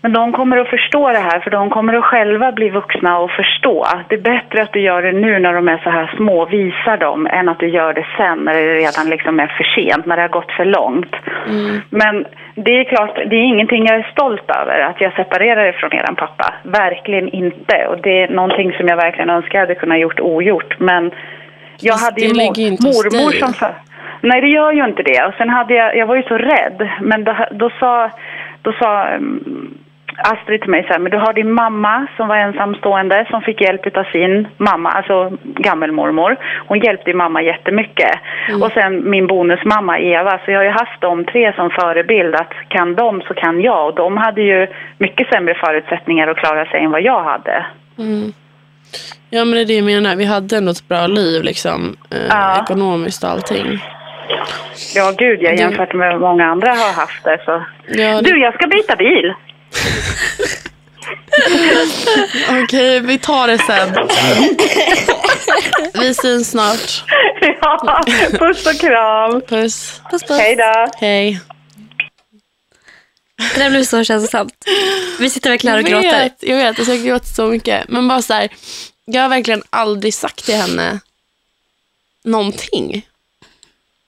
Men 0.01 0.13
de 0.13 0.31
kommer 0.33 0.57
att 0.57 0.69
förstå 0.69 1.09
det 1.09 1.19
här 1.19 1.39
för 1.39 1.51
de 1.51 1.69
kommer 1.69 1.93
att 1.93 2.03
själva 2.03 2.51
bli 2.51 2.69
vuxna 2.69 3.19
och 3.19 3.31
förstå. 3.31 3.85
Det 4.07 4.15
är 4.15 4.21
bättre 4.21 4.63
att 4.63 4.73
du 4.73 4.79
gör 4.79 5.01
det 5.01 5.11
nu 5.11 5.39
när 5.39 5.53
de 5.53 5.67
är 5.67 5.77
så 5.83 5.89
här 5.89 6.13
små, 6.17 6.45
visar 6.45 6.97
dem, 6.97 7.27
än 7.27 7.49
att 7.49 7.59
du 7.59 7.69
gör 7.69 7.93
det 7.93 8.05
sen 8.17 8.37
när 8.39 8.53
det 8.53 8.75
redan 8.75 9.09
liksom 9.09 9.39
är 9.39 9.47
för 9.47 9.63
sent, 9.63 10.05
när 10.05 10.15
det 10.15 10.21
har 10.21 10.29
gått 10.29 10.51
för 10.51 10.65
långt. 10.65 11.15
Men 11.89 12.25
det 12.65 12.79
är 12.79 12.83
klart, 12.83 13.15
det 13.15 13.35
är 13.35 13.43
ingenting 13.53 13.85
jag 13.85 13.95
är 13.95 14.11
stolt 14.11 14.49
över 14.61 14.79
att 14.79 15.01
jag 15.01 15.13
separerar 15.13 15.69
ifrån 15.69 15.93
eran 15.93 16.15
pappa. 16.15 16.53
Verkligen 16.63 17.29
inte. 17.29 17.87
Och 17.89 17.97
det 18.01 18.23
är 18.23 18.27
någonting 18.29 18.73
som 18.73 18.87
jag 18.87 18.97
verkligen 18.97 19.29
önskar 19.29 19.59
jag 19.59 19.65
hade 19.65 19.75
kunnat 19.75 19.99
gjort 19.99 20.19
ogjort. 20.19 20.79
Men 20.79 21.11
jag 21.79 21.93
Fast 21.93 22.05
hade 22.05 22.21
ju 22.21 22.27
det 22.27 22.33
mo- 22.33 22.37
ligger 22.37 22.61
ju 22.63 22.67
inte 22.67 22.87
hos 22.87 23.03
mormor 23.03 23.31
som 23.31 23.53
för... 23.53 23.73
Nej, 24.21 24.41
det 24.41 24.47
gör 24.47 24.71
ju 24.71 24.85
inte 24.85 25.03
det. 25.03 25.25
Och 25.25 25.33
sen 25.33 25.49
hade 25.49 25.73
jag, 25.73 25.97
jag 25.97 26.05
var 26.05 26.15
ju 26.15 26.23
så 26.23 26.37
rädd. 26.37 26.89
Men 27.01 27.23
då, 27.23 27.35
då 27.51 27.69
sa, 27.79 28.09
då 28.61 28.73
sa 28.73 29.07
um, 29.15 29.77
Astrid 30.23 30.61
till 30.61 30.69
mig 30.69 30.83
så 30.83 30.93
här, 30.93 30.99
men 30.99 31.11
du 31.11 31.17
har 31.17 31.33
din 31.33 31.51
mamma 31.51 32.07
som 32.17 32.27
var 32.27 32.35
ensamstående 32.37 33.25
som 33.29 33.41
fick 33.41 33.61
hjälp 33.61 33.97
av 33.97 34.03
sin 34.03 34.47
mamma, 34.57 34.89
alltså 34.91 35.31
gammelmormor. 35.43 36.37
Hon 36.67 36.79
hjälpte 36.79 37.13
mamma 37.13 37.41
jättemycket. 37.41 38.11
Mm. 38.49 38.61
Och 38.63 38.71
sen 38.71 39.09
min 39.09 39.27
bonusmamma 39.27 39.99
Eva, 39.99 40.39
så 40.45 40.51
jag 40.51 40.59
har 40.59 40.63
ju 40.63 40.69
haft 40.69 41.01
de 41.01 41.25
tre 41.25 41.53
som 41.55 41.69
förebild 41.69 42.35
att 42.35 42.53
kan 42.67 42.95
de 42.95 43.21
så 43.21 43.33
kan 43.33 43.61
jag. 43.61 43.87
Och 43.87 43.95
de 43.95 44.17
hade 44.17 44.41
ju 44.41 44.67
mycket 44.97 45.27
sämre 45.29 45.53
förutsättningar 45.55 46.27
att 46.27 46.37
klara 46.37 46.65
sig 46.65 46.83
än 46.83 46.91
vad 46.91 47.01
jag 47.01 47.23
hade. 47.23 47.65
Ja 49.29 49.45
men 49.45 49.51
det 49.51 49.61
är 49.61 49.65
det 49.65 49.73
jag 49.73 49.85
menar. 49.85 50.15
Vi 50.15 50.25
hade 50.25 50.57
ändå 50.57 50.71
ett 50.71 50.87
bra 50.87 51.07
liv 51.07 51.43
liksom. 51.43 51.95
Eh, 52.11 52.17
Ja. 52.29 52.61
Ekonomiskt 52.63 53.23
och 53.23 53.29
allting. 53.29 53.79
Ja, 54.95 55.13
gud, 55.17 55.41
jag 55.41 55.55
jämfört 55.55 55.93
med 55.93 56.19
många 56.19 56.45
andra 56.45 56.69
har 56.69 56.93
haft 56.93 57.23
det. 57.23 57.37
Så. 57.45 57.63
Ja, 57.87 58.21
Du, 58.21 58.39
jag 58.41 58.53
ska 58.53 58.67
byta 58.67 58.95
bil. 58.95 59.33
Okej, 62.63 62.99
vi 62.99 63.19
tar 63.19 63.47
det 63.47 63.57
sen. 63.57 63.93
vi 65.93 66.13
syns 66.13 66.49
snart. 66.49 67.03
ja, 67.61 68.01
puss 68.31 68.65
och 68.65 68.79
kram. 68.79 69.41
Puss. 69.41 70.01
Puss, 70.11 70.23
puss. 70.23 70.39
Hej 70.39 70.55
då. 70.55 70.85
Hej. 70.97 71.39
Det 73.53 73.59
där 73.59 73.69
blev 73.69 73.83
så 73.83 74.03
känslosamt. 74.03 74.53
Vi 75.19 75.29
sitter 75.29 75.49
verkligen 75.49 75.75
här 75.75 75.83
och 75.83 75.89
jag 75.89 76.01
gråter. 76.03 76.19
vet, 76.23 76.37
jag 76.39 76.57
vet, 76.57 76.79
alltså 76.79 76.93
jag 76.93 77.05
gråter 77.05 77.27
så 77.27 77.47
mycket. 77.47 77.89
Men 77.89 78.07
bara 78.07 78.21
så 78.21 78.33
här, 78.33 78.49
jag 79.05 79.21
har 79.21 79.29
verkligen 79.29 79.63
aldrig 79.69 80.13
sagt 80.13 80.45
till 80.45 80.55
henne 80.55 80.99
någonting. 82.23 83.07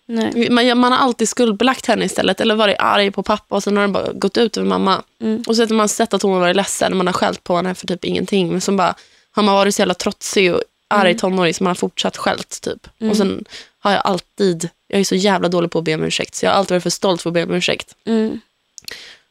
Nej. 0.05 0.49
Man, 0.49 0.77
man 0.77 0.91
har 0.91 0.99
alltid 0.99 1.29
skuldbelagt 1.29 1.85
henne 1.85 2.05
istället. 2.05 2.41
Eller 2.41 2.55
varit 2.55 2.75
arg 2.79 3.11
på 3.11 3.23
pappa 3.23 3.55
och 3.55 3.63
sen 3.63 3.77
har 3.77 3.83
det 3.87 3.93
bara 3.93 4.11
gått 4.13 4.37
ut 4.37 4.57
över 4.57 4.67
mamma. 4.67 5.03
Mm. 5.21 5.43
Och 5.47 5.55
så 5.55 5.61
har 5.61 5.73
man 5.73 5.89
sett 5.89 6.13
att 6.13 6.21
hon 6.21 6.33
har 6.33 6.39
varit 6.39 6.55
ledsen. 6.55 6.97
Man 6.97 7.07
har 7.07 7.13
skällt 7.13 7.43
på 7.43 7.55
henne 7.55 7.75
för 7.75 7.87
typ 7.87 8.05
ingenting. 8.05 8.51
Men 8.51 8.61
så 8.61 8.71
bara 8.71 8.95
har 9.31 9.43
man 9.43 9.55
varit 9.55 9.75
så 9.75 9.81
jävla 9.81 9.93
trotsig 9.93 10.53
och 10.53 10.61
arg 10.87 11.09
Mm. 11.09 11.19
tonåring 11.19 11.53
så 11.53 11.63
man 11.63 11.69
har 11.69 11.75
fortsatt 11.75 12.17
skällt 12.17 12.61
typ. 12.61 12.87
Och 13.09 13.17
sen 13.17 13.45
har 13.79 13.91
jag 13.91 14.01
alltid, 14.05 14.69
jag 14.87 14.99
är 14.99 15.03
så 15.03 15.15
jävla 15.15 15.49
dålig 15.49 15.71
på 15.71 15.79
att 15.79 15.85
be 15.85 15.95
om 15.95 16.03
ursäkt. 16.03 16.35
Så 16.35 16.45
jag 16.45 16.51
har 16.51 16.57
alltid 16.57 16.71
varit 16.75 16.83
för 16.83 16.89
stolt 16.89 17.21
för 17.21 17.29
att 17.29 17.33
be 17.33 17.43
om 17.43 17.51
ursäkt. 17.53 17.95
Mm. 18.05 18.41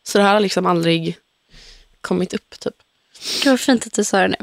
Så 0.03 0.19
det 0.19 0.25
här 0.25 0.33
har 0.35 0.41
liksom 0.41 0.67
aldrig 0.67 1.17
kommit 2.01 2.35
upp 2.35 2.61
typ. 2.61 2.75
Gud 3.43 3.53
vad 3.53 3.61
fint 3.61 3.87
att 3.87 3.93
du 3.93 4.05
sa 4.05 4.19
det 4.19 4.29
nu. 4.29 4.37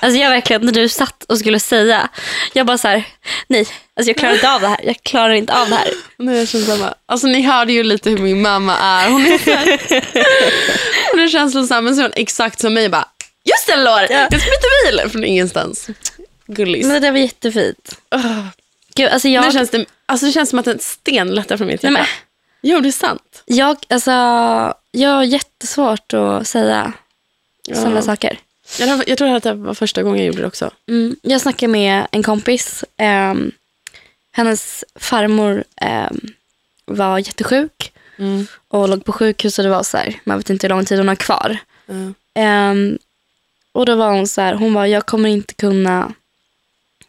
Alltså 0.00 0.20
jag 0.20 0.30
verkligen, 0.30 0.62
när 0.62 0.72
du 0.72 0.88
satt 0.88 1.24
och 1.24 1.38
skulle 1.38 1.60
säga, 1.60 2.08
jag 2.52 2.66
bara 2.66 2.78
så 2.78 2.88
här, 2.88 3.04
nej, 3.46 3.66
alltså 3.96 4.10
jag 4.10 4.16
klarar 4.16 4.34
inte 4.34 4.50
av 4.52 4.60
det 4.60 4.68
här. 4.68 4.80
Jag 4.82 4.96
klarar 5.02 5.34
inte 5.34 5.54
av 5.54 5.68
det 5.68 5.74
här. 5.74 5.88
Nu 6.18 6.36
är 6.36 6.40
det 6.40 6.46
samma. 6.46 6.94
Alltså 7.06 7.26
ni 7.26 7.42
hörde 7.42 7.72
ju 7.72 7.82
lite 7.82 8.10
hur 8.10 8.18
min 8.18 8.42
mamma 8.42 8.78
är. 8.78 9.10
Hon 9.10 9.26
är, 9.26 9.38
så 9.38 9.50
här, 9.50 9.66
hon 11.12 11.20
är 11.20 11.28
känslosam 11.28 11.84
men 11.84 11.94
så 11.94 12.00
är 12.00 12.04
hon 12.04 12.12
exakt 12.16 12.60
som 12.60 12.74
mig 12.74 12.88
bara, 12.88 13.08
just 13.44 13.66
det 13.66 13.76
Lår, 13.76 14.00
jag 14.10 14.40
ska 14.40 14.50
byta 14.50 15.00
bil 15.02 15.10
från 15.10 15.24
ingenstans. 15.24 15.88
Gullis. 16.46 16.86
Men 16.86 16.94
det 16.94 17.00
där 17.00 17.12
var 17.12 17.18
jättefint. 17.18 17.98
Åh, 18.10 18.46
Gud, 18.94 19.08
alltså 19.08 19.28
jag, 19.28 19.44
nu 19.44 19.52
känns 19.52 19.70
det, 19.70 19.84
alltså 20.06 20.26
det 20.26 20.32
känns 20.32 20.50
som 20.50 20.58
att 20.58 20.66
en 20.66 20.78
sten 20.78 21.28
lättar 21.34 21.56
från 21.56 21.66
mitt 21.66 21.82
nej, 21.82 21.92
hjärta. 21.92 22.02
men, 22.02 22.70
Jo 22.70 22.80
det 22.80 22.88
är 22.88 22.92
sant. 22.92 23.42
jag, 23.46 23.76
alltså, 23.88 24.10
jag 24.90 25.10
har 25.10 25.22
jättesvårt 25.22 26.12
att 26.12 26.46
säga 26.46 26.92
sådana 27.74 28.02
saker. 28.02 28.38
Jag, 28.78 29.08
jag 29.08 29.18
tror 29.18 29.36
att 29.36 29.42
det 29.42 29.54
var 29.54 29.74
första 29.74 30.02
gången 30.02 30.18
jag 30.18 30.26
gjorde 30.26 30.40
det 30.40 30.46
också. 30.46 30.70
Mm, 30.88 31.16
jag 31.22 31.40
snackade 31.40 31.72
med 31.72 32.06
en 32.10 32.22
kompis. 32.22 32.84
ehm, 32.96 33.50
hennes 34.32 34.84
farmor 34.94 35.64
ehm, 35.80 36.20
var 36.84 37.18
jättesjuk 37.18 37.92
Mm. 38.18 38.46
och 38.68 38.88
låg 38.88 39.04
på 39.04 39.12
sjukhus 39.12 39.58
och 39.58 39.62
det 39.64 39.70
var 39.70 39.82
så 39.82 39.96
här, 39.96 40.20
man 40.24 40.36
vet 40.38 40.50
inte 40.50 40.66
hur 40.66 40.68
lång 40.74 40.84
tid 40.84 40.98
hon 40.98 41.08
har 41.08 41.14
kvar. 41.14 41.58
Ja. 41.86 41.94
Ehm, 42.34 42.98
och 43.72 43.86
då 43.86 43.94
var 43.96 44.10
hon 44.12 44.28
så 44.28 44.40
här, 44.40 44.54
hon 44.54 44.74
var 44.74 44.86
jag 44.86 45.06
kommer 45.06 45.28
inte 45.28 45.54
kunna 45.54 46.12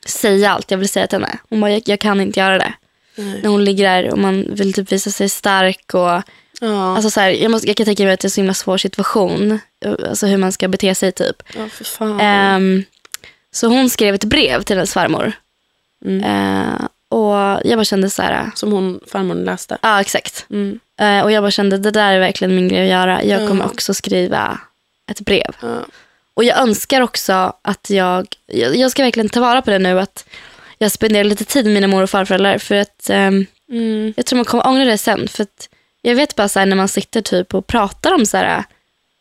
säga 0.05 0.51
allt 0.51 0.71
jag 0.71 0.77
vill 0.77 0.89
säga 0.89 1.07
till 1.07 1.19
henne. 1.19 1.37
Hon 1.49 1.61
bara, 1.61 1.71
jag, 1.71 1.81
jag 1.85 1.99
kan 1.99 2.21
inte 2.21 2.39
göra 2.39 2.57
det. 2.57 2.73
När 3.15 3.47
hon 3.49 3.63
ligger 3.65 3.83
där 3.83 4.11
och 4.11 4.17
man 4.19 4.45
vill 4.55 4.73
typ 4.73 4.91
visa 4.91 5.11
sig 5.11 5.29
stark 5.29 5.93
och 5.93 6.21
Ja, 6.61 6.95
Alltså 6.95 7.09
så 7.09 7.19
här, 7.19 7.29
jag, 7.29 7.51
måste, 7.51 7.67
jag 7.67 7.77
kan 7.77 7.85
tänka 7.85 8.03
mig 8.03 8.13
att 8.13 8.19
det 8.19 8.25
är 8.25 8.27
en 8.27 8.31
så 8.31 8.41
himla 8.41 8.53
svår 8.53 8.77
situation. 8.77 9.59
Alltså 10.09 10.25
hur 10.27 10.37
man 10.37 10.51
ska 10.51 10.67
bete 10.67 10.95
sig 10.95 11.11
typ. 11.11 11.43
ja 11.55 11.69
för 11.69 11.83
fan. 11.83 12.19
Ehm, 12.21 12.83
så 13.51 13.67
hon 13.67 13.89
skrev 13.89 14.15
ett 14.15 14.23
brev 14.23 14.61
till 14.61 14.75
hennes 14.75 14.93
farmor. 14.93 15.31
Mm. 16.05 16.23
Eh, 16.23 16.85
och 17.09 17.35
jag 17.63 17.77
bara 17.77 17.83
kände 17.83 18.09
så 18.09 18.21
här, 18.21 18.51
Som 18.55 18.71
hon, 18.71 18.99
farmor 19.11 19.35
läste. 19.35 19.77
ja 19.81 20.01
exakt. 20.01 20.45
Mm. 20.49 20.79
Eh, 20.99 21.21
och 21.23 21.31
jag 21.31 21.43
bara 21.43 21.51
kände, 21.51 21.77
det 21.77 21.91
där 21.91 22.13
är 22.13 22.19
verkligen 22.19 22.55
min 22.55 22.67
grej 22.67 22.81
att 22.81 22.89
göra. 22.89 23.23
Jag 23.23 23.41
Ja. 23.43 23.47
kommer 23.47 23.65
också 23.65 23.93
skriva 23.93 24.59
ett 25.11 25.19
brev. 25.21 25.55
Ja. 25.61 25.75
Och 26.33 26.43
jag 26.43 26.57
önskar 26.59 27.01
också 27.01 27.53
att 27.61 27.89
jag, 27.89 28.27
jag, 28.45 28.75
jag 28.75 28.91
ska 28.91 29.03
verkligen 29.03 29.29
ta 29.29 29.39
vara 29.39 29.61
på 29.61 29.71
det 29.71 29.79
nu, 29.79 29.99
att 29.99 30.25
jag 30.77 30.91
spenderar 30.91 31.23
lite 31.23 31.45
tid 31.45 31.65
med 31.65 31.73
mina 31.73 31.87
mor 31.87 32.03
och 32.03 32.09
farföräldrar. 32.09 32.57
För 32.57 32.75
att 32.75 33.09
ehm, 33.09 33.45
Mm. 33.71 34.13
jag 34.17 34.25
tror 34.25 34.37
man 34.37 34.45
kommer 34.45 34.67
ångra 34.67 34.85
det 34.85 34.97
sen. 34.97 35.27
För 35.27 35.43
att 35.43 35.69
jag 36.07 36.15
vet 36.15 36.35
bara 36.35 36.49
så 36.49 36.59
här, 36.59 36.65
när 36.65 36.75
man 36.75 36.87
sitter 36.87 37.21
typ 37.21 37.53
och 37.53 37.67
pratar 37.67 38.13
om 38.13 38.25
så 38.25 38.37
här, 38.37 38.63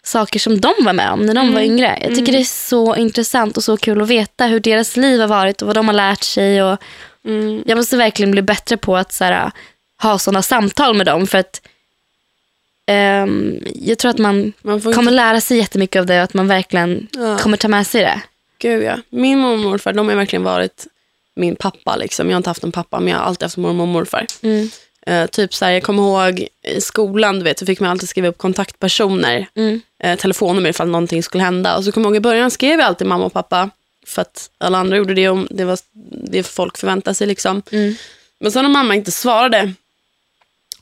saker 0.05 0.39
som 0.39 0.61
de 0.61 0.75
var 0.79 0.93
med 0.93 1.11
om 1.11 1.27
när 1.27 1.35
de 1.35 1.55
var 1.55 1.61
yngre. 1.61 1.99
Jag 2.03 2.15
tycker 2.15 2.33
det 2.33 2.39
är 2.41 2.45
så 2.45 2.97
intressant 2.97 3.57
och 3.57 3.65
så 3.65 3.77
kul 3.77 4.03
att 4.03 4.09
veta 4.09 4.47
hur 4.47 4.61
deras 4.61 4.97
liv 4.97 5.21
har 5.21 5.29
varit 5.29 5.63
och 5.63 5.67
vad 5.67 5.77
de 5.77 5.87
har 5.87 5.95
lärt 5.95 6.23
sig. 6.23 6.63
Och 6.63 6.79
Mm. 7.25 7.63
jag 7.67 7.77
måste 7.79 7.97
verkligen 7.97 8.31
bli 8.31 8.43
bättre 8.43 8.77
på 8.77 8.97
att 8.97 9.13
så 9.13 9.25
här, 9.25 9.51
ha 10.03 10.19
sådana 10.19 10.43
samtal 10.43 10.95
med 10.97 11.07
dem. 11.07 11.27
För 11.27 11.39
att 11.39 11.61
ehm, 12.87 13.59
jag 13.75 13.99
tror 13.99 14.11
att 14.11 14.19
man 14.19 14.53
Man 14.63 14.81
kommer 14.81 14.99
inte, 14.99 15.11
lära 15.11 15.41
sig 15.41 15.59
jättemycket 15.59 16.01
av 16.01 16.07
det 16.07 16.17
och 16.19 16.23
att 16.25 16.35
man 16.35 16.49
verkligen 16.49 17.09
Ja. 17.13 17.39
kommer 17.39 17.57
ta 17.57 17.69
med 17.69 17.87
sig 17.87 18.03
det. 18.03 18.21
gud 18.59 18.83
ja. 18.83 18.97
Min 19.11 19.39
mormor 19.39 19.55
och 19.65 19.71
morfar, 19.71 19.93
de 19.93 20.09
har 20.09 20.15
verkligen 20.17 20.43
varit 20.43 20.87
min 21.37 21.57
pappa. 21.57 21.97
Liksom. 21.97 22.27
Jag 22.29 22.35
har 22.35 22.39
inte 22.39 22.51
haft 22.51 22.65
en 22.65 22.73
pappa, 22.73 23.01
men 23.01 23.09
jag 23.13 23.19
har 23.19 23.25
alltid 23.27 23.43
haft 23.43 23.57
mormor 23.57 23.83
och 23.83 23.89
morfar. 23.89 24.27
Mm. 25.07 25.23
Eh, 25.23 25.27
typ 25.31 25.55
så 25.55 25.65
här, 25.65 25.73
jag 25.73 25.83
kommer 25.83 26.03
ihåg 26.03 26.49
i 26.63 26.81
skolan, 26.81 27.39
du 27.39 27.45
vet, 27.45 27.59
så 27.59 27.67
fick 27.67 27.81
man 27.81 27.91
alltid 27.91 28.09
skriva 28.09 28.29
upp 28.29 28.39
kontaktpersoner, 28.39 29.47
Mm. 29.55 29.81
eh, 29.99 30.19
telefonnummer 30.19 30.71
ifall 30.71 30.89
någonting 30.89 31.23
skulle 31.23 31.45
hända. 31.45 31.77
Och 31.77 31.85
så 31.85 31.93
kommer 31.93 32.07
jag 32.07 32.11
ihåg 32.11 32.17
i 32.17 32.21
början 32.21 32.51
skrev 32.51 32.79
jag 32.79 32.87
alltid 32.87 33.07
mamma 33.07 33.25
och 33.25 33.33
pappa, 33.33 33.71
för 34.07 34.23
att 34.23 34.51
alla 34.59 34.79
andra 34.79 34.97
gjorde 34.97 35.15
det, 35.15 35.29
om 35.29 35.49
det 35.51 35.65
var 35.65 35.79
det 36.31 36.43
folk 36.43 36.79
förväntade 36.79 37.15
sig. 37.15 37.27
Liksom. 37.27 37.63
Mm. 37.71 37.95
Men 38.39 38.53
sen 38.53 38.63
när 38.63 38.71
mamma 38.71 38.95
inte 38.95 39.11
svarade, 39.11 39.73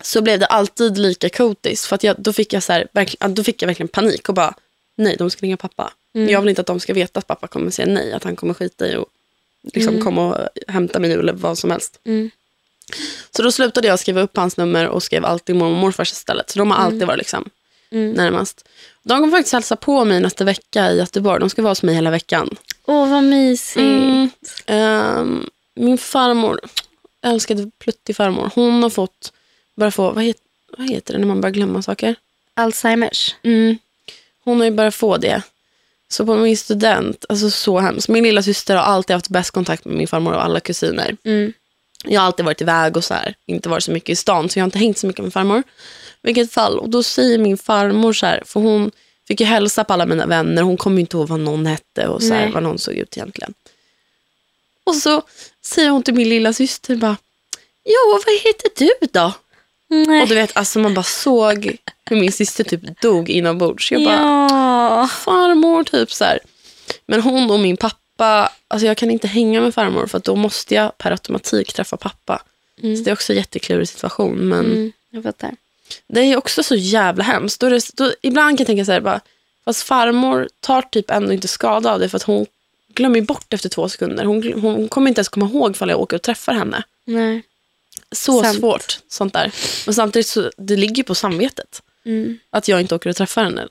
så 0.00 0.22
blev 0.22 0.38
det 0.38 0.46
alltid 0.46 0.98
lika 0.98 1.28
kotis. 1.28 1.86
För 1.86 1.94
att 1.94 2.02
jag, 2.04 2.16
då, 2.18 2.32
fick 2.32 2.52
jag 2.52 2.62
så 2.62 2.72
här, 2.72 2.88
verkligen, 2.92 3.34
då 3.34 3.44
fick 3.44 3.62
jag 3.62 3.66
verkligen 3.66 3.88
panik 3.88 4.28
och 4.28 4.34
bara, 4.34 4.54
nej, 4.96 5.16
de 5.18 5.30
ska 5.30 5.42
ringa 5.46 5.56
pappa. 5.56 5.92
Jag 6.12 6.40
vill 6.40 6.48
inte 6.48 6.60
att 6.60 6.66
de 6.66 6.80
ska 6.80 6.92
veta 6.94 7.18
att 7.18 7.26
pappa 7.26 7.46
kommer 7.46 7.70
säga 7.70 7.88
nej, 7.88 8.12
att 8.12 8.24
han 8.24 8.36
kommer 8.36 8.54
skita 8.54 8.88
i 8.88 8.96
och 8.96 9.06
liksom 9.74 10.00
komma 10.00 10.34
och 10.34 10.48
hämta 10.68 10.98
mig 10.98 11.12
eller 11.12 11.32
vad 11.32 11.58
som 11.58 11.70
helst. 11.70 12.00
Mm. 12.04 12.30
Så 13.36 13.42
då 13.42 13.52
slutade 13.52 13.88
jag 13.88 13.98
skriva 13.98 14.20
upp 14.20 14.36
hans 14.36 14.56
nummer 14.56 14.88
och 14.88 15.02
skrev 15.02 15.24
alltid 15.24 15.56
mormor 15.56 15.74
och 15.74 15.80
morfars 15.80 16.12
istället. 16.12 16.50
Så 16.50 16.58
de 16.58 16.70
har 16.70 16.78
alltid 16.78 17.06
varit 17.06 17.18
liksom 17.18 17.50
Mm. 17.90 18.12
närmast. 18.12 18.68
De 19.02 19.18
kommer 19.20 19.30
faktiskt 19.30 19.52
hälsa 19.52 19.76
på 19.76 20.04
mig 20.04 20.20
nästa 20.20 20.44
vecka 20.44 20.90
i 20.92 20.98
Göteborg. 20.98 21.40
De 21.40 21.50
ska 21.50 21.62
vara 21.62 21.70
hos 21.70 21.82
mig 21.82 21.94
hela 21.94 22.10
veckan. 22.10 22.56
Åh, 22.86 23.08
vad 23.10 23.24
mysigt. 23.24 23.76
Mm. 23.76 24.28
Ehm, 24.66 25.48
min 25.74 25.98
farmor, 25.98 26.60
älskade 27.22 27.70
pluttig-farmor, 27.78 28.50
hon 28.54 28.82
har 28.82 28.90
fått, 28.90 29.32
börja 29.76 29.90
få, 29.90 30.10
vad 30.10 30.24
heter, 30.24 30.42
vad 30.78 30.90
heter 30.90 31.12
det 31.12 31.18
när 31.18 31.26
man 31.26 31.40
börjar 31.40 31.52
glömma 31.54 31.82
saker? 31.82 32.14
Alzheimers. 32.54 33.34
Mm. 33.42 33.78
Hon 34.44 34.58
har 34.58 34.64
ju 34.64 34.70
börjat 34.70 34.94
få 34.94 35.16
det. 35.16 35.42
Så 36.08 36.26
på 36.26 36.34
min 36.36 36.56
student, 36.56 37.24
alltså 37.28 37.50
så 37.50 37.78
hemskt. 37.78 38.08
Min 38.08 38.24
lilla 38.24 38.42
syster 38.42 38.76
har 38.76 38.82
alltid 38.82 39.14
haft 39.16 39.28
bäst 39.28 39.50
kontakt 39.50 39.84
med 39.84 39.96
min 39.96 40.08
farmor 40.08 40.32
och 40.32 40.44
alla 40.44 40.60
kusiner. 40.60 41.16
Mm. 41.24 41.52
Jag 42.04 42.20
har 42.20 42.26
alltid 42.26 42.44
varit 42.44 42.60
iväg 42.60 42.96
och 42.96 43.04
så 43.04 43.14
här, 43.14 43.34
inte 43.46 43.68
varit 43.68 43.84
så 43.84 43.90
mycket 43.90 44.10
i 44.10 44.16
stan, 44.16 44.48
så 44.48 44.58
jag 44.58 44.62
har 44.62 44.66
inte 44.66 44.78
hängt 44.78 44.98
så 44.98 45.06
mycket 45.06 45.24
med 45.24 45.32
farmor. 45.32 45.62
Vilket 46.22 46.52
fall, 46.52 46.78
och 46.78 46.88
då 46.88 47.02
säger 47.02 47.38
min 47.38 47.58
farmor 47.58 48.12
så 48.12 48.26
här, 48.26 48.42
för 48.46 48.60
hon 48.60 48.90
fick 49.28 49.40
ju 49.40 49.46
hälsa 49.46 49.84
på 49.84 49.92
alla 49.92 50.06
mina 50.06 50.26
vänner, 50.26 50.62
hon 50.62 50.76
kommer 50.76 50.96
ju 50.96 51.00
inte 51.00 51.16
ihåg 51.16 51.28
vad 51.28 51.40
någon 51.40 51.66
hette 51.66 52.08
och 52.08 52.22
så 52.22 52.34
här, 52.34 52.50
vad 52.52 52.62
någon 52.62 52.78
såg 52.78 52.94
ut 52.94 53.16
egentligen. 53.16 53.54
Och 54.84 54.94
så 54.94 55.22
säger 55.64 55.90
hon 55.90 56.02
till 56.02 56.14
min 56.14 56.28
lilla 56.28 56.52
syster 56.52 56.96
bara, 56.96 57.16
ja 57.82 58.20
vad 58.26 58.34
heter 58.34 58.70
du 58.76 59.06
då? 59.12 59.32
Nej. 59.88 60.22
Och 60.22 60.28
du 60.28 60.34
vet, 60.34 60.56
alltså 60.56 60.78
man 60.78 60.94
bara 60.94 61.02
såg 61.02 61.76
hur 62.04 62.16
min 62.16 62.32
syster 62.32 62.64
typ 62.64 63.00
dog 63.00 63.30
inombords. 63.30 63.92
Jag 63.92 64.04
bara, 64.04 64.16
ja. 64.16 65.08
farmor 65.24 65.84
typ 65.84 66.12
så 66.12 66.24
här. 66.24 66.38
Men 67.06 67.20
hon 67.20 67.50
och 67.50 67.60
min 67.60 67.76
pappa, 67.76 67.96
alltså 68.18 68.86
jag 68.86 68.96
kan 68.96 69.10
inte 69.10 69.26
hänga 69.28 69.60
med 69.60 69.74
farmor 69.74 70.06
för 70.06 70.18
då 70.18 70.36
måste 70.36 70.74
jag 70.74 70.98
per 70.98 71.10
automatik 71.10 71.72
träffa 71.72 71.96
pappa. 71.96 72.42
Mm. 72.82 72.96
Så 72.96 73.02
det 73.02 73.10
är 73.10 73.12
också 73.12 73.32
en 73.32 73.36
jätteklurig 73.36 73.88
situation. 73.88 74.36
Men 74.36 74.64
Mm, 74.64 74.92
jag 75.10 75.22
fattar. 75.22 75.56
det 76.06 76.20
är 76.20 76.36
också 76.36 76.62
så 76.62 76.74
jävla 76.74 77.24
hemskt. 77.24 77.60
Då 77.60 77.68
det, 77.68 77.90
då, 77.94 78.12
ibland 78.22 78.58
kan 78.58 78.62
jag 78.62 78.66
tänka 78.66 78.84
så 78.84 78.92
här, 78.92 79.00
bara, 79.00 79.20
fast 79.64 79.82
farmor 79.82 80.48
tar 80.60 80.82
typ 80.82 81.10
ändå 81.10 81.32
inte 81.32 81.48
skada 81.48 81.92
av 81.92 82.00
det 82.00 82.08
för 82.08 82.16
att 82.16 82.22
hon 82.22 82.46
glömmer 82.94 83.20
bort 83.20 83.52
efter 83.52 83.68
två 83.68 83.88
sekunder. 83.88 84.24
Hon, 84.24 84.52
hon 84.60 84.88
kommer 84.88 85.08
inte 85.08 85.18
ens 85.18 85.28
komma 85.28 85.46
ihåg 85.46 85.70
ifall 85.70 85.88
jag 85.90 86.00
åker 86.00 86.16
och 86.16 86.22
träffar 86.22 86.52
henne. 86.54 86.82
Nej. 87.04 87.42
Så 88.12 88.42
Sant. 88.42 88.58
svårt, 88.58 88.98
sånt 89.08 89.32
där. 89.32 89.52
Men 89.86 89.94
samtidigt 89.94 90.26
så, 90.26 90.50
det 90.56 90.76
ligger 90.76 91.02
på 91.02 91.14
samvetet. 91.14 91.82
Mm. 92.04 92.38
Att 92.50 92.68
jag 92.68 92.80
inte 92.80 92.94
åker 92.94 93.10
och 93.10 93.16
träffar 93.16 93.44
henne. 93.44 93.68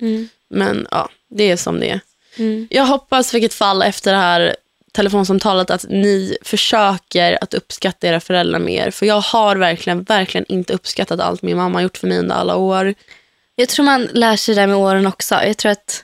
Mm. 0.00 0.28
Men 0.48 0.86
ja, 0.90 1.08
det 1.28 1.50
är 1.50 1.56
som 1.56 1.80
det 1.80 1.90
är. 1.90 2.00
Mm. 2.38 2.68
Jag 2.70 2.86
hoppas 2.86 3.34
vilket 3.34 3.54
fall 3.54 3.82
efter 3.82 4.12
det 4.12 4.18
här 4.18 4.56
telefonsamtalet 4.92 5.70
att 5.70 5.84
ni 5.88 6.36
försöker 6.42 7.38
att 7.40 7.54
uppskatta 7.54 8.06
era 8.06 8.20
föräldrar 8.20 8.58
mer. 8.58 8.90
För 8.90 9.06
jag 9.06 9.20
har 9.20 9.56
verkligen, 9.56 10.02
verkligen 10.02 10.44
inte 10.48 10.72
uppskattat 10.72 11.20
allt 11.20 11.42
min 11.42 11.56
mamma 11.56 11.78
har 11.78 11.82
gjort 11.82 11.98
för 11.98 12.06
mig 12.06 12.18
under 12.18 12.34
alla 12.34 12.56
år. 12.56 12.94
Jag 13.56 13.68
tror 13.68 13.84
man 13.84 14.08
lär 14.12 14.36
sig 14.36 14.54
det 14.54 14.66
med 14.66 14.76
åren 14.76 15.06
också. 15.06 15.34
Jag 15.34 15.56
tror 15.56 15.72
att 15.72 16.02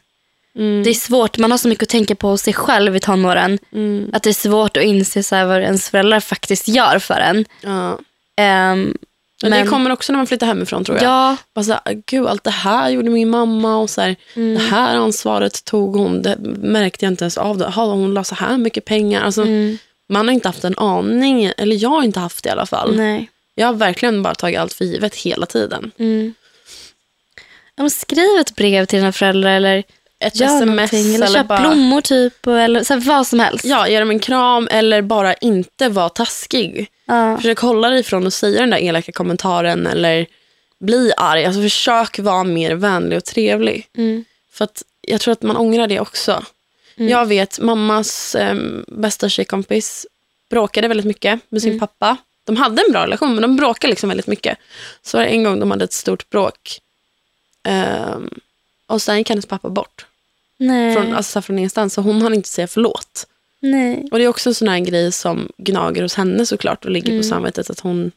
Mm. 0.55 0.83
det 0.83 0.91
är 0.91 0.95
svårt. 0.95 1.39
Man 1.39 1.51
har 1.51 1.59
så 1.59 1.68
mycket 1.68 1.83
att 1.83 1.89
tänka 1.89 2.14
på 2.14 2.37
sig 2.39 2.53
själv 2.55 2.97
i 2.97 3.01
tonåren. 3.01 3.59
Mm. 3.72 4.11
Att 4.12 4.22
det 4.22 4.30
är 4.30 4.35
svårt 4.35 4.76
att 4.76 4.83
inse 4.83 5.22
så 5.22 5.47
vad 5.47 5.62
ens 5.62 5.91
föräldrar 5.91 6.20
faktiskt 6.20 6.68
gör 6.68 6.99
för 6.99 7.14
en. 7.14 7.45
Ja. 7.61 7.99
Ehm, 8.37 8.97
Men 9.43 9.51
men 9.51 9.64
det 9.64 9.70
kommer 9.70 9.90
också 9.93 10.12
när 10.12 10.18
man 10.18 10.26
flyttar 10.26 10.47
hemifrån 10.47 10.84
tror 10.84 10.97
jag. 10.99 11.05
ja, 11.07 11.36
Bara 11.55 11.64
så 11.64 11.72
här, 11.72 12.03
Gud, 12.07 12.26
allt 12.26 12.45
det 12.45 12.51
här 12.51 12.90
gjorde 12.90 13.11
min 13.11 13.30
mamma 13.30 13.76
och 13.76 13.90
så 13.90 14.01
här, 14.01 14.16
Mm. 14.36 14.55
det 14.55 14.61
här 14.61 14.97
ansvaret 14.97 15.64
tog 15.64 15.97
hon. 15.97 16.22
Det 16.22 16.36
märkte 16.62 17.05
jag 17.05 17.12
inte 17.12 17.24
ens 17.24 17.38
av. 17.38 17.59
Det. 17.59 17.64
Har 17.66 17.86
hon 17.86 18.14
la 18.14 18.24
så 18.24 18.34
här 18.34 18.57
mycket 18.59 18.84
pengar? 18.84 19.22
Alltså, 19.22 19.43
mm, 19.43 19.78
Man 20.09 20.28
har 20.28 20.34
inte 20.34 20.49
haft 20.49 20.64
en 20.64 20.78
aning, 20.78 21.53
eller 21.57 21.76
jag 21.82 21.88
har 21.90 22.03
inte 22.03 22.20
haft 22.20 22.45
det 22.45 22.49
i 22.49 22.53
alla 22.53 22.66
fall. 22.66 22.97
nej. 22.97 23.28
Jag 23.55 23.66
har 23.66 23.74
verkligen 23.74 24.22
bara 24.22 24.34
tagit 24.34 24.59
allt 24.59 24.72
för 24.72 24.84
givet 24.84 25.14
hela 25.14 25.47
tiden. 25.47 25.90
Mm. 25.99 26.34
Ja, 27.76 27.88
skriv 27.90 28.40
ett 28.40 28.57
brev 28.57 28.86
till 28.86 28.99
dina 28.99 29.12
föräldrar 29.12 29.51
eller 29.51 29.82
Ett 30.23 30.41
gör 30.41 30.47
sms. 30.47 30.93
Eller, 30.93 31.14
eller 31.14 31.27
köp 31.27 31.49
bara... 31.49 31.61
blommor 31.61 32.01
typ. 32.01 32.47
Eller 32.47 32.85
så 32.85 32.95
här, 32.95 33.01
vad 33.01 33.27
som 33.27 33.41
helst. 33.41 33.64
Ja, 33.64 33.89
ge 33.89 33.99
dem 34.01 34.11
en 34.11 34.18
kram 34.18 34.68
eller 34.70 35.03
bara 35.03 35.35
inte 35.35 35.89
vara 35.89 36.09
taskig. 36.09 36.87
Ja. 37.05 37.37
Försök 37.37 37.59
hålla 37.59 37.89
dig 37.89 38.01
ifrån 38.01 38.27
att 38.27 38.35
säga 38.35 38.61
den 38.61 38.70
där 38.70 38.79
elaka 38.79 39.12
kommentaren 39.12 39.87
eller 39.87 40.27
bli 40.81 41.12
arg. 41.16 41.45
Alltså 41.45 41.62
försök 41.62 42.18
vara 42.18 42.45
mer 42.45 42.75
vänlig 42.75 43.18
och 43.18 43.25
trevlig. 43.25 43.87
Mm. 43.97 44.25
För 44.53 44.64
att 44.64 44.83
jag 45.01 45.20
tror 45.20 45.33
att 45.33 45.43
man 45.43 45.57
ångrar 45.57 45.87
det 45.87 46.01
också. 46.01 46.45
Mm. 46.97 47.11
Jag 47.11 47.27
vet, 47.27 47.61
mammas 47.61 48.35
em, 48.35 48.85
bästa 48.89 49.29
tjejkompis 49.29 50.07
bråkade 50.51 50.89
väldigt 50.89 51.07
mycket 51.07 51.41
med 51.49 51.62
sin 51.62 51.70
Mm. 51.70 51.81
pappa. 51.81 52.16
De 52.45 52.57
hade 52.57 52.83
en 52.87 52.93
bra 52.93 53.03
relation, 53.03 53.35
men 53.35 53.43
de 53.43 53.57
bråkade 53.57 53.91
liksom 53.91 54.09
väldigt 54.09 54.27
mycket. 54.27 54.59
Så 55.03 55.16
var 55.18 55.25
det 55.25 55.31
en 55.31 55.45
gång 55.45 55.61
de 55.61 55.70
hade 55.70 55.85
ett 55.85 55.93
stort 55.93 56.31
bråk. 56.31 56.81
Ehm, 57.64 58.31
och 58.87 59.03
sen 59.03 59.18
gick 59.18 59.29
hennes 59.29 59.47
pappa 59.47 59.68
bort. 59.68 60.07
Nej. 60.67 60.95
Från, 60.95 61.15
alltså 61.15 61.43
från 61.43 61.59
ingenstans. 61.59 61.95
Så 61.95 62.01
hon 62.01 62.23
hann 62.23 62.35
inte 62.35 62.49
säga 62.49 62.67
förlåt. 62.67 63.27
Nej. 63.61 64.09
Och 64.13 64.19
det 64.19 64.25
är 64.25 64.29
också 64.29 64.51
en 64.51 64.55
sån 64.55 64.69
här 64.69 64.79
grej 64.79 65.13
som 65.13 65.49
gnager 65.59 66.03
hos 66.03 66.15
henne 66.15 66.47
såklart 66.47 66.85
och 66.85 66.91
ligger 66.91 67.09
Mm. 67.11 67.23
på 67.23 67.29
samvetet. 67.29 67.71
Att 67.71 67.81
hon 67.81 68.13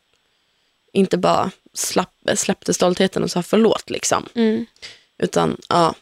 inte 0.93 1.17
bara 1.17 1.51
slapp, 1.73 2.13
släppte 2.35 2.73
stoltheten 2.73 3.23
och 3.23 3.31
sa 3.31 3.43
förlåt 3.43 3.89
liksom. 3.89 4.25
Mm. 4.35 4.65
Utan 5.17 5.57
ja, 5.69 5.93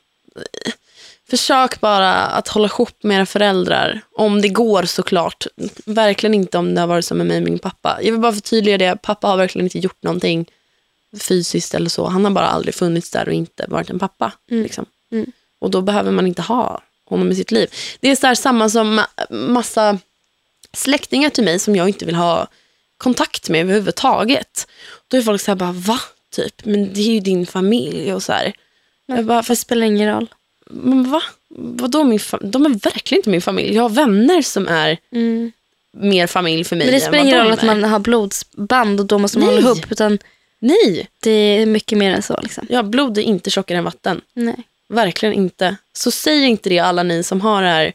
försök 1.30 1.80
bara 1.80 2.14
att 2.14 2.48
hålla 2.48 2.68
ihop 2.68 3.04
med 3.04 3.18
era 3.18 3.26
föräldrar. 3.26 4.02
Om 4.12 4.41
det 4.41 4.50
går 4.50 4.84
såklart. 4.84 5.48
Verkligen 5.86 6.34
inte 6.34 6.58
om 6.58 6.76
det 6.76 6.82
har 6.82 6.88
varit 6.88 7.06
som 7.06 7.18
med 7.18 7.28
mig 7.28 7.38
och 7.38 7.44
min 7.44 7.60
pappa. 7.60 8.00
Jag 8.02 8.12
vill 8.12 8.22
bara 8.22 8.34
förtydliga 8.34 8.78
det. 8.78 8.96
Pappa 9.02 9.28
har 9.28 9.38
verkligen 9.38 9.66
inte 9.66 9.80
gjort 9.80 10.04
någonting 10.04 10.46
fysiskt 11.20 11.74
eller 11.74 11.89
så. 11.89 12.08
Han 12.08 12.24
har 12.26 12.32
bara 12.32 12.48
aldrig 12.48 12.76
funnits 12.76 13.10
där 13.12 13.28
och 13.28 13.34
inte 13.34 13.66
varit 13.70 13.89
en 13.89 14.00
pappa. 14.00 14.32
Mm. 14.52 14.64
Liksom. 14.64 14.86
Mm. 15.12 15.32
Och 15.64 15.72
då 15.72 15.82
behöver 15.82 16.11
man 16.11 16.28
inte 16.28 16.41
ha 16.41 16.82
honom 17.05 17.32
i 17.32 17.36
sitt 17.36 17.51
liv. 17.51 17.70
Det 17.99 18.09
är 18.09 18.16
så 18.16 18.28
här 18.28 18.36
samma 18.36 18.70
som 18.70 18.99
ma- 18.99 19.34
massa 19.34 19.99
släktingar 20.74 21.30
till 21.30 21.43
mig 21.43 21.59
som 21.59 21.76
jag 21.76 21.88
inte 21.88 22.05
vill 22.05 22.16
ha 22.16 22.47
kontakt 22.97 23.49
med 23.49 23.61
överhuvudtaget. 23.61 24.68
Då 25.07 25.18
är 25.18 25.22
folk 25.22 25.41
så 25.41 25.51
här 25.51 25.55
bara, 25.55 25.72
va? 25.72 25.99
Typ, 26.32 26.66
men 26.66 26.93
det 26.93 26.99
är 26.99 27.14
ju 27.14 27.20
din 27.20 27.45
familj 27.45 28.14
och 28.14 28.24
så 28.24 28.34
här. 28.34 28.53
Jag 29.05 29.26
bara, 29.26 29.41
Det 29.41 29.55
spelar 29.55 29.86
ingen 29.88 30.14
roll. 30.16 30.28
men 30.70 31.11
va? 31.11 31.22
Vadå 31.55 32.03
min 32.03 32.20
De 32.41 32.66
är 32.66 32.70
verkligen 32.70 33.20
inte 33.20 33.30
min 33.30 33.41
familj. 33.41 33.76
Jag 33.76 33.82
har 33.82 33.89
vänner 33.89 34.41
som 34.41 34.68
är 34.68 34.97
Mm. 35.11 35.51
mer 35.91 36.28
familj 36.28 36.64
för 36.64 36.76
mig 36.76 36.86
Men 36.88 36.93
det 36.93 37.01
spelar 37.01 37.24
ingen 37.24 37.39
roll 37.43 37.51
att 37.51 37.64
man 37.64 37.84
har 37.84 37.99
blodsband 37.99 38.99
och 38.99 39.05
då 39.05 39.20
måste 39.20 39.39
man 39.39 39.47
Nej. 39.47 39.55
hålla 39.55 39.68
ihop. 39.76 39.91
Utan 39.91 40.20
Nej, 40.59 41.07
det 41.24 41.32
är 41.32 41.66
mycket 41.66 41.97
mer 41.97 42.11
än 42.14 42.22
så. 42.24 42.39
Liksom. 42.43 42.68
ja, 42.70 42.84
blod 42.84 43.18
är 43.18 43.22
inte 43.22 43.49
tjockare 43.49 43.78
än 43.78 43.84
vatten. 43.84 44.22
Nej. 44.34 44.55
Verkligen 44.94 45.34
inte. 45.36 45.76
Så 45.94 46.12
säg 46.12 46.46
inte 46.46 46.70
det 46.70 46.80
alla 46.80 47.04
ni 47.04 47.24
som 47.24 47.41
har 47.41 47.62
det 47.62 47.68
här. 47.68 47.94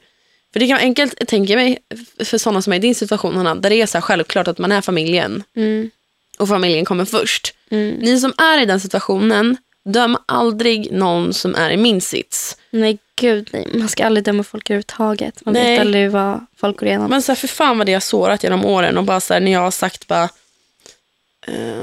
För 0.52 0.60
det 0.60 0.66
kan 0.66 0.74
vara 0.74 0.82
enkelt, 0.84 1.28
tänker 1.28 1.56
jag 1.56 1.62
mig, 1.64 1.78
för 2.24 2.38
sådana 2.38 2.62
som 2.62 2.72
är 2.72 2.76
i 2.76 2.80
din 2.80 2.94
situation, 2.94 3.36
Hanna, 3.36 3.54
där 3.54 3.70
det 3.70 3.76
är 3.82 3.86
så 3.86 4.00
självklart 4.00 4.48
att 4.48 4.58
man 4.58 4.72
är 4.72 4.80
familjen 4.80 5.42
Mm. 5.56 5.90
och 6.38 6.48
familjen 6.48 6.84
kommer 6.84 7.04
först. 7.04 7.54
Mm. 7.70 7.94
Ni 7.94 8.20
som 8.20 8.32
är 8.38 8.62
i 8.62 8.66
den 8.66 8.80
situationen, 8.80 9.56
döm 9.84 10.16
aldrig 10.26 10.92
någon 10.92 11.34
som 11.34 11.54
är 11.54 11.70
i 11.70 11.76
min 11.76 12.00
sits. 12.00 12.56
Nej, 12.70 12.98
gud 13.16 13.48
nej. 13.52 13.68
Man 13.74 13.88
ska 13.88 14.04
aldrig 14.06 14.24
döma 14.24 14.44
folk 14.44 14.70
överhuvudtaget. 14.70 15.44
Man 15.44 15.54
Nej. 15.54 15.70
vet 15.72 15.80
aldrig 15.80 16.10
vad 16.10 16.46
folk 16.56 16.76
går 16.80 16.88
igenom. 16.88 17.10
Men 17.10 17.22
så 17.22 17.32
här, 17.32 17.36
för 17.36 17.48
fan 17.48 17.78
vad 17.78 17.86
det 17.86 17.92
har 17.92 18.00
sårat 18.00 18.42
genom 18.42 18.64
åren 18.64 18.98
och 18.98 19.04
bara 19.04 19.20
så 19.20 19.34
här, 19.34 19.40
när 19.40 19.52
jag 19.52 19.60
har 19.60 19.70
sagt 19.70 20.06
bara 20.06 20.28
eh, 21.46 21.80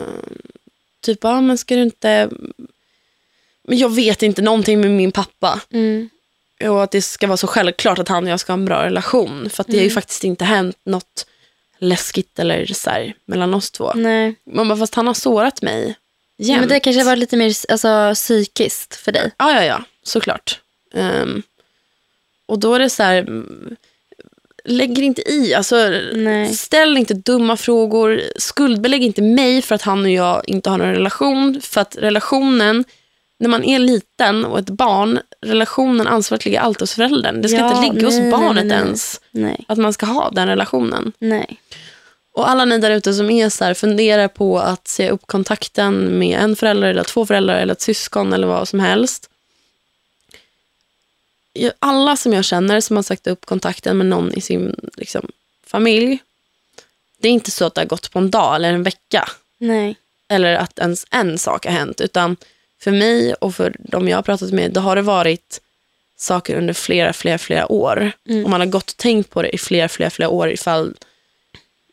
typ, 1.02 1.20
ja 1.22 1.42
men 1.42 1.58
ska 1.58 1.76
du 1.76 1.82
inte 1.82 2.30
men 3.68 3.78
jag 3.78 3.96
vet 3.96 4.24
inte 4.24 4.42
någonting 4.42 4.82
med 4.82 4.92
min 4.92 5.12
pappa 5.12 5.62
Mm. 5.74 6.10
och 6.64 6.84
att 6.84 6.92
det 6.92 7.02
ska 7.02 7.28
vara 7.28 7.38
så 7.38 7.48
självklart 7.48 8.00
att 8.00 8.08
han 8.08 8.24
och 8.24 8.30
jag 8.30 8.40
ska 8.40 8.52
ha 8.54 8.58
en 8.58 8.66
bra 8.66 8.84
relation 8.86 9.50
för 9.50 9.62
att 9.64 9.68
det 9.68 9.78
har 9.78 9.84
ju 9.84 9.90
faktiskt 9.90 10.24
inte 10.24 10.46
hänt 10.46 10.78
något 10.86 11.26
läskigt 11.80 12.40
eller 12.40 12.66
så 12.66 12.90
här, 12.90 13.14
mellan 13.26 13.54
oss 13.54 13.72
två. 13.72 13.92
Nej. 13.96 14.36
Man 14.52 14.68
bara, 14.68 14.78
fast 14.78 14.96
han 14.96 15.08
har 15.08 15.14
sårat 15.14 15.62
mig 15.62 15.96
Ja, 16.38 16.46
jämt. 16.46 16.60
men 16.60 16.70
det 16.70 16.80
kanske 16.80 17.04
var 17.04 17.16
lite 17.16 17.38
mer 17.38 17.54
alltså, 17.70 18.12
psykiskt 18.16 18.96
för 18.96 19.12
dig. 19.12 19.32
Ja, 19.38 19.52
ja, 19.54 19.64
ja, 19.64 19.84
såklart. 20.04 20.60
Ehm, 20.94 21.44
och 22.46 22.60
då 22.60 22.74
är 22.74 22.80
det 22.80 22.90
så 22.90 23.04
här, 23.04 23.18
mm, 23.18 23.76
lägg 24.66 25.00
er 25.00 25.04
inte 25.04 25.22
i. 25.32 25.54
Alltså, 25.54 25.90
Nej. 26.14 26.54
ställ 26.54 26.98
inte 26.98 27.14
dumma 27.14 27.58
frågor. 27.58 28.22
Skuldbelägg 28.38 29.04
inte 29.04 29.22
mig 29.22 29.62
för 29.62 29.76
att 29.76 29.82
han 29.82 30.04
och 30.06 30.12
jag 30.12 30.44
inte 30.50 30.70
har 30.70 30.78
någon 30.78 30.92
relation. 30.94 31.62
För 31.62 31.82
att 31.82 31.96
relationen, 32.00 32.84
när 33.38 33.50
man 33.50 33.64
är 33.64 33.80
liten 33.80 34.46
och 34.46 34.60
ett 34.60 34.70
barn, 34.70 35.20
relationen, 35.42 36.08
ansvaret 36.08 36.46
ligger 36.46 36.60
alltid 36.60 36.82
hos 36.82 36.94
föräldern. 36.94 37.42
Det 37.42 37.50
ska 37.50 37.58
Ja, 37.58 37.70
inte 37.70 37.94
ligga 37.94 38.08
hos 38.08 38.16
nej, 38.16 38.22
nej, 38.22 38.32
barnet 38.32 38.66
nej, 38.66 38.78
nej. 38.78 38.86
ens. 38.86 39.22
Att 39.68 39.78
man 39.78 39.94
ska 39.94 40.06
ha 40.06 40.30
den 40.30 40.48
relationen. 40.48 41.12
Nej. 41.20 41.60
Och 42.32 42.50
alla 42.50 42.66
ni 42.66 42.78
där 42.78 42.92
ute 42.92 43.14
som 43.14 43.30
är 43.30 43.50
så 43.50 43.64
här, 43.64 43.74
funderar 43.74 44.28
på 44.28 44.60
att 44.60 44.88
se 44.88 45.10
upp 45.10 45.28
kontakten 45.28 46.20
med 46.20 46.40
en 46.40 46.56
förälder 46.56 46.88
eller 46.88 47.04
två 47.04 47.26
föräldrar 47.26 47.56
eller 47.56 47.74
ett 47.74 47.82
syskon 47.82 48.34
eller 48.34 48.48
vad 48.48 48.68
som 48.68 48.80
helst. 48.80 49.30
Alla 51.80 52.18
som 52.18 52.34
jag 52.34 52.46
känner 52.46 52.82
som 52.82 52.96
har 52.96 53.04
sagt 53.04 53.28
upp 53.28 53.46
kontakten 53.46 53.98
med 53.98 54.08
någon 54.08 54.34
i 54.34 54.42
sin 54.42 54.76
liksom, 54.98 55.32
familj. 55.66 56.20
Det 57.18 57.28
är 57.28 57.32
inte 57.32 57.52
så 57.52 57.66
att 57.66 57.76
det 57.76 57.82
har 57.82 57.86
gått 57.86 58.12
på 58.12 58.20
en 58.20 58.32
dag 58.32 58.56
eller 58.56 58.74
en 58.74 58.84
vecka. 58.84 59.30
Nej. 59.58 59.96
Eller 60.28 60.56
att 60.56 60.80
ens 60.80 61.06
en 61.12 61.38
sak 61.38 61.66
har 61.66 61.74
hänt. 61.74 62.02
Utan 62.02 62.38
för 62.86 62.92
mig 62.92 63.34
och 63.34 63.56
för 63.56 63.76
de 63.80 64.08
jag 64.08 64.18
har 64.18 64.22
pratat 64.24 64.52
med, 64.52 64.72
då 64.72 64.82
har 64.82 64.96
det 64.96 65.02
varit 65.02 65.62
saker 66.18 66.58
under 66.58 66.74
flera, 66.74 67.14
flera, 67.14 67.38
flera 67.38 67.72
år. 67.72 68.12
Mm. 68.30 68.44
Och 68.44 68.50
man 68.50 68.62
har 68.62 68.68
gått 68.68 68.90
och 68.90 68.98
tänkt 68.98 69.30
på 69.30 69.42
det 69.42 69.50
i 69.50 69.58
flera, 69.58 69.90
flera, 69.90 70.10
flera 70.10 70.30
år 70.30 70.52
ifall, 70.52 70.94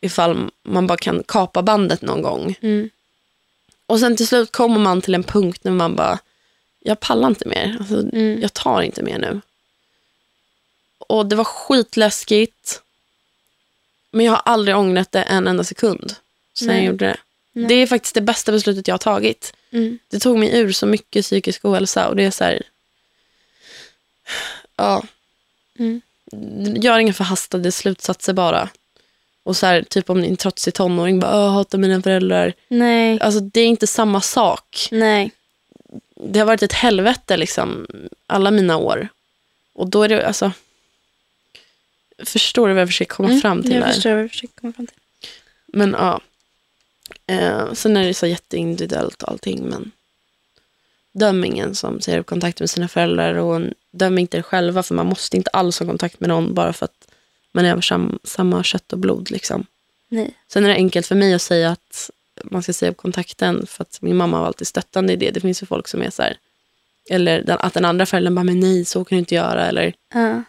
ifall 0.01 0.49
man 0.63 0.87
bara 0.87 0.97
kan 0.97 1.23
kapa 1.27 1.61
bandet 1.61 2.01
någon 2.01 2.21
gång. 2.21 2.55
Mm. 2.61 2.89
Och 3.85 3.99
sen 3.99 4.15
till 4.15 4.27
slut 4.27 4.51
kommer 4.51 4.79
man 4.79 5.01
till 5.01 5.15
en 5.15 5.23
punkt 5.23 5.63
när 5.63 5.71
man 5.71 5.95
bara, 5.95 6.19
jag 6.79 6.99
pallar 6.99 7.27
inte 7.27 7.47
mer. 7.47 7.77
Alltså, 7.79 7.95
Mm. 7.95 8.41
Jag 8.41 8.53
tar 8.53 8.81
inte 8.81 9.03
mer 9.03 9.19
nu. 9.19 9.41
Och 10.97 11.25
det 11.25 11.35
var 11.35 11.43
skitläskigt. 11.43 12.81
Men 14.11 14.25
jag 14.25 14.31
har 14.31 14.41
aldrig 14.45 14.77
ångrat 14.77 15.11
det 15.11 15.21
en 15.21 15.47
enda 15.47 15.63
sekund 15.63 16.15
sen 16.53 16.67
Nej. 16.67 16.77
jag 16.77 16.85
gjorde 16.85 17.05
det. 17.05 17.17
Nej. 17.53 17.67
Det 17.67 17.75
är 17.75 17.87
faktiskt 17.87 18.15
det 18.15 18.21
bästa 18.21 18.51
beslutet 18.51 18.87
jag 18.87 18.93
har 18.93 18.99
tagit. 18.99 19.53
Mm. 19.73 19.99
Det 20.07 20.19
tog 20.19 20.37
mig 20.37 20.57
ur 20.59 20.71
så 20.71 20.85
mycket 20.85 21.25
psykisk 21.25 21.65
ohälsa 21.65 22.07
och 22.07 22.15
det 22.15 22.23
är 22.23 22.31
så 22.31 22.43
här, 22.43 22.61
ja, 24.75 25.03
Mm. 25.79 26.01
gör 26.81 26.99
inga 26.99 27.13
förhastade 27.13 27.71
slutsatser 27.71 28.33
bara. 28.33 28.69
Och 29.43 29.57
så 29.57 29.65
här, 29.65 29.81
typ 29.83 30.09
om 30.09 30.23
en 30.23 30.37
trotsig 30.37 30.73
tonåring 30.73 31.19
bara, 31.19 31.35
"Åh, 31.35 31.41
jag 31.43 31.49
hatar 31.49 31.77
mina 31.77 32.01
föräldrar. 32.01 32.53
Nej. 32.67 33.19
Alltså 33.21 33.39
det 33.39 33.61
är 33.61 33.65
inte 33.67 33.87
samma 33.87 34.21
sak. 34.21 34.87
Nej. 34.91 35.31
Det 36.15 36.39
har 36.39 36.45
varit 36.45 36.63
ett 36.63 36.73
helvete 36.73 37.37
liksom, 37.37 37.87
alla 38.27 38.51
mina 38.51 38.77
år. 38.77 39.07
Och 39.73 39.87
då 39.89 40.03
är 40.03 40.09
det, 40.09 40.27
alltså. 40.27 40.51
Förstår 42.25 42.67
du 42.67 42.73
vad 42.73 42.81
jag 42.81 42.89
försöker 42.89 43.13
komma 43.15 43.39
fram 43.41 43.61
till 43.61 43.71
Mm, 43.71 43.79
jag 43.81 43.89
där? 43.89 43.93
förstår 43.93 44.11
vad 44.13 44.23
jag 44.23 44.29
försöker 44.31 44.53
komma 44.61 44.73
fram 44.73 44.87
till. 44.87 44.97
Men 45.67 45.91
ja. 45.99 46.21
Eh, 47.27 47.73
sen 47.73 47.97
är 47.97 48.05
det 48.07 48.13
så 48.13 48.27
jätteindividuellt 48.27 49.23
och 49.23 49.29
allting. 49.29 49.63
Men 49.69 49.91
döm 51.11 51.43
ingen 51.45 51.75
som 51.75 52.01
ser 52.01 52.17
upp 52.19 52.25
kontakt 52.25 52.59
med 52.59 52.69
sina 52.69 52.87
föräldrar. 52.87 53.33
Och 53.35 53.61
döm 53.91 54.17
inte 54.17 54.37
er 54.37 54.41
själva. 54.41 54.83
För 54.83 54.95
man 54.95 55.05
måste 55.05 55.37
inte 55.37 55.49
alls 55.49 55.79
ha 55.79 55.85
kontakt 55.85 56.19
med 56.19 56.29
någon 56.29 56.53
bara 56.53 56.73
för 56.73 56.85
att 56.85 57.07
man 57.51 57.65
är 57.65 57.73
av 57.73 57.81
sam, 57.81 58.19
samma 58.23 58.63
kött 58.63 58.93
och 58.93 58.99
blod. 58.99 59.31
Liksom. 59.31 59.65
Nej. 60.09 60.33
Sen 60.47 60.63
är 60.63 60.69
det 60.69 60.75
enkelt 60.75 61.07
för 61.07 61.15
mig 61.15 61.33
att 61.33 61.41
säga 61.41 61.71
att 61.71 62.09
man 62.43 62.63
ska 62.63 62.73
säga 62.73 62.91
upp 62.91 62.97
kontakten. 62.97 63.67
För 63.67 63.81
att 63.81 64.01
min 64.01 64.15
mamma 64.17 64.39
var 64.39 64.47
alltid 64.47 64.67
stöttande 64.67 65.13
i 65.13 65.15
det. 65.15 65.31
Det 65.31 65.39
finns 65.39 65.63
ju 65.63 65.67
folk 65.67 65.87
som 65.87 66.01
är 66.01 66.09
så 66.09 66.21
här. 66.21 66.37
Eller 67.09 67.43
den, 67.43 67.57
att 67.59 67.73
den 67.73 67.85
andra 67.85 68.05
föräldern 68.05 68.35
bara, 68.35 68.43
men 68.43 68.59
nej, 68.59 68.85
så 68.85 69.05
kan 69.05 69.15
du 69.15 69.19
inte 69.19 69.35
göra. 69.35 69.65
Eller 69.65 69.93
Ja. 70.13 70.43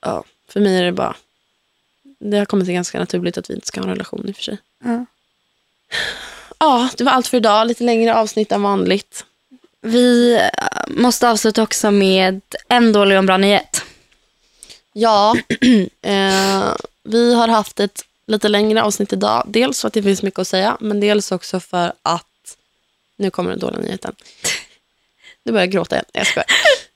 ja, 0.00 0.24
för 0.48 0.60
mig 0.60 0.78
är 0.78 0.84
det 0.84 0.92
bara. 0.92 1.16
Det 2.18 2.38
har 2.38 2.44
kommit 2.44 2.66
sig 2.66 2.74
ganska 2.74 2.98
naturligt 2.98 3.38
att 3.38 3.50
vi 3.50 3.54
inte 3.54 3.66
ska 3.66 3.80
ha 3.80 3.84
en 3.84 3.92
relation 3.94 4.28
i 4.28 4.32
och 4.32 4.36
för 4.36 4.42
sig. 4.42 4.58
Ja. 4.84 5.06
Ja, 6.58 6.88
det 6.96 7.04
var 7.04 7.12
allt 7.12 7.26
för 7.26 7.36
idag. 7.36 7.66
Lite 7.66 7.84
längre 7.84 8.14
avsnitt 8.14 8.52
än 8.52 8.62
vanligt. 8.62 9.24
Vi 9.80 10.34
eh, 10.34 10.48
måste 10.88 11.28
avsluta 11.30 11.62
också 11.62 11.90
med 11.90 12.40
en 12.68 12.92
dålig 12.92 13.16
och 13.16 13.18
en 13.18 13.26
bra 13.26 13.36
nyhet. 13.36 13.82
Ja, 14.92 15.36
eh, 16.02 16.74
vi 17.02 17.34
har 17.34 17.48
haft 17.48 17.80
ett 17.80 18.04
lite 18.26 18.48
längre 18.48 18.82
avsnitt 18.82 19.12
idag. 19.12 19.44
Dels 19.46 19.80
för 19.80 19.88
att 19.88 19.94
det 19.94 20.02
finns 20.02 20.22
mycket 20.22 20.38
att 20.38 20.48
säga, 20.48 20.76
men 20.80 21.00
dels 21.00 21.32
också 21.32 21.60
för 21.60 21.92
att... 22.02 22.26
Nu 23.18 23.30
kommer 23.30 23.50
den 23.50 23.58
dåliga 23.58 23.80
nyheten. 23.80 24.14
Nu 25.44 25.52
börjar 25.52 25.66
jag 25.66 25.72
gråta 25.72 25.94
igen. 25.96 26.04
Jag 26.12 26.26
skojar. 26.26 26.46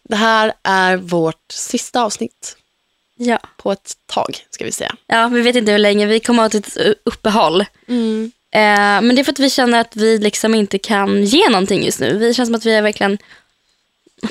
Det 0.02 0.16
här 0.16 0.52
är 0.62 0.96
vårt 0.96 1.52
sista 1.52 2.02
avsnitt 2.02 2.56
Ja. 3.16 3.38
på 3.56 3.72
ett 3.72 3.96
tag, 4.06 4.36
ska 4.50 4.64
vi 4.64 4.72
säga. 4.72 4.96
ja, 5.06 5.28
vi 5.28 5.40
vet 5.40 5.56
inte 5.56 5.72
hur 5.72 5.78
länge. 5.78 6.06
Vi 6.06 6.20
kommer 6.20 6.42
att 6.44 6.52
ha 6.52 6.58
ett 6.60 6.76
uppehåll. 7.04 7.64
Eh, 8.52 9.00
men 9.02 9.14
det 9.14 9.22
är 9.22 9.24
för 9.24 9.32
att 9.32 9.38
vi 9.38 9.50
känner 9.50 9.80
att 9.80 9.96
vi 9.96 10.18
liksom 10.18 10.54
inte 10.54 10.78
kan 10.78 11.24
ge 11.24 11.48
någonting 11.48 11.84
just 11.84 12.00
nu. 12.00 12.18
Vi 12.18 12.34
känns 12.34 12.46
som 12.46 12.54
att 12.54 12.66
vi 12.66 12.74
är 12.74 12.82
verkligen, 12.82 13.18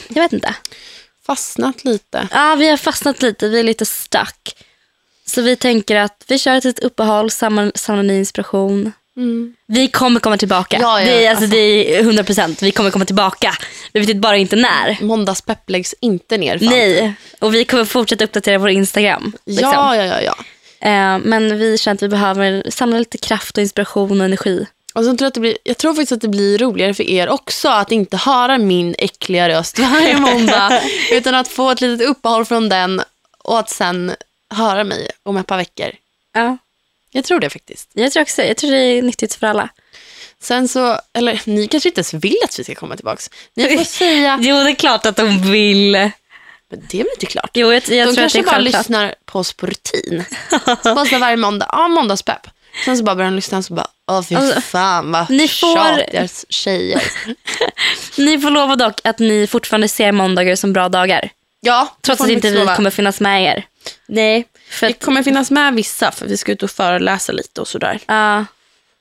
jag 0.07 0.21
vet 0.23 0.33
inte. 0.33 0.55
Fastnat 1.25 1.83
lite. 1.83 2.27
Ja, 2.31 2.55
vi 2.59 2.69
har 2.69 2.77
fastnat 2.77 3.21
lite, 3.21 3.47
vi 3.47 3.59
är 3.59 3.63
lite 3.63 3.85
stuck. 3.85 4.55
Så 5.25 5.41
vi 5.41 5.55
tänker 5.55 5.95
att 5.95 6.23
vi 6.27 6.39
kör 6.39 6.55
ett 6.55 6.63
litet 6.63 6.83
uppehåll, 6.83 7.31
samlar, 7.31 7.71
samlar 7.75 8.03
ny 8.03 8.17
inspiration. 8.17 8.91
Vi 9.65 9.87
kommer 9.87 10.19
komma 10.19 10.37
tillbaka. 10.37 10.77
Ja, 10.81 10.99
ja, 10.99 11.05
det, 11.05 11.25
är, 11.25 11.29
alltså, 11.29 11.43
alltså. 11.43 11.57
det 11.57 11.97
är 11.97 11.99
100 11.99 12.23
procent. 12.23 12.61
Vi 12.61 12.71
kommer 12.71 12.91
komma 12.91 13.05
tillbaka. 13.05 13.53
Vi 13.93 13.99
vet 13.99 14.17
bara 14.17 14.37
inte 14.37 14.55
när. 14.55 14.97
Måndagspepp 15.01 15.69
läggs 15.69 15.95
inte 15.99 16.37
ner. 16.37 16.59
Fan. 16.59 16.67
Nej, 16.67 17.13
och 17.39 17.53
vi 17.53 17.65
kommer 17.65 17.85
fortsätta 17.85 18.23
uppdatera 18.23 18.57
vår 18.57 18.69
Instagram. 18.69 19.33
liksom. 19.45 19.69
Ja, 19.69 19.95
ja, 19.95 20.05
ja, 20.05 20.21
ja. 20.21 20.35
Eh, 20.81 21.17
men 21.19 21.57
vi 21.59 21.77
känner 21.77 21.95
att 21.95 22.03
vi 22.03 22.07
behöver 22.07 22.63
samla 22.71 22.99
lite 22.99 23.17
kraft 23.17 23.57
och 23.57 23.61
inspiration 23.61 24.19
och 24.19 24.25
energi. 24.25 24.65
Och 24.93 25.05
sen 25.05 25.17
tror 25.17 25.25
jag, 25.25 25.27
att 25.27 25.33
det 25.33 25.39
blir, 25.39 25.57
jag 25.63 25.77
tror 25.77 25.93
faktiskt 25.93 26.11
att 26.11 26.21
det 26.21 26.27
blir 26.27 26.57
roligare 26.57 26.93
för 26.93 27.03
er 27.03 27.29
också 27.29 27.69
att 27.69 27.91
inte 27.91 28.17
höra 28.17 28.57
min 28.57 28.95
äckliga 28.97 29.49
röst 29.49 29.79
varje 29.79 30.17
måndag. 30.19 30.81
utan 31.11 31.35
att 31.35 31.47
få 31.47 31.71
ett 31.71 31.81
litet 31.81 32.07
uppehåll 32.07 32.45
från 32.45 32.69
den 32.69 33.01
och 33.37 33.59
att 33.59 33.69
sen 33.69 34.11
höra 34.49 34.83
mig 34.83 35.09
om 35.23 35.37
ett 35.37 35.47
par 35.47 35.57
veckor. 35.57 35.91
Ja. 36.33 36.57
Jag 37.11 37.23
tror 37.25 37.39
det 37.39 37.49
faktiskt. 37.49 37.89
Jag 37.93 38.11
tror 38.11 38.23
också 38.23 38.41
jag 38.43 38.57
tror 38.57 38.71
det 38.71 38.77
är 38.77 39.01
nyttigt 39.01 39.35
för 39.35 39.47
alla. 39.47 39.69
Sen 40.41 40.67
så, 40.67 40.99
eller 41.13 41.41
ni 41.45 41.67
kanske 41.67 41.89
inte 41.89 41.99
ens 41.99 42.13
vill 42.13 42.37
att 42.43 42.59
vi 42.59 42.63
ska 42.63 42.75
komma 42.75 42.95
tillbaka. 42.95 43.21
Ni 43.53 43.77
får 43.77 43.83
säga, 43.97 44.39
Jo, 44.41 44.55
det 44.55 44.69
är 44.71 44.75
klart 44.75 45.05
att 45.05 45.15
de 45.15 45.51
vill. 45.51 46.11
Men 46.69 46.87
det 46.89 46.99
är 46.99 47.03
väl 47.03 47.11
inte 47.15 47.25
klart. 47.25 47.49
Jo, 47.53 47.73
jag, 47.73 47.83
jag 47.89 48.07
De 48.07 48.15
kanske 48.15 48.43
bara 48.43 48.51
självklart. 48.55 48.61
lyssnar 48.81 49.15
på 49.25 49.39
oss 49.39 49.53
på 49.53 49.65
rutin. 49.65 50.23
Bara 50.83 51.05
så 51.05 51.17
varje 51.17 51.37
måndag, 51.37 51.69
ja 51.71 51.87
måndagspepp. 51.87 52.47
Sen 52.85 52.97
så 52.97 53.03
bara 53.03 53.15
börjar 53.15 53.31
de 53.31 53.35
lyssna 53.35 53.57
och 53.57 53.65
så 53.65 53.73
bara, 53.73 53.87
åh 54.11 54.21
fy 54.23 54.35
Alltså, 54.35 54.61
fan 54.61 55.11
vad 55.11 55.29
ni 55.29 55.47
får- 55.47 55.75
tjatiga 55.97 56.27
tjejer. 56.49 57.01
Ni 58.17 58.39
får 58.39 58.49
lova 58.49 58.75
dock 58.75 58.99
att 59.03 59.19
ni 59.19 59.47
fortfarande 59.47 59.87
ser 59.87 60.11
måndagar 60.11 60.55
som 60.55 60.73
bra 60.73 60.89
dagar. 60.89 61.29
Ja, 61.61 61.97
Trots 62.01 62.21
att 62.21 62.29
inte 62.29 62.49
vi 62.51 62.57
lova. 62.59 62.75
kommer 62.75 62.89
finnas 62.89 63.19
med 63.19 63.43
er. 63.43 63.65
Nej, 64.07 64.45
För 64.69 64.87
att, 64.87 65.03
kommer 65.05 65.23
finnas 65.23 65.51
med 65.51 65.73
vissa 65.73 66.11
för 66.11 66.25
vi 66.27 66.37
ska 66.37 66.51
ut 66.51 66.63
och 66.63 66.71
föreläsa 66.71 67.31
lite 67.31 67.61
och 67.61 67.67
sådär. 67.67 67.99
ja. 68.07 68.45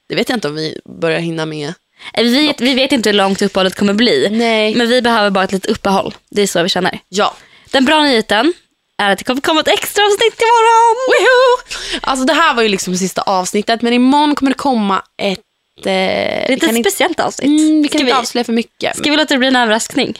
Det 0.09 0.15
vet 0.15 0.29
jag 0.29 0.37
inte 0.37 0.49
om 0.49 0.55
vi 0.55 0.81
börjar 1.01 1.19
hinna 1.19 1.47
med. 1.47 1.69
Eh, 2.15 2.23
vi, 2.25 2.47
vet, 2.47 2.61
vi 2.61 2.75
vet 2.75 2.93
inte 2.93 3.09
hur 3.09 3.15
långt 3.15 3.43
uppehållet 3.43 3.75
kommer 3.75 3.93
bli. 3.95 4.29
Nej. 4.31 4.75
Men 4.75 4.89
vi 4.89 5.03
behöver 5.03 5.31
bara 5.31 5.45
ett 5.45 5.53
litet 5.53 5.71
uppehåll. 5.71 6.15
Det 6.31 6.43
är 6.43 6.47
så 6.47 6.63
vi 6.63 6.69
känner. 6.69 6.99
Ja. 7.09 7.35
Den 7.71 7.85
bra 7.85 8.03
nyheten 8.03 8.53
är 8.99 9.11
att 9.11 9.19
det 9.19 9.25
kommer 9.25 9.41
komma 9.41 9.61
ett 9.61 9.69
extra 9.69 10.05
avsnitt 10.05 10.43
imorgon. 10.43 10.97
Woohoo! 11.09 12.01
Alltså 12.01 12.25
det 12.25 12.33
här 12.33 12.55
var 12.55 12.63
ju 12.63 12.69
liksom 12.69 12.97
sista 12.97 13.23
avsnittet 13.23 13.83
men 13.83 13.93
imorgon 13.93 14.35
kommer 14.35 14.51
det 14.51 14.59
komma 14.59 15.03
ett... 15.23 15.39
Eh, 15.79 15.83
Det 15.85 15.91
är 15.91 16.49
vi 16.49 16.55
ett 16.55 16.63
inte, 16.63 16.91
speciellt 16.91 17.21
avsnitt. 17.21 17.49
mm, 17.61 17.83
vi 17.83 17.89
kan 17.89 17.99
ska, 17.99 17.99
inte 17.99 18.05
vi, 18.15 18.19
avslöja 18.21 18.45
för 18.45 18.53
mycket. 18.53 18.97
ska 18.97 19.11
vi 19.11 19.17
låta 19.17 19.35
det 19.35 19.39
bli 19.39 19.49
en 19.49 19.57
överraskning? 19.57 20.17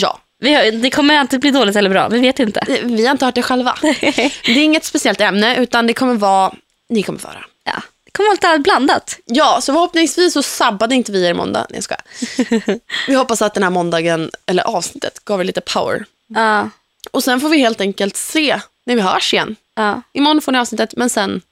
Ja. 0.00 0.20
Vi 0.38 0.54
har, 0.54 0.64
det 0.72 0.90
kommer 0.90 1.18
alltid 1.18 1.40
bli 1.40 1.50
dåligt 1.50 1.76
eller 1.76 1.90
bra. 1.90 2.08
Vi 2.08 2.18
vet 2.18 2.38
inte. 2.38 2.60
Vi 2.82 3.04
har 3.06 3.12
inte 3.12 3.24
hört 3.24 3.34
det 3.34 3.42
själva. 3.42 3.78
det 3.82 4.30
är 4.46 4.58
inget 4.64 4.84
speciellt 4.84 5.20
ämne 5.20 5.56
utan 5.56 5.86
det 5.86 5.94
kommer 5.94 6.14
vara... 6.14 6.52
Ni 6.88 7.02
kommer 7.02 7.18
få 7.18 7.28
höra. 7.28 7.44
Ja. 7.64 7.82
Det 8.04 8.10
kommer 8.10 8.28
vara 8.28 8.52
lite 8.52 8.62
blandat. 8.62 9.18
Ja, 9.24 9.60
så 9.62 9.72
förhoppningsvis 9.72 10.32
så 10.32 10.42
sabbade 10.42 10.94
inte 10.94 11.12
vi 11.12 11.26
er 11.26 11.34
måndag. 11.34 11.66
Nej, 11.70 11.76
jag 11.78 11.84
skojar. 11.84 12.80
Vi 13.08 13.14
hoppas 13.14 13.42
att 13.42 13.54
den 13.54 13.62
här 13.62 13.70
måndagen, 13.70 14.30
eller 14.46 14.62
avsnittet, 14.62 15.24
gav 15.24 15.40
er 15.40 15.44
lite 15.44 15.60
power. 15.60 16.04
Ja. 16.26 16.70
Och 17.10 17.24
sen 17.24 17.40
får 17.40 17.48
vi 17.48 17.58
helt 17.58 17.80
enkelt 17.80 18.16
se 18.16 18.60
när 18.84 18.94
vi 18.94 19.00
hörs 19.00 19.34
igen. 19.34 19.56
Ja. 19.74 20.02
Imorgon 20.12 20.40
får 20.42 20.52
ni 20.52 20.58
avsnittet, 20.58 20.96
men 20.96 21.10
sen... 21.10 21.42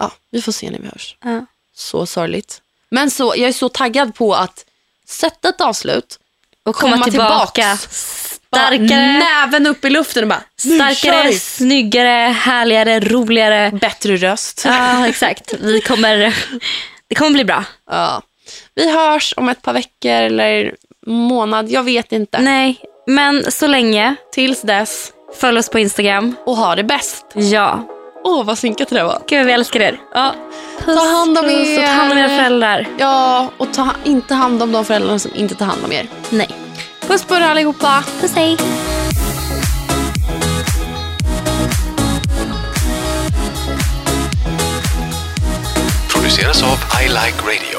Ja, 0.00 0.12
vi 0.30 0.42
får 0.42 0.52
se 0.52 0.70
när 0.70 0.78
vi 0.78 0.86
hörs. 0.88 1.16
Ja. 1.24 1.46
Så 1.74 2.06
sorgligt. 2.06 2.62
Men 2.90 3.10
så, 3.10 3.34
jag 3.36 3.48
är 3.48 3.52
så 3.52 3.68
taggad 3.68 4.14
på 4.14 4.34
att 4.34 4.64
sätta 5.06 5.48
ett 5.48 5.60
avslut. 5.60 6.18
Och 6.62 6.74
komma, 6.76 6.92
Komma 6.92 7.04
tillbaka. 7.04 7.76
Starkare, 7.76 8.78
Näven 9.18 9.66
upp 9.66 9.84
i 9.84 9.90
luften 9.90 10.22
och 10.24 10.28
bara... 10.28 10.42
"Nu 10.64 10.78
kör 10.78 10.94
starkare 10.94 11.28
vi." 11.28 11.38
snyggare, 11.38 12.32
härligare, 12.32 13.00
roligare. 13.00 13.70
Bättre 13.70 14.16
röst. 14.16 14.62
Ja, 14.64 15.08
exakt. 15.08 15.54
Vi 15.60 15.80
kommer, 15.80 16.34
det 17.08 17.14
kommer 17.14 17.30
bli 17.30 17.44
bra. 17.44 17.64
Ja. 17.90 18.22
Vi 18.74 18.92
hörs 18.92 19.34
om 19.36 19.48
ett 19.48 19.62
par 19.62 19.72
veckor 19.72 20.10
eller 20.10 20.76
månad. 21.06 21.70
Jag 21.70 21.82
vet 21.82 22.12
inte. 22.12 22.38
Nej, 22.40 22.80
men 23.08 23.50
så 23.52 23.66
länge, 23.66 24.16
Tills 24.32 24.62
dess. 24.62 25.12
följ 25.40 25.58
oss 25.58 25.68
på 25.68 25.78
Instagram. 25.78 26.36
Och 26.46 26.56
ha 26.56 26.74
det 26.76 26.84
bäst. 26.84 27.26
Ja. 27.34 27.82
Åh, 28.24 28.44
vad 28.44 28.58
synkat 28.58 28.88
det 28.88 29.04
var. 29.04 29.22
Gud, 29.28 29.46
vi 29.46 29.52
älskar 29.52 29.80
er. 29.80 29.98
Ja. 30.14 30.34
Puss, 30.84 30.96
Ta 30.98 31.04
hand 31.08 31.38
om 31.38 31.44
puss, 31.44 31.68
er. 31.68 31.78
och 31.78 31.84
ta 31.86 31.92
hand 31.92 32.12
om 32.12 32.18
era 32.18 32.28
föräldrar. 32.28 32.86
Ja, 32.98 33.48
och 33.56 33.72
ta 33.74 33.88
inte 34.04 34.34
hand 34.34 34.62
om 34.62 34.72
de 34.72 34.84
föräldrarna 34.84 35.18
som 35.18 35.30
inte 35.34 35.54
tar 35.54 35.66
hand 35.66 35.84
om 35.84 35.92
er. 35.92 36.06
Nej. 36.30 36.50
Puss 37.06 37.24
på 37.24 37.34
er 37.34 37.40
allihopa. 37.40 38.04
Puss, 38.20 38.34
hej. 38.34 38.56
produceras 46.08 46.62
av 46.62 46.78
I 47.02 47.08
Like 47.08 47.42
Radio. 47.42 47.77